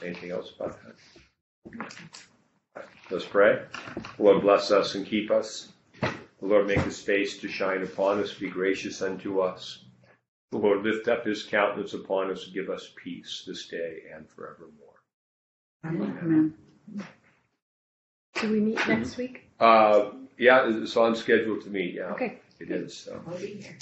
Anything 0.02 0.30
else 0.30 0.52
about 0.58 0.78
that? 0.82 1.86
Let's 3.10 3.24
pray. 3.24 3.62
Lord, 4.18 4.42
bless 4.42 4.70
us 4.70 4.94
and 4.94 5.06
keep 5.06 5.30
us. 5.30 5.68
The 6.00 6.12
Lord, 6.46 6.66
make 6.66 6.80
his 6.80 7.00
face 7.00 7.38
to 7.38 7.48
shine 7.48 7.82
upon 7.82 8.20
us, 8.20 8.34
be 8.34 8.48
gracious 8.50 9.00
unto 9.00 9.40
us. 9.40 9.84
The 10.52 10.58
Lord, 10.58 10.82
lift 10.82 11.08
up 11.08 11.24
his 11.24 11.42
countenance 11.42 11.94
upon 11.94 12.30
us 12.30 12.44
and 12.44 12.54
give 12.54 12.68
us 12.70 12.92
peace 13.02 13.44
this 13.46 13.66
day 13.68 14.02
and 14.14 14.28
forevermore. 14.28 14.72
Amen. 15.84 16.54
Do 18.40 18.50
we 18.52 18.60
meet 18.60 18.86
next 18.88 19.16
week? 19.16 19.48
Uh, 19.58 20.10
yeah, 20.38 20.68
it's 20.68 20.96
on 20.96 21.14
schedule 21.16 21.60
to 21.62 21.70
meet, 21.70 21.94
yeah. 21.94 22.10
Okay. 22.12 22.38
It 22.60 22.70
is. 22.70 22.94
So. 22.96 23.20
We'll 23.26 23.38
be 23.38 23.46
here. 23.62 23.78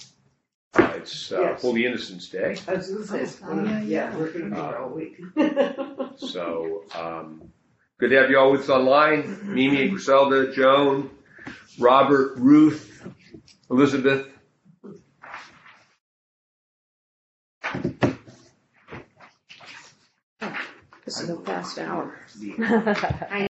Uh, 0.75 0.93
it's 0.97 1.31
uh, 1.33 1.41
Yes. 1.41 1.63
Holy 1.63 1.87
Innocents 1.87 2.29
Day. 2.29 2.57
I 2.69 2.75
was 2.75 2.91
gonna 2.91 3.07
say, 3.07 3.21
it's 3.23 3.41
Oh, 3.43 3.49
one 3.49 3.59
of- 3.61 3.67
yeah, 3.69 3.81
yeah, 3.83 4.11
yeah. 4.11 4.17
we're 4.17 4.31
gonna 4.33 4.51
be 4.51 4.57
here 4.57 4.77
all 4.77 4.91
week. 4.91 6.19
So, 6.19 6.85
um, 6.95 7.51
good 7.99 8.11
to 8.11 8.17
have 8.17 8.31
you 8.31 8.39
all 8.39 8.51
with 8.53 8.63
us 8.63 8.69
online. 8.69 9.41
Mimi, 9.43 9.89
Griselda, 9.89 10.53
Joan, 10.53 11.11
Robert, 11.79 12.37
Ruth, 12.39 13.07
Elizabeth. 13.71 14.29
This 21.05 21.21
is 21.21 21.31
a 21.31 21.37
fast 21.41 21.79
hour. 21.79 22.19
I 22.61 23.47